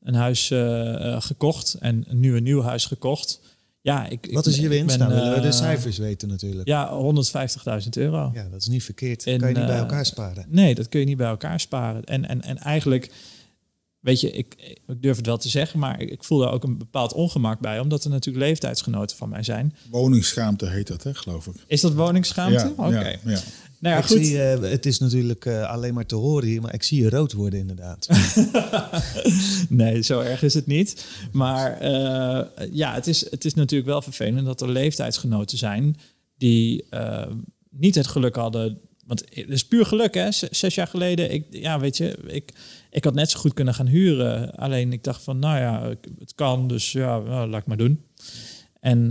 een 0.00 0.14
huis 0.14 0.46
gekocht 1.24 1.74
en 1.74 2.04
nu 2.08 2.36
een 2.36 2.42
nieuw 2.42 2.62
huis 2.62 2.84
gekocht. 2.84 3.40
Ja, 3.82 4.08
ik, 4.08 4.28
Wat 4.32 4.46
is 4.46 4.56
je 4.56 4.68
winst? 4.68 4.98
nou, 4.98 5.14
willen 5.14 5.34
we 5.34 5.40
de 5.40 5.52
cijfers 5.52 5.98
weten 5.98 6.28
natuurlijk. 6.28 6.68
Ja, 6.68 6.90
150.000 7.82 7.88
euro. 7.90 8.30
Ja, 8.34 8.48
dat 8.48 8.60
is 8.60 8.68
niet 8.68 8.84
verkeerd. 8.84 9.24
Dat 9.24 9.36
kan 9.36 9.48
je 9.48 9.56
niet 9.56 9.66
bij 9.66 9.78
elkaar 9.78 10.06
sparen. 10.06 10.46
Nee, 10.48 10.74
dat 10.74 10.88
kun 10.88 11.00
je 11.00 11.06
niet 11.06 11.16
bij 11.16 11.28
elkaar 11.28 11.60
sparen. 11.60 12.04
En, 12.04 12.28
en, 12.28 12.42
en 12.42 12.58
eigenlijk 12.58 13.10
weet 14.00 14.20
je, 14.20 14.30
ik, 14.30 14.78
ik, 14.86 15.02
durf 15.02 15.16
het 15.16 15.26
wel 15.26 15.36
te 15.36 15.48
zeggen, 15.48 15.78
maar 15.78 16.00
ik, 16.00 16.10
ik 16.10 16.24
voel 16.24 16.38
daar 16.38 16.52
ook 16.52 16.64
een 16.64 16.78
bepaald 16.78 17.12
ongemak 17.12 17.60
bij, 17.60 17.80
omdat 17.80 18.04
er 18.04 18.10
natuurlijk 18.10 18.44
leeftijdsgenoten 18.44 19.16
van 19.16 19.28
mij 19.28 19.42
zijn. 19.42 19.74
Woningsschaamte 19.90 20.66
heet 20.66 20.86
dat, 20.86 21.02
hè, 21.02 21.14
geloof 21.14 21.46
ik. 21.46 21.54
Is 21.66 21.80
dat 21.80 21.92
woningsschaamte? 21.92 22.72
Ja, 22.76 22.84
Oké. 22.84 23.16
Ja, 23.24 23.40
Nou 23.80 23.96
ja, 23.96 24.02
goed. 24.02 24.26
Zie, 24.26 24.34
uh, 24.34 24.60
het 24.60 24.86
is 24.86 24.98
natuurlijk 24.98 25.44
uh, 25.44 25.70
alleen 25.70 25.94
maar 25.94 26.06
te 26.06 26.14
horen 26.14 26.48
hier, 26.48 26.60
maar 26.60 26.74
ik 26.74 26.82
zie 26.82 27.02
je 27.02 27.10
rood 27.10 27.32
worden 27.32 27.58
inderdaad. 27.58 28.08
nee, 29.68 30.02
zo 30.02 30.20
erg 30.20 30.42
is 30.42 30.54
het 30.54 30.66
niet. 30.66 31.06
Maar 31.32 31.82
uh, 31.82 32.66
ja, 32.72 32.94
het 32.94 33.06
is, 33.06 33.30
het 33.30 33.44
is 33.44 33.54
natuurlijk 33.54 33.90
wel 33.90 34.02
vervelend 34.02 34.46
dat 34.46 34.60
er 34.60 34.68
leeftijdsgenoten 34.68 35.58
zijn 35.58 35.96
die 36.36 36.84
niet 37.70 37.94
het 37.94 38.06
geluk 38.06 38.36
hadden 38.36 38.80
want 39.10 39.24
het 39.30 39.48
is 39.48 39.64
puur 39.64 39.86
geluk, 39.86 40.14
hè? 40.14 40.30
Zes 40.32 40.74
jaar 40.74 40.86
geleden, 40.86 41.32
ik, 41.32 41.46
ja, 41.50 41.80
weet 41.80 41.96
je, 41.96 42.18
ik, 42.26 42.52
ik 42.90 43.04
had 43.04 43.14
net 43.14 43.30
zo 43.30 43.38
goed 43.38 43.54
kunnen 43.54 43.74
gaan 43.74 43.86
huren. 43.86 44.54
Alleen 44.54 44.92
ik 44.92 45.04
dacht 45.04 45.22
van, 45.22 45.38
nou 45.38 45.58
ja, 45.58 45.94
het 46.18 46.34
kan, 46.34 46.68
dus 46.68 46.92
ja, 46.92 47.18
nou, 47.18 47.48
laat 47.48 47.60
ik 47.60 47.66
maar 47.66 47.76
doen. 47.76 48.04
En, 48.80 49.10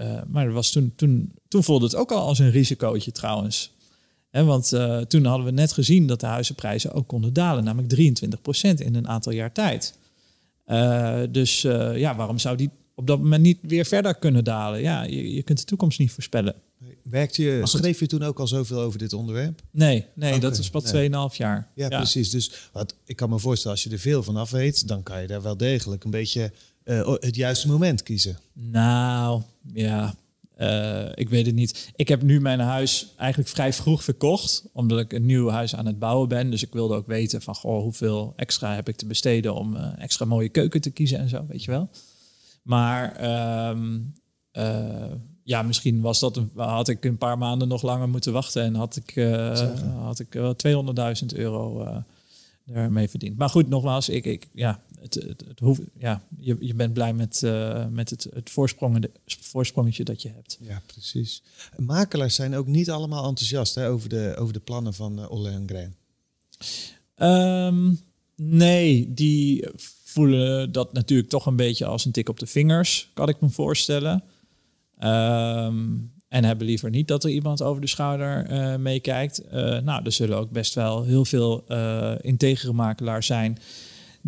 uh, 0.00 0.20
maar 0.28 0.44
het 0.44 0.54
was 0.54 0.70
toen, 0.70 0.92
toen, 0.96 1.32
toen 1.48 1.64
voelde 1.64 1.84
het 1.84 1.94
ook 1.94 2.12
al 2.12 2.26
als 2.26 2.38
een 2.38 2.50
risicootje 2.50 3.12
trouwens. 3.12 3.76
He, 4.30 4.44
want 4.44 4.72
uh, 4.72 4.98
toen 4.98 5.24
hadden 5.24 5.46
we 5.46 5.52
net 5.52 5.72
gezien 5.72 6.06
dat 6.06 6.20
de 6.20 6.26
huizenprijzen 6.26 6.92
ook 6.92 7.08
konden 7.08 7.32
dalen, 7.32 7.64
namelijk 7.64 7.92
23% 7.92 7.96
in 8.60 8.94
een 8.94 9.08
aantal 9.08 9.32
jaar 9.32 9.52
tijd. 9.52 9.98
Uh, 10.66 11.20
dus 11.30 11.60
ja, 11.94 12.16
waarom 12.16 12.38
zou 12.38 12.56
die 12.56 12.70
op 12.94 13.06
dat 13.06 13.18
moment 13.18 13.42
niet 13.42 13.58
weer 13.62 13.84
verder 13.84 14.14
kunnen 14.14 14.44
dalen? 14.44 14.80
Ja, 14.80 15.02
je, 15.02 15.34
je 15.34 15.42
kunt 15.42 15.58
de 15.58 15.64
toekomst 15.64 15.98
niet 15.98 16.10
voorspellen. 16.10 16.54
Werkte 17.02 17.42
je, 17.42 17.60
schreef 17.66 18.00
je 18.00 18.06
toen 18.06 18.22
ook 18.22 18.40
al 18.40 18.46
zoveel 18.46 18.80
over 18.80 18.98
dit 18.98 19.12
onderwerp? 19.12 19.62
Nee, 19.70 20.06
nee 20.14 20.40
dat 20.40 20.58
is 20.58 20.70
pas 20.70 20.92
nee. 20.92 21.10
2,5 21.10 21.36
jaar. 21.36 21.70
Ja, 21.74 21.88
precies. 21.88 22.30
Dus 22.30 22.52
wat, 22.72 22.94
ik 23.04 23.16
kan 23.16 23.30
me 23.30 23.38
voorstellen, 23.38 23.76
als 23.76 23.84
je 23.84 23.90
er 23.90 23.98
veel 23.98 24.22
van 24.22 24.36
af 24.36 24.50
weet, 24.50 24.88
dan 24.88 25.02
kan 25.02 25.20
je 25.20 25.26
daar 25.26 25.42
wel 25.42 25.56
degelijk 25.56 26.04
een 26.04 26.10
beetje 26.10 26.52
uh, 26.88 27.14
het 27.14 27.36
juiste 27.36 27.68
moment 27.68 28.02
kiezen. 28.02 28.38
Nou, 28.52 29.42
ja, 29.72 30.14
uh, 30.58 31.08
ik 31.14 31.28
weet 31.28 31.46
het 31.46 31.54
niet. 31.54 31.90
Ik 31.96 32.08
heb 32.08 32.22
nu 32.22 32.40
mijn 32.40 32.60
huis 32.60 33.14
eigenlijk 33.16 33.50
vrij 33.50 33.72
vroeg 33.72 34.04
verkocht, 34.04 34.64
omdat 34.72 34.98
ik 34.98 35.12
een 35.12 35.26
nieuw 35.26 35.48
huis 35.48 35.74
aan 35.74 35.86
het 35.86 35.98
bouwen 35.98 36.28
ben. 36.28 36.50
Dus 36.50 36.62
ik 36.62 36.72
wilde 36.72 36.94
ook 36.94 37.06
weten 37.06 37.42
van, 37.42 37.54
goh, 37.54 37.82
hoeveel 37.82 38.32
extra 38.36 38.74
heb 38.74 38.88
ik 38.88 38.96
te 38.96 39.06
besteden 39.06 39.54
om 39.54 39.76
uh, 39.76 39.86
extra 39.98 40.24
mooie 40.24 40.48
keuken 40.48 40.80
te 40.80 40.90
kiezen 40.90 41.18
en 41.18 41.28
zo, 41.28 41.44
weet 41.48 41.64
je 41.64 41.70
wel. 41.70 41.90
Maar 42.62 43.24
um, 43.70 44.12
ja, 45.42 45.62
misschien 45.62 46.00
was 46.00 46.20
dat 46.20 46.36
een, 46.36 46.50
had 46.56 46.88
ik 46.88 47.04
een 47.04 47.18
paar 47.18 47.38
maanden 47.38 47.68
nog 47.68 47.82
langer 47.82 48.08
moeten 48.08 48.32
wachten 48.32 48.62
en 48.62 48.74
had 48.74 48.96
ik, 48.96 49.14
had 49.98 50.18
ik 50.18 50.32
wel 50.32 50.56
200.000 51.22 51.26
euro 51.34 51.86
ermee 52.72 53.08
verdiend. 53.08 53.38
Maar 53.38 53.48
goed, 53.48 53.68
nogmaals, 53.68 54.08
ik, 54.08 54.24
ik, 54.24 54.48
ja, 54.52 54.80
het, 55.00 55.14
het, 55.14 55.44
het 55.48 55.58
hoeft, 55.58 55.80
ja, 55.98 56.22
je, 56.38 56.56
je 56.60 56.74
bent 56.74 56.92
blij 56.92 57.12
met, 57.12 57.42
uh, 57.44 57.86
met 57.86 58.10
het, 58.10 58.26
het 58.34 58.50
voorsprongetje 59.26 60.04
dat 60.04 60.22
je 60.22 60.28
hebt. 60.28 60.58
Ja, 60.60 60.82
precies. 60.86 61.42
Makelaars 61.76 62.34
zijn 62.34 62.54
ook 62.54 62.66
niet 62.66 62.90
allemaal 62.90 63.28
enthousiast 63.28 63.74
hè, 63.74 63.88
over, 63.88 64.08
de, 64.08 64.34
over 64.38 64.52
de 64.52 64.60
plannen 64.60 64.94
van 64.94 65.18
uh, 65.18 65.30
Olle 65.30 65.50
en 65.50 65.68
Graham. 65.68 65.94
Um, 67.16 68.00
nee, 68.34 69.14
die 69.14 69.66
voelen 70.04 70.72
dat 70.72 70.92
natuurlijk 70.92 71.28
toch 71.28 71.46
een 71.46 71.56
beetje 71.56 71.86
als 71.86 72.04
een 72.04 72.12
tik 72.12 72.28
op 72.28 72.38
de 72.38 72.46
vingers, 72.46 73.10
kan 73.14 73.28
ik 73.28 73.40
me 73.40 73.48
voorstellen. 73.48 74.22
Um, 75.02 76.12
en 76.28 76.44
hebben 76.44 76.66
liever 76.66 76.90
niet 76.90 77.08
dat 77.08 77.24
er 77.24 77.30
iemand 77.30 77.62
over 77.62 77.80
de 77.80 77.86
schouder 77.86 78.50
uh, 78.50 78.76
meekijkt. 78.76 79.42
Uh, 79.44 79.78
nou, 79.78 80.04
er 80.04 80.12
zullen 80.12 80.38
ook 80.38 80.50
best 80.50 80.74
wel 80.74 81.04
heel 81.04 81.24
veel 81.24 81.64
uh, 81.68 82.14
integere 82.20 82.72
makelaars 82.72 83.26
zijn 83.26 83.58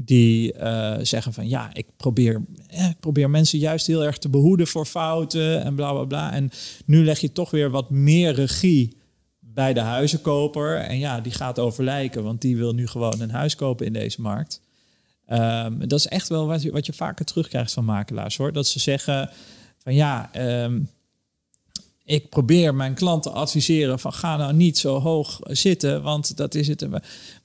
die 0.04 0.54
zeggen 1.02 1.32
van 1.32 1.48
ja, 1.48 1.70
ik 1.72 1.86
probeer, 1.96 2.42
eh, 2.66 2.88
ik 2.88 3.00
probeer 3.00 3.30
mensen 3.30 3.58
juist 3.58 3.86
heel 3.86 4.04
erg 4.04 4.18
te 4.18 4.28
behoeden 4.28 4.66
voor 4.66 4.86
fouten 4.86 5.64
en 5.64 5.74
bla 5.74 5.92
bla 5.92 6.04
bla. 6.04 6.32
En 6.32 6.50
nu 6.86 7.04
leg 7.04 7.18
je 7.18 7.32
toch 7.32 7.50
weer 7.50 7.70
wat 7.70 7.90
meer 7.90 8.34
regie 8.34 8.96
bij 9.40 9.72
de 9.72 9.80
huizenkoper. 9.80 10.76
En 10.76 10.98
ja, 10.98 11.20
die 11.20 11.32
gaat 11.32 11.58
overlijken, 11.58 12.22
want 12.22 12.40
die 12.40 12.56
wil 12.56 12.72
nu 12.72 12.86
gewoon 12.86 13.20
een 13.20 13.30
huis 13.30 13.54
kopen 13.54 13.86
in 13.86 13.92
deze 13.92 14.20
markt. 14.20 14.60
Um, 15.28 15.88
dat 15.88 15.98
is 15.98 16.06
echt 16.06 16.28
wel 16.28 16.46
wat 16.46 16.62
je, 16.62 16.72
wat 16.72 16.86
je 16.86 16.92
vaker 16.92 17.24
terugkrijgt 17.24 17.72
van 17.72 17.84
makelaars 17.84 18.36
hoor. 18.36 18.52
Dat 18.52 18.66
ze 18.66 18.78
zeggen 18.78 19.30
van 19.78 19.94
ja, 19.94 20.30
um, 20.64 20.90
ik 22.11 22.29
probeer 22.29 22.75
mijn 22.75 22.94
klanten 22.94 23.33
adviseren 23.33 23.99
van 23.99 24.12
ga 24.12 24.37
nou 24.37 24.53
niet 24.53 24.79
zo 24.79 25.01
hoog 25.01 25.38
zitten, 25.42 26.03
want 26.03 26.37
dat 26.37 26.55
is 26.55 26.68
het. 26.68 26.87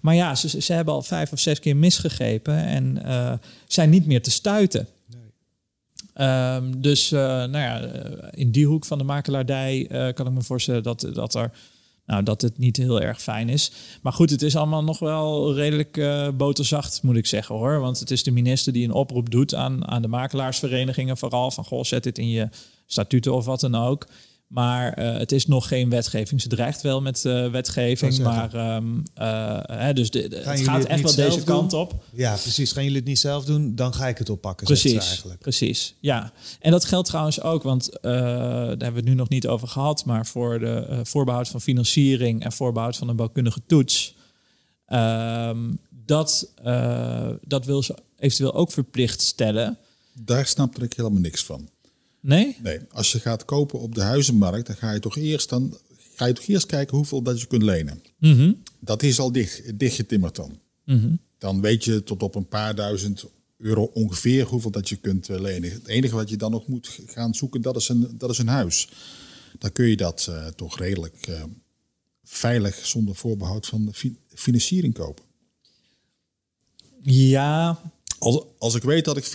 Maar 0.01 0.15
ja, 0.15 0.35
ze, 0.35 0.61
ze 0.61 0.73
hebben 0.73 0.93
al 0.93 1.01
vijf 1.01 1.31
of 1.31 1.39
zes 1.39 1.59
keer 1.59 1.75
misgegrepen 1.75 2.57
en 2.65 2.99
uh, 3.05 3.33
zijn 3.67 3.89
niet 3.89 4.05
meer 4.05 4.21
te 4.21 4.31
stuiten. 4.31 4.87
Nee. 5.07 6.27
Um, 6.55 6.81
dus 6.81 7.11
uh, 7.11 7.19
nou 7.19 7.57
ja, 7.57 7.79
in 8.31 8.51
die 8.51 8.65
hoek 8.65 8.85
van 8.85 8.97
de 8.97 9.03
makelaardij 9.03 9.87
uh, 9.91 10.13
kan 10.13 10.27
ik 10.27 10.33
me 10.33 10.41
voorstellen 10.41 10.83
dat, 10.83 11.09
dat 11.13 11.35
er 11.35 11.51
nou, 12.05 12.23
dat 12.23 12.41
het 12.41 12.57
niet 12.57 12.77
heel 12.77 13.01
erg 13.01 13.21
fijn 13.21 13.49
is. 13.49 13.71
Maar 14.01 14.13
goed, 14.13 14.29
het 14.29 14.41
is 14.41 14.55
allemaal 14.55 14.83
nog 14.83 14.99
wel 14.99 15.55
redelijk 15.55 16.01
boterzacht, 16.37 17.03
moet 17.03 17.15
ik 17.15 17.25
zeggen 17.25 17.55
hoor. 17.55 17.79
Want 17.79 17.99
het 17.99 18.11
is 18.11 18.23
de 18.23 18.31
minister 18.31 18.73
die 18.73 18.83
een 18.83 18.93
oproep 18.93 19.29
doet 19.29 19.55
aan, 19.55 19.87
aan 19.87 20.01
de 20.01 20.07
makelaarsverenigingen 20.07 21.17
vooral. 21.17 21.51
Van 21.51 21.65
goh, 21.65 21.83
zet 21.83 22.03
dit 22.03 22.17
in 22.17 22.29
je 22.29 22.49
statuten 22.85 23.33
of 23.33 23.45
wat 23.45 23.59
dan 23.59 23.75
ook. 23.75 24.07
Maar 24.47 24.99
uh, 24.99 25.17
het 25.17 25.31
is 25.31 25.47
nog 25.47 25.67
geen 25.67 25.89
wetgeving. 25.89 26.41
Ze 26.41 26.47
dreigt 26.47 26.81
wel 26.81 27.01
met 27.01 27.23
uh, 27.25 27.51
wetgeving, 27.51 28.19
maar 28.19 28.75
um, 28.75 29.03
uh, 29.17 29.59
hè, 29.61 29.93
dus 29.93 30.09
de, 30.11 30.27
de, 30.27 30.35
het 30.35 30.61
gaat 30.61 30.85
echt 30.85 31.01
wel 31.01 31.15
deze 31.15 31.43
kant 31.43 31.73
op. 31.73 32.03
Ja, 32.13 32.35
precies. 32.35 32.71
Gaan 32.71 32.83
jullie 32.83 32.97
het 32.97 33.07
niet 33.07 33.19
zelf 33.19 33.45
doen, 33.45 33.75
dan 33.75 33.93
ga 33.93 34.07
ik 34.07 34.17
het 34.17 34.29
oppakken. 34.29 34.65
Precies, 34.65 35.07
eigenlijk. 35.07 35.39
precies. 35.39 35.95
Ja, 35.99 36.31
en 36.59 36.71
dat 36.71 36.85
geldt 36.85 37.07
trouwens 37.07 37.41
ook, 37.41 37.63
want 37.63 37.97
daar 38.01 38.67
hebben 38.67 38.93
we 38.93 38.95
het 38.95 39.05
nu 39.05 39.13
nog 39.13 39.29
niet 39.29 39.47
over 39.47 39.67
gehad, 39.67 40.05
maar 40.05 40.25
voor 40.25 40.59
de 40.59 40.99
voorbehoud 41.03 41.47
van 41.47 41.61
financiering 41.61 42.43
en 42.43 42.51
voorbehoud 42.51 42.97
van 42.97 43.09
een 43.09 43.15
bouwkundige 43.15 43.61
toets, 43.67 44.15
um, 44.87 45.79
dat, 46.05 46.51
dat 47.41 47.65
wil 47.65 47.83
ze 47.83 47.95
eventueel 48.17 48.53
ook 48.53 48.71
verplicht 48.71 49.21
stellen. 49.21 49.77
Daar 50.13 50.45
snapte 50.45 50.81
ik 50.81 50.93
helemaal 50.93 51.21
niks 51.21 51.43
van. 51.43 51.69
Nee? 52.25 52.57
Nee. 52.63 52.79
Als 52.91 53.11
je 53.11 53.19
gaat 53.19 53.45
kopen 53.45 53.79
op 53.79 53.95
de 53.95 54.01
huizenmarkt, 54.01 54.67
dan 54.67 54.75
ga 54.75 54.91
je 54.91 54.99
toch 54.99 55.17
eerst, 55.17 55.49
dan, 55.49 55.77
ga 56.15 56.25
je 56.25 56.33
toch 56.33 56.45
eerst 56.47 56.65
kijken 56.65 56.97
hoeveel 56.97 57.21
dat 57.21 57.41
je 57.41 57.47
kunt 57.47 57.63
lenen. 57.63 58.01
Mm 58.19 58.33
-hmm. 58.33 58.61
Dat 58.79 59.03
is 59.03 59.19
al 59.19 59.31
dicht, 59.31 59.79
dichtgetimmerd 59.79 60.35
dan. 60.35 60.59
Mm 60.85 60.99
-hmm. 60.99 61.19
Dan 61.37 61.61
weet 61.61 61.83
je 61.83 62.03
tot 62.03 62.23
op 62.23 62.35
een 62.35 62.47
paar 62.47 62.75
duizend 62.75 63.25
euro 63.57 63.83
ongeveer 63.83 64.45
hoeveel 64.45 64.71
dat 64.71 64.89
je 64.89 64.95
kunt 64.95 65.27
lenen. 65.27 65.71
Het 65.71 65.87
enige 65.87 66.15
wat 66.15 66.29
je 66.29 66.37
dan 66.37 66.51
nog 66.51 66.67
moet 66.67 66.99
gaan 67.05 67.33
zoeken, 67.33 67.61
dat 67.61 67.75
is 67.75 67.89
een, 67.89 68.15
dat 68.17 68.29
is 68.29 68.37
een 68.37 68.47
huis. 68.47 68.89
Dan 69.59 69.71
kun 69.71 69.85
je 69.85 69.97
dat 69.97 70.27
uh, 70.29 70.47
toch 70.47 70.77
redelijk 70.77 71.27
uh, 71.27 71.43
veilig 72.23 72.85
zonder 72.85 73.15
voorbehoud 73.15 73.65
van 73.65 73.85
de 73.85 73.93
fi 73.93 74.15
financiering 74.27 74.93
kopen. 74.93 75.23
Ja, 77.01 77.81
als, 78.25 78.43
als 78.57 78.75
ik 78.75 78.83
weet 78.83 79.05
dat 79.05 79.17
ik 79.17 79.25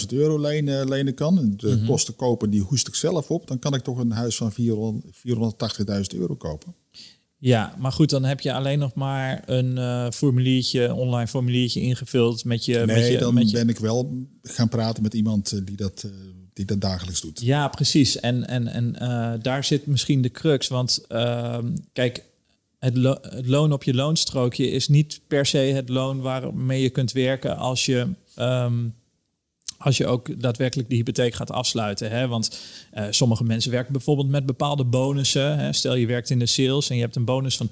480.000 0.00 0.06
euro 0.08 0.40
lenen, 0.40 0.88
lenen 0.88 1.14
kan, 1.14 1.38
en 1.38 1.56
de 1.56 1.68
mm 1.68 1.76
-hmm. 1.76 1.86
kosten 1.86 2.16
kopen 2.16 2.50
die 2.50 2.60
hoest 2.60 2.88
ik 2.88 2.94
zelf 2.94 3.30
op, 3.30 3.46
dan 3.46 3.58
kan 3.58 3.74
ik 3.74 3.82
toch 3.82 3.98
een 3.98 4.10
huis 4.10 4.36
van 4.36 4.52
480.000 4.52 4.60
euro 6.16 6.34
kopen. 6.34 6.74
Ja, 7.38 7.74
maar 7.78 7.92
goed, 7.92 8.10
dan 8.10 8.24
heb 8.24 8.40
je 8.40 8.52
alleen 8.52 8.78
nog 8.78 8.94
maar 8.94 9.42
een 9.46 9.76
uh, 9.76 10.10
formuliertje, 10.10 10.94
online 10.94 11.26
formuliertje 11.26 11.80
ingevuld 11.80 12.44
met 12.44 12.64
je. 12.64 12.74
Nee, 12.74 12.86
met 12.86 13.06
je, 13.06 13.18
dan 13.18 13.34
met 13.34 13.50
je... 13.50 13.56
ben 13.56 13.68
ik 13.68 13.78
wel 13.78 14.26
gaan 14.42 14.68
praten 14.68 15.02
met 15.02 15.14
iemand 15.14 15.66
die 15.66 15.76
dat, 15.76 16.02
uh, 16.06 16.12
die 16.52 16.64
dat 16.64 16.80
dagelijks 16.80 17.20
doet. 17.20 17.40
Ja, 17.40 17.68
precies. 17.68 18.20
En, 18.20 18.48
en, 18.48 18.66
en 18.66 18.96
uh, 19.02 19.32
daar 19.42 19.64
zit 19.64 19.86
misschien 19.86 20.22
de 20.22 20.30
crux. 20.30 20.68
Want 20.68 21.04
ehm, 21.08 21.76
kijk, 21.92 22.24
het, 22.82 22.96
lo 22.96 23.16
het, 23.20 23.46
loon 23.46 23.72
op 23.72 23.82
je 23.82 23.94
loonstrookje 23.94 24.70
is 24.70 24.88
niet 24.88 25.20
per 25.26 25.46
se 25.46 25.58
het 25.58 25.88
loon 25.88 26.20
waarmee 26.20 26.82
je 26.82 26.90
kunt 26.90 27.12
werken 27.12 27.56
als 27.56 27.86
je. 27.86 28.08
Um, 28.38 28.94
als 29.78 29.96
je 29.96 30.06
ook 30.06 30.40
daadwerkelijk 30.40 30.88
die 30.88 30.98
hypotheek 30.98 31.34
gaat 31.34 31.50
afsluiten. 31.50 32.10
Hè? 32.10 32.28
Want 32.28 32.60
uh, 32.94 33.04
sommige 33.10 33.44
mensen 33.44 33.70
werken 33.70 33.92
bijvoorbeeld 33.92 34.28
met 34.28 34.46
bepaalde 34.46 34.84
bonussen. 34.84 35.58
Hè? 35.58 35.72
Stel 35.72 35.94
je 35.94 36.06
werkt 36.06 36.30
in 36.30 36.38
de 36.38 36.46
sales 36.46 36.90
en 36.90 36.96
je 36.96 37.02
hebt 37.02 37.16
een 37.16 37.24
bonus 37.24 37.56
van 37.56 37.68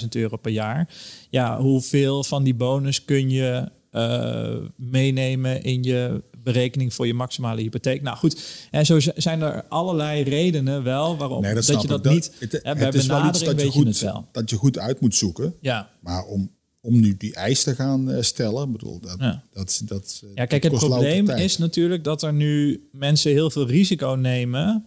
20.000 0.00 0.08
euro 0.10 0.36
per 0.36 0.52
jaar. 0.52 0.88
Ja, 1.30 1.60
hoeveel 1.60 2.24
van 2.24 2.42
die 2.42 2.54
bonus 2.54 3.04
kun 3.04 3.30
je 3.30 3.68
uh, 3.92 4.56
meenemen 4.76 5.62
in 5.62 5.82
je 5.82 6.22
berekening 6.42 6.94
voor 6.94 7.06
je 7.06 7.14
maximale 7.14 7.60
hypotheek? 7.60 8.02
Nou 8.02 8.16
goed, 8.16 8.66
en 8.70 8.86
zo 8.86 9.00
zijn 9.00 9.42
er 9.42 9.64
allerlei 9.68 10.22
redenen 10.22 10.82
wel 10.82 11.16
waarom 11.16 11.42
nee, 11.42 11.54
dat, 11.54 11.66
dat 11.66 11.82
je 11.82 11.88
dat, 11.88 12.04
niet... 12.04 12.32
Het, 12.38 12.60
hè, 12.62 12.74
het 12.74 12.94
is 12.94 13.06
wel 13.06 13.26
iets 13.26 13.44
dat 13.44 13.60
je, 13.60 13.70
goed, 13.70 14.04
dat 14.32 14.50
je 14.50 14.56
goed 14.56 14.78
uit 14.78 15.00
moet 15.00 15.14
zoeken. 15.14 15.54
Ja. 15.60 15.90
Maar 16.00 16.24
om 16.24 16.50
om 16.82 17.00
nu 17.00 17.16
die 17.16 17.34
eis 17.34 17.62
te 17.62 17.74
gaan 17.74 18.10
uh, 18.10 18.22
stellen. 18.22 18.72
bedoel, 18.72 19.00
dat, 19.00 19.16
ja. 19.18 19.44
dat, 19.52 19.82
dat, 19.84 20.22
uh, 20.24 20.30
ja, 20.34 20.44
kijk, 20.44 20.62
het 20.62 20.72
probleem 20.72 21.30
is 21.30 21.58
natuurlijk 21.58 22.04
dat 22.04 22.22
er 22.22 22.32
nu 22.32 22.88
mensen 22.92 23.32
heel 23.32 23.50
veel 23.50 23.66
risico 23.66 24.08
nemen, 24.08 24.86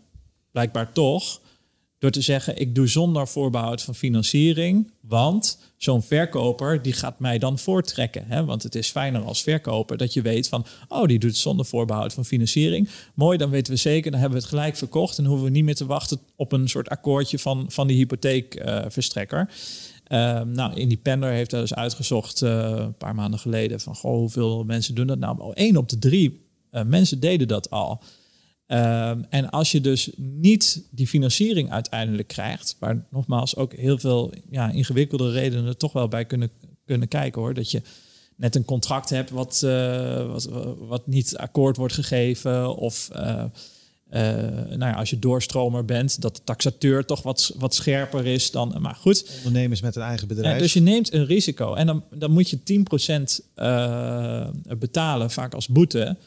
blijkbaar 0.52 0.92
toch, 0.92 1.42
door 2.06 2.14
te 2.14 2.22
zeggen: 2.22 2.58
ik 2.58 2.76
doe 2.76 2.88
zonder 2.88 3.28
voorbehoud 3.28 3.82
van 3.82 3.96
financiering, 3.96 4.92
want 5.02 5.60
zo'n 5.78 6.02
verkoper 6.02 6.82
die 6.82 6.94
gaat 6.94 7.20
mij 7.20 7.38
dan 7.38 7.60
voortrekken. 7.60 8.26
Hè? 8.28 8.46
Want 8.46 8.64
het 8.64 8.76
is 8.76 8.90
fijner 8.90 9.22
als 9.22 9.44
verkoper 9.44 9.98
dat 9.98 10.14
je 10.14 10.22
weet 10.22 10.48
van, 10.48 10.66
oh, 10.88 11.06
die 11.06 11.20
doet 11.20 11.30
het 11.30 11.40
zonder 11.40 11.66
voorbehoud 11.66 12.14
van 12.14 12.26
financiering. 12.26 12.90
Mooi, 13.14 13.38
dan 13.38 13.50
weten 13.50 13.74
we 13.74 13.80
zeker, 13.80 14.12
dan 14.12 14.20
hebben 14.20 14.38
we 14.38 14.44
het 14.46 14.54
gelijk 14.54 14.76
verkocht 14.76 15.18
en 15.18 15.26
hoeven 15.26 15.46
we 15.46 15.52
niet 15.52 15.64
meer 15.64 15.76
te 15.76 15.86
wachten 15.86 16.20
op 16.36 16.52
een 16.52 16.70
soort 16.70 16.90
akkoordje 16.90 17.40
van, 17.40 17.66
van 17.68 17.88
die 17.88 17.98
hypotheekverstrekker. 17.98 19.50
Uh, 20.08 20.42
nou, 20.42 20.74
Independer 20.74 21.32
heeft 21.32 21.50
dat 21.50 21.62
dus 21.62 21.74
uitgezocht 21.74 22.42
uh, 22.42 22.50
een 22.76 22.98
paar 22.98 23.16
maanden 23.16 23.40
geleden 23.40 23.80
van 23.80 23.96
goh, 23.96 24.18
hoeveel 24.18 24.64
mensen 24.64 24.96
doen 24.96 25.08
dat 25.08 25.20
nou? 25.20 25.52
Eén 25.54 25.78
op 25.78 25.90
de 25.90 26.00
drie 26.00 26.48
uh, 26.72 26.84
mensen 26.84 27.20
deden 27.20 27.48
dat 27.48 27.70
al. 27.70 28.02
Uh, 28.68 29.10
en 29.30 29.50
als 29.50 29.72
je 29.72 29.82
dus 29.82 30.10
niet 30.18 30.88
die 30.92 31.08
financiering 31.08 31.72
uiteindelijk 31.72 32.28
krijgt, 32.28 32.76
waar 32.80 33.06
nogmaals 33.10 33.56
ook 33.56 33.74
heel 33.74 33.98
veel 33.98 34.34
ja, 34.50 34.72
ingewikkelde 34.72 35.32
redenen 35.32 35.66
er 35.66 35.78
toch 35.78 35.94
wel 35.94 36.08
bij 36.08 36.26
kunnen, 36.26 36.50
kunnen 36.86 37.08
kijken 37.08 37.42
hoor, 37.42 37.54
dat 37.54 37.72
je 37.72 37.82
net 38.36 38.56
een 38.56 38.66
contract 38.66 39.10
hebt 39.10 39.30
wat, 39.30 39.62
uh, 39.66 40.32
wat, 40.32 40.50
wat 40.80 41.08
niet 41.08 41.38
akkoord 41.38 41.78
wordt 41.78 41.94
gegeven 41.94 42.76
of 42.76 43.10
uh, 43.14 43.44
nou 44.70 44.80
ja, 44.80 44.94
als 44.94 45.10
je 45.10 45.20
doorstromer 45.20 45.86
bent, 45.86 46.22
dat 46.22 46.36
de 46.36 46.42
taxateur 46.44 47.06
toch 47.06 47.22
wat, 47.22 47.54
wat 47.58 47.76
scherper 47.76 48.26
is 48.26 48.52
dan. 48.52 48.76
Maar 48.80 48.96
goed. 48.96 49.32
Ondernemers 49.38 49.82
met 49.82 49.96
een 49.96 50.02
eigen 50.02 50.28
bedrijf. 50.28 50.54
Ja, 50.56 50.62
dus 50.62 50.74
je 50.74 50.82
neemt 50.82 51.14
een 51.14 51.26
risico 51.26 51.74
en 51.74 51.86
dan, 51.86 52.04
dan 52.14 52.32
moet 52.32 52.50
je 52.50 52.60
10% 53.40 53.46
uh, 53.56 54.48
betalen, 54.78 55.32
vaak 55.32 55.54
als 55.54 55.68
boete. 55.68 56.18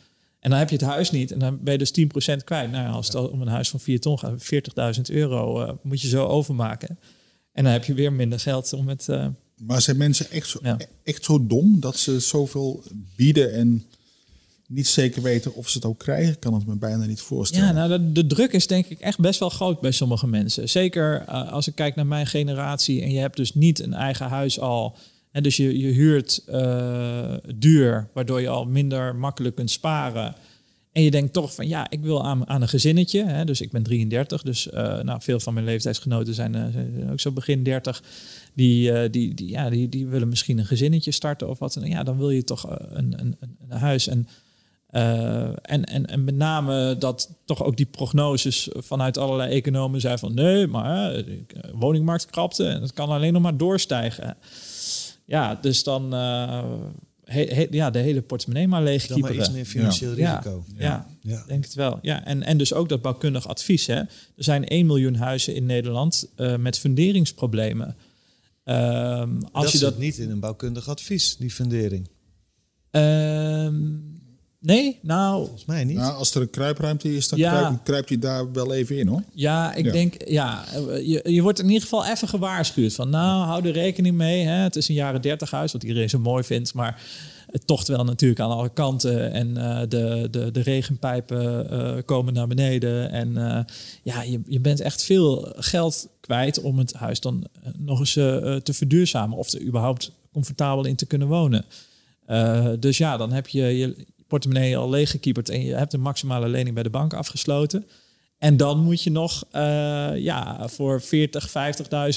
En 0.41 0.51
dan 0.51 0.59
heb 0.59 0.71
je 0.71 0.77
het 0.77 0.85
huis 0.85 1.11
niet 1.11 1.33
en 1.33 1.39
dan 1.39 1.59
ben 1.63 1.73
je 1.73 1.79
dus 1.79 1.93
10% 2.41 2.45
kwijt. 2.45 2.71
Nou 2.71 2.85
ja, 2.85 2.91
als 2.91 3.07
het 3.07 3.31
om 3.31 3.43
een 3.43 3.49
huis 3.49 3.69
van 3.69 3.81
4 3.81 4.01
ton 4.01 4.19
gaat, 4.19 4.51
40.000 4.97 5.01
euro 5.03 5.63
uh, 5.63 5.73
moet 5.83 6.01
je 6.01 6.09
zo 6.09 6.27
overmaken. 6.27 6.99
En 7.53 7.65
dan 7.65 7.73
heb 7.73 7.85
je 7.85 7.95
weer 7.95 8.13
minder 8.13 8.41
geld 8.41 8.73
om 8.73 8.89
het. 8.89 9.07
Uh, 9.11 9.27
maar 9.57 9.83
zijn 9.83 9.97
mensen 9.97 10.31
echt 10.31 10.49
zo, 10.49 10.59
ja. 10.63 10.77
echt 11.05 11.25
zo 11.25 11.47
dom 11.47 11.81
dat 11.81 11.99
ze 11.99 12.21
zoveel 12.21 12.83
bieden 13.17 13.53
en 13.53 13.87
niet 14.69 14.89
zeker 14.89 15.23
weten 15.23 15.55
of 15.55 15.69
ze 15.69 15.79
het 15.79 15.87
ook 15.87 15.99
krijgen, 15.99 16.39
kan 16.39 16.55
het 16.55 16.67
me 16.67 16.77
bijna 16.77 17.05
niet 17.05 17.21
voorstellen. 17.21 17.67
Ja, 17.67 17.73
nou, 17.73 17.89
de, 17.89 18.13
de 18.13 18.27
druk 18.27 18.53
is 18.53 18.67
denk 18.67 18.87
ik 18.87 19.01
echt 19.01 19.19
best 19.19 19.41
wel 19.41 19.51
groot 19.51 19.81
bij 19.81 19.91
sommige 19.91 20.27
mensen. 20.27 20.69
Zeker 20.69 21.25
uh, 21.29 21.53
als 21.53 21.67
ik 21.67 21.75
kijk 21.75 21.95
naar 21.95 22.07
mijn 22.07 22.27
generatie 22.27 23.03
en 23.03 23.11
je 23.11 23.19
hebt 23.19 23.37
dus 23.37 23.55
niet 23.55 23.81
een 23.81 23.95
eigen 23.95 24.27
huis 24.27 24.61
al. 24.61 24.97
En 25.33 25.43
dus 25.43 25.57
je, 25.57 25.79
je 25.79 25.87
huurt 25.87 26.45
uh, 26.49 27.35
duur, 27.57 28.09
waardoor 28.15 28.41
je 28.41 28.49
al 28.49 28.65
minder 28.65 29.17
makkelijk 29.17 29.55
kunt 29.55 29.71
sparen. 29.71 30.35
En 30.93 31.03
je 31.03 31.11
denkt 31.11 31.33
toch 31.33 31.55
van 31.55 31.69
ja, 31.69 31.91
ik 31.91 32.01
wil 32.01 32.25
aan, 32.25 32.49
aan 32.49 32.63
een 32.63 32.69
gezinnetje. 32.69 33.25
Hè, 33.25 33.45
dus 33.45 33.61
ik 33.61 33.71
ben 33.71 33.83
33, 33.83 34.43
dus 34.43 34.67
uh, 34.67 35.01
nou, 35.01 35.23
veel 35.23 35.41
van 35.41 35.55
mijn 35.55 35.67
leeftijdsgenoten 35.67 36.35
zijn, 36.35 36.53
zijn 36.73 37.11
ook 37.11 37.21
zo 37.21 37.31
begin 37.31 37.63
30. 37.63 38.03
Die, 38.55 39.11
die, 39.11 39.35
die, 39.35 39.49
ja, 39.49 39.71
die, 39.71 39.89
die 39.89 40.07
willen 40.07 40.29
misschien 40.29 40.59
een 40.59 40.67
gezinnetje 40.67 41.11
starten 41.11 41.49
of 41.49 41.59
wat. 41.59 41.77
En 41.77 41.89
ja, 41.89 42.03
dan 42.03 42.19
wil 42.19 42.31
je 42.31 42.45
toch 42.45 42.67
een, 42.71 43.21
een, 43.21 43.37
een 43.69 43.79
huis. 43.79 44.07
En 44.07 44.29
en, 44.91 45.85
en, 45.85 46.07
en 46.07 46.25
met 46.25 46.35
name 46.35 46.97
dat 46.99 47.31
toch 47.45 47.65
ook 47.65 47.77
die 47.77 47.87
prognoses 47.87 48.69
vanuit 48.75 49.19
allerlei 49.19 49.53
economen 49.53 50.01
zijn 50.01 50.19
van 50.19 50.35
nee, 50.35 50.67
maar 50.67 51.13
de 51.13 51.45
woningmarkt 51.73 52.27
krapte 52.27 52.67
en 52.67 52.83
het 52.83 52.93
kan 52.93 53.09
alleen 53.09 53.33
nog 53.33 53.43
maar 53.43 53.57
doorstijgen. 53.57 54.37
Ja, 55.29 55.55
dus 55.55 55.83
dan 55.83 56.15
uh, 56.15 56.63
he, 57.25 57.43
he, 57.43 57.67
ja, 57.71 57.91
de 57.91 57.99
hele 57.99 58.23
portemonnee 58.23 58.69
maar 58.69 58.83
leeg 58.83 59.07
Dan 59.07 59.21
maar 59.21 59.35
iets 59.35 59.51
meer 59.51 59.65
financieel 59.65 60.17
ja. 60.17 60.37
risico. 60.37 60.65
Ja, 60.77 60.85
ja, 60.85 61.07
ja, 61.21 61.45
denk 61.47 61.65
het 61.65 61.75
wel. 61.75 61.99
Ja, 62.03 62.25
en, 62.25 62.43
en 62.43 62.59
dus 62.59 62.73
ook 62.73 62.89
dat 62.89 63.03
bouwkundig 63.03 63.49
advies. 63.49 63.87
Hè. 63.87 63.95
Er 63.95 64.09
zijn 64.37 64.67
1 64.67 64.87
miljoen 64.87 65.15
huizen 65.15 65.55
in 65.55 65.67
Nederland 65.67 66.29
uh, 66.37 66.57
met 66.57 66.79
funderingsproblemen. 66.79 67.97
Um, 68.65 69.43
als 69.53 69.65
dat 69.65 69.73
je 69.73 69.79
dat 69.79 69.99
niet 69.99 70.19
in 70.19 70.31
een 70.31 70.41
bouwkundig 70.41 70.89
advies, 70.89 71.37
die 71.37 71.51
fundering. 71.51 72.09
Um, 72.91 74.18
Nee, 74.61 74.99
nou... 75.03 75.41
Volgens 75.41 75.65
mij 75.65 75.85
niet. 75.85 75.97
Nou, 75.97 76.15
als 76.15 76.35
er 76.35 76.41
een 76.41 76.51
kruipruimte 76.51 77.17
is, 77.17 77.29
dan 77.29 77.39
ja. 77.39 77.81
kruipt, 77.85 78.23
daar 78.23 78.53
wel 78.53 78.73
even 78.73 78.99
in, 78.99 79.07
hoor. 79.07 79.23
Ja, 79.33 79.75
ik 79.75 79.85
ja. 79.85 79.93
denk... 79.93 80.29
Ja, 80.29 80.65
je, 81.03 81.21
je 81.25 81.43
wordt 81.43 81.59
in 81.59 81.67
ieder 81.67 81.83
geval 81.83 82.07
even 82.07 82.29
gewaarschuwd 82.29 82.95
van... 82.95 83.11
Nou, 83.11 83.45
hou 83.45 83.67
er 83.67 83.73
rekening 83.73 84.17
mee. 84.17 84.45
Hè. 84.45 84.53
Het 84.63 84.77
is 84.77 84.89
een 84.89 84.95
jaren 84.95 85.23
dertig 85.23 85.51
huis, 85.51 85.73
wat 85.73 85.83
iedereen 85.83 86.11
zo 86.11 86.19
mooi 86.19 86.45
vindt. 86.45 86.75
Maar 86.75 87.03
het 87.51 87.67
tocht 87.67 87.89
wel 87.89 88.05
natuurlijk 88.05 88.41
aan 88.41 88.51
alle 88.51 88.69
kanten. 88.69 89.33
En 89.33 89.49
uh, 89.49 89.81
de, 89.89 90.29
de, 90.31 90.51
de 90.51 90.61
regenpijpen 90.61 91.73
uh, 91.73 92.03
komen 92.05 92.35
naar 92.35 92.47
beneden. 92.47 93.11
En 93.11 93.29
uh, 93.29 93.59
ja, 94.03 94.23
je, 94.23 94.41
je 94.47 94.61
bent 94.61 94.81
echt 94.81 95.05
veel 95.05 95.53
geld 95.57 96.09
kwijt 96.21 96.61
om 96.61 96.79
het 96.79 96.93
huis 96.93 97.21
dan 97.21 97.47
nog 97.77 97.99
eens 97.99 98.13
te 98.13 98.73
verduurzamen. 98.73 99.39
Of 99.39 99.53
er 99.53 99.63
überhaupt 99.63 100.13
comfortabel 100.33 100.85
in 100.85 100.97
te 100.97 101.07
kunnen 101.07 101.29
wonen. 101.29 101.65
dus 102.81 102.99
ja, 102.99 103.17
dan 103.17 103.33
heb 103.33 103.49
je... 103.49 103.63
je 103.63 104.17
portemonnee 104.29 104.77
al 104.77 104.91
leeggekieperd 104.91 105.49
en 105.49 105.65
je 105.65 105.75
hebt 105.75 105.93
een 105.93 106.01
maximale 106.01 106.49
lening 106.49 106.75
bij 106.75 106.83
de 106.83 106.91
bank 106.91 107.15
afgesloten. 107.15 107.87
En 108.39 108.57
dan 108.57 108.79
moet 108.79 109.03
je 109.03 109.11
nog 109.11 109.45
uh, 109.53 109.61
ja, 110.17 110.69
voor 110.69 111.01
40, 111.01 111.49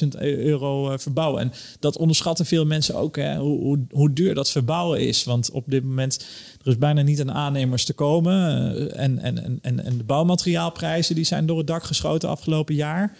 50.000 0.03 0.07
euro 0.19 0.91
uh, 0.91 0.97
verbouwen. 0.97 1.41
En 1.41 1.51
dat 1.79 1.97
onderschatten 1.97 2.45
veel 2.45 2.65
mensen 2.65 2.95
ook, 2.95 3.15
hè, 3.15 3.37
hoe, 3.37 3.59
hoe, 3.59 3.85
hoe, 3.89 4.13
duur 4.13 4.35
dat 4.35 4.49
verbouwen 4.49 4.99
is. 4.99 5.23
Want 5.23 5.51
op 5.51 5.63
dit 5.67 5.83
moment 5.83 6.25
er 6.61 6.67
is 6.67 6.77
bijna 6.77 7.01
niet 7.01 7.21
aan 7.21 7.31
aannemers 7.31 7.85
te 7.85 7.93
komen. 7.93 8.33
Uh, 8.75 8.99
en, 8.99 9.19
en, 9.19 9.59
en, 9.61 9.83
en 9.83 9.97
de 9.97 10.03
bouwmateriaalprijzen 10.03 11.15
die 11.15 11.23
zijn 11.23 11.45
door 11.45 11.57
het 11.57 11.67
dak 11.67 11.83
geschoten 11.83 12.29
afgelopen 12.29 12.75
jaar. 12.75 13.17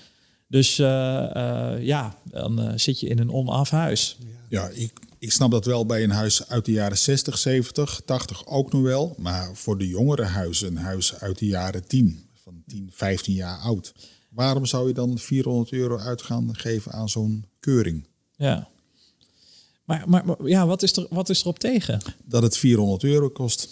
Dus 0.48 0.76
ja, 1.80 2.16
dan 2.24 2.72
zit 2.76 3.00
je 3.00 3.08
in 3.08 3.20
een 3.20 3.32
onaf 3.32 3.70
huis. 3.70 4.18
Ja, 4.50 4.70
ik, 4.74 4.92
ik 5.22 5.32
snap 5.32 5.52
dat 5.52 5.66
wel 5.66 5.86
bij 5.86 6.04
een 6.04 6.12
huis 6.12 6.48
uit 6.48 6.66
de 6.66 6.72
jaren 6.72 6.98
60, 6.98 7.38
70, 7.38 8.02
80 8.06 8.48
ook 8.48 8.72
nog 8.72 8.82
wel. 8.82 9.16
Maar 9.18 9.56
voor 9.56 9.78
de 9.78 9.88
jongere 9.88 10.24
huizen, 10.24 10.68
een 10.68 10.78
huis 10.78 11.20
uit 11.20 11.40
de 11.40 11.46
jaren 11.46 11.88
10, 11.88 12.30
van 12.44 12.64
10, 12.68 12.90
15 12.94 13.34
jaar 13.34 13.58
oud. 13.58 13.94
Waarom 14.30 14.66
zou 14.66 14.88
je 14.88 14.94
dan 14.94 15.18
400 15.18 15.72
euro 15.72 15.98
uit 15.98 16.22
gaan 16.22 16.56
geven 16.56 16.92
aan 16.92 17.10
zo'n 17.10 17.46
keuring? 17.60 18.08
Ja. 18.36 18.70
Maar, 19.84 20.04
maar, 20.10 20.26
maar, 20.26 20.48
ja, 20.48 20.68
wat 20.68 20.84
is, 20.84 20.96
er, 20.98 21.08
wat 21.10 21.30
is 21.30 21.42
erop 21.42 21.60
tegen? 21.60 22.02
Dat 22.26 22.44
het 22.44 22.58
400 22.58 23.04
euro 23.04 23.30
kost. 23.30 23.70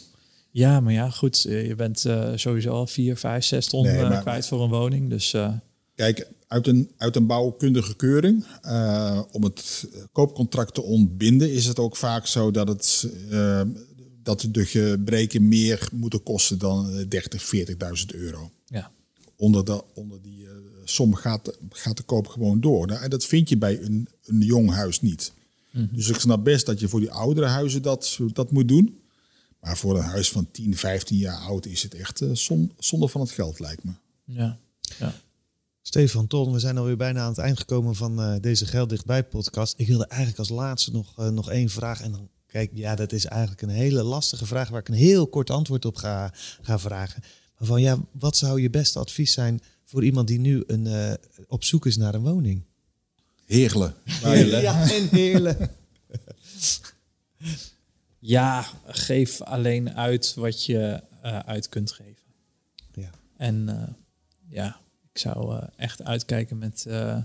Ja, 0.51 0.79
maar 0.79 0.93
ja, 0.93 1.09
goed. 1.09 1.41
Je 1.41 1.75
bent 1.77 2.05
uh, 2.05 2.31
sowieso 2.35 2.71
al 2.71 2.87
4, 2.87 3.17
5, 3.17 3.45
6 3.45 3.65
ton 3.65 3.83
nee, 3.83 4.01
maar, 4.01 4.21
kwijt 4.21 4.47
voor 4.47 4.61
een 4.61 4.69
woning. 4.69 5.09
Dus, 5.09 5.33
uh... 5.33 5.53
Kijk, 5.95 6.27
uit 6.49 6.67
een, 6.67 6.91
uit 6.97 7.15
een 7.15 7.25
bouwkundige 7.25 7.95
keuring. 7.95 8.45
Uh, 8.65 9.21
om 9.31 9.43
het 9.43 9.87
koopcontract 10.11 10.73
te 10.73 10.81
ontbinden 10.81 11.51
is 11.53 11.65
het 11.65 11.79
ook 11.79 11.95
vaak 11.95 12.27
zo 12.27 12.51
dat, 12.51 12.67
het, 12.67 13.09
uh, 13.31 13.61
dat 14.23 14.47
de 14.51 14.65
gebreken 14.65 15.47
meer 15.47 15.89
moeten 15.93 16.23
kosten 16.23 16.59
dan 16.59 17.05
30, 17.07 17.51
40.000 17.55 17.75
euro. 18.07 18.51
Ja. 18.65 18.91
Onder, 19.35 19.65
de, 19.65 19.83
onder 19.93 20.21
die 20.21 20.43
uh, 20.43 20.49
som 20.83 21.15
gaat, 21.15 21.57
gaat 21.69 21.97
de 21.97 22.03
koop 22.03 22.27
gewoon 22.27 22.59
door. 22.59 22.87
Nou, 22.87 23.01
en 23.01 23.09
dat 23.09 23.25
vind 23.25 23.49
je 23.49 23.57
bij 23.57 23.81
een, 23.81 24.07
een 24.23 24.41
jong 24.41 24.71
huis 24.71 25.01
niet. 25.01 25.33
Mm 25.71 25.81
-hmm. 25.85 25.95
Dus 25.95 26.09
ik 26.09 26.19
snap 26.19 26.43
best 26.43 26.65
dat 26.65 26.79
je 26.79 26.87
voor 26.87 26.99
die 26.99 27.11
oudere 27.11 27.47
huizen 27.47 27.81
dat, 27.81 28.19
dat 28.33 28.51
moet 28.51 28.67
doen. 28.67 28.99
Maar 29.59 29.77
voor 29.77 29.97
een 29.97 30.03
huis 30.03 30.31
van 30.31 30.51
10, 30.51 30.77
15 30.77 31.17
jaar 31.17 31.37
oud 31.37 31.65
is 31.65 31.83
het 31.83 31.93
echt 31.93 32.21
zonde 32.77 33.07
van 33.07 33.21
het 33.21 33.31
geld, 33.31 33.59
lijkt 33.59 33.83
me. 33.83 33.91
Ja, 34.23 34.57
ja. 34.99 35.13
Stefan 35.89 36.27
Ton, 36.27 36.51
we 36.51 36.59
zijn 36.59 36.77
alweer 36.77 36.97
bijna 36.97 37.21
aan 37.21 37.29
het 37.29 37.37
eind 37.37 37.59
gekomen 37.59 37.95
van 37.95 38.19
uh, 38.19 38.35
deze 38.41 38.65
Geld 38.65 38.89
Dichtbij 38.89 39.23
podcast. 39.23 39.73
Ik 39.77 39.87
wilde 39.87 40.07
eigenlijk 40.07 40.39
als 40.39 40.49
laatste 40.49 40.91
nog, 40.91 41.19
uh, 41.19 41.27
nog 41.27 41.49
één 41.49 41.69
vraag. 41.69 42.01
En 42.01 42.11
dan 42.11 42.29
kijk, 42.47 42.71
ja, 42.73 42.95
dat 42.95 43.11
is 43.11 43.25
eigenlijk 43.25 43.61
een 43.61 43.69
hele 43.69 44.03
lastige 44.03 44.45
vraag 44.45 44.69
waar 44.69 44.79
ik 44.79 44.87
een 44.87 44.93
heel 44.93 45.27
kort 45.27 45.49
antwoord 45.49 45.85
op 45.85 45.95
ga, 45.95 46.33
ga 46.61 46.79
vragen. 46.79 47.23
Maar 47.57 47.67
van 47.67 47.81
ja, 47.81 47.99
wat 48.11 48.37
zou 48.37 48.61
je 48.61 48.69
beste 48.69 48.99
advies 48.99 49.33
zijn 49.33 49.61
voor 49.85 50.03
iemand 50.03 50.27
die 50.27 50.39
nu 50.39 50.63
een, 50.67 50.85
uh, 50.85 51.13
op 51.47 51.63
zoek 51.63 51.85
is 51.85 51.97
naar 51.97 52.13
een 52.13 52.21
woning? 52.21 52.63
Heerlen. 53.45 53.93
Ja, 54.21 54.89
en 54.91 55.09
heerlen. 55.09 55.71
ja, 58.35 58.65
geef 58.85 59.41
alleen 59.41 59.95
uit 59.95 60.33
wat 60.33 60.65
je 60.65 61.03
uit 61.45 61.69
kunt 61.69 61.91
geven. 61.91 62.23
Ja. 62.93 63.09
En 63.37 63.69
ja, 64.49 64.79
zou 65.19 65.53
uh, 65.53 65.63
echt 65.75 66.03
uitkijken 66.03 66.57
met, 66.57 66.85
uh, 66.87 67.17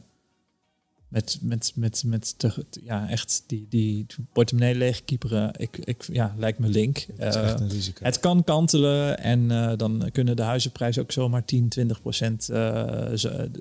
met, 1.09 1.39
met, 1.43 1.73
met, 1.75 2.03
met 2.07 2.39
te, 2.39 2.65
ja, 2.83 3.09
echt 3.09 3.45
die, 3.47 3.67
die 3.69 4.07
portemonnee 4.33 4.75
leegkieperen. 4.75 5.53
Ik, 5.57 5.77
ik, 5.77 6.05
ja, 6.13 6.35
lijkt 6.37 6.59
me 6.59 6.69
link. 6.69 7.07
Uh, 7.19 7.55
het 8.01 8.21
kan 8.21 8.45
kantelen 8.45 9.19
en 9.19 9.49
dan 9.77 10.09
kunnen 10.13 10.37
de 10.37 10.43
huizenprijzen 10.43 11.03
ook 11.03 11.13
zomaar 11.13 11.45
10, 11.45 11.69
20 11.69 12.01
procent 12.01 12.45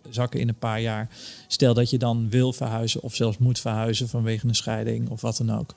zakken 0.09 0.39
in 0.39 0.47
een 0.47 0.59
paar 0.59 0.81
jaar. 0.81 1.09
Stel 1.47 1.73
dat 1.73 1.89
je 1.89 1.97
dan 1.97 2.29
wil 2.29 2.53
verhuizen 2.53 3.03
of 3.03 3.15
zelfs 3.15 3.37
moet 3.37 3.59
verhuizen 3.59 4.09
vanwege 4.09 4.47
een 4.47 4.55
scheiding 4.55 5.09
of 5.09 5.21
wat 5.21 5.37
dan 5.37 5.51
ook 5.51 5.75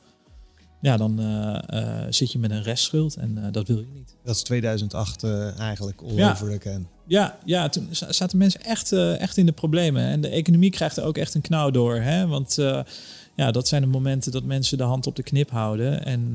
ja, 0.81 0.97
dan 0.97 1.21
uh, 1.21 1.59
uh, 1.71 2.07
zit 2.11 2.33
je 2.33 2.39
met 2.39 2.51
een 2.51 2.63
restschuld 2.63 3.17
en 3.17 3.37
uh, 3.39 3.45
dat 3.51 3.69
wil 3.69 3.79
je 3.79 3.91
niet. 3.93 4.17
Dat 4.25 4.35
is 4.35 4.43
2008 4.43 5.25
eigenlijk 5.59 6.03
all 6.03 6.15
ja. 6.15 6.31
over 6.31 6.55
again. 6.55 6.89
Ja, 7.07 7.39
ja, 7.45 7.69
toen 7.69 7.89
zaten 7.91 8.39
mensen 8.39 8.61
echt, 8.65 8.93
echt 8.93 9.37
in 9.37 9.47
de 9.47 9.53
problemen. 9.53 10.03
En 10.03 10.21
de 10.21 10.29
economie 10.29 10.71
krijgt 10.71 10.97
er 10.97 11.05
ook 11.05 11.17
echt 11.17 11.35
een 11.35 11.41
knauw 11.41 11.71
door. 11.71 11.97
Hè? 11.97 12.27
Want 12.27 12.55
ja, 13.35 13.51
dat 13.51 13.69
zijn 13.69 13.83
de 13.83 13.89
momenten 13.89 14.33
dat 14.33 14.45
mensen 14.45 14.79
de 14.79 14.85
hand 14.85 15.07
op 15.07 15.17
de 15.17 15.23
knip 15.23 15.51
houden. 15.51 16.05
En 16.05 16.35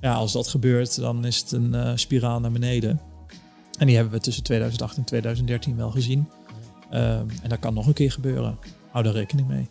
ja, 0.00 0.14
als 0.14 0.32
dat 0.32 0.48
gebeurt, 0.48 0.96
dan 1.00 1.24
is 1.24 1.36
het 1.36 1.52
een 1.52 1.98
spiraal 1.98 2.40
naar 2.40 2.52
beneden. 2.52 3.00
En 3.78 3.86
die 3.86 3.94
hebben 3.96 4.14
we 4.14 4.20
tussen 4.20 4.42
2008 4.42 4.96
en 4.96 5.04
2013 5.04 5.76
wel 5.76 5.90
gezien. 5.90 6.28
Ehm, 6.90 7.26
en 7.42 7.48
dat 7.48 7.58
kan 7.58 7.74
nog 7.74 7.86
een 7.86 7.92
keer 7.92 8.12
gebeuren. 8.12 8.58
Hou 8.90 9.04
daar 9.04 9.12
rekening 9.12 9.48
mee. 9.48 9.68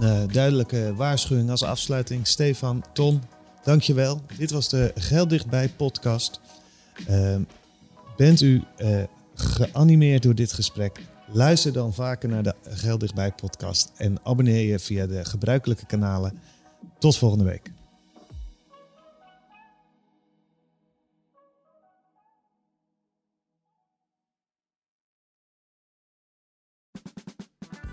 Een 0.00 0.32
duidelijke 0.32 0.94
waarschuwing 0.96 1.50
als 1.50 1.62
afsluiting. 1.62 2.26
Stefan, 2.26 2.84
Ton, 2.92 3.22
dankjewel. 3.64 4.20
Dit 4.38 4.50
was 4.50 4.68
de 4.68 4.92
Geld 4.94 5.30
Dichtbij 5.30 5.68
podcast. 5.68 6.40
Uh, 7.10 7.36
bent 8.18 8.40
u 8.40 8.62
uh, 8.78 9.02
geanimeerd 9.34 10.22
door 10.22 10.34
dit 10.34 10.52
gesprek? 10.52 11.00
Luister 11.32 11.72
dan 11.72 11.94
vaker 11.94 12.28
naar 12.28 12.42
de 12.42 12.54
Geld 12.62 13.00
Dichtbij 13.00 13.32
podcast 13.32 13.92
en 13.96 14.18
abonneer 14.22 14.66
je 14.66 14.78
via 14.78 15.06
de 15.06 15.24
gebruikelijke 15.24 15.86
kanalen. 15.86 16.38
Tot 16.98 17.16
volgende 17.16 17.44
week. 17.44 17.72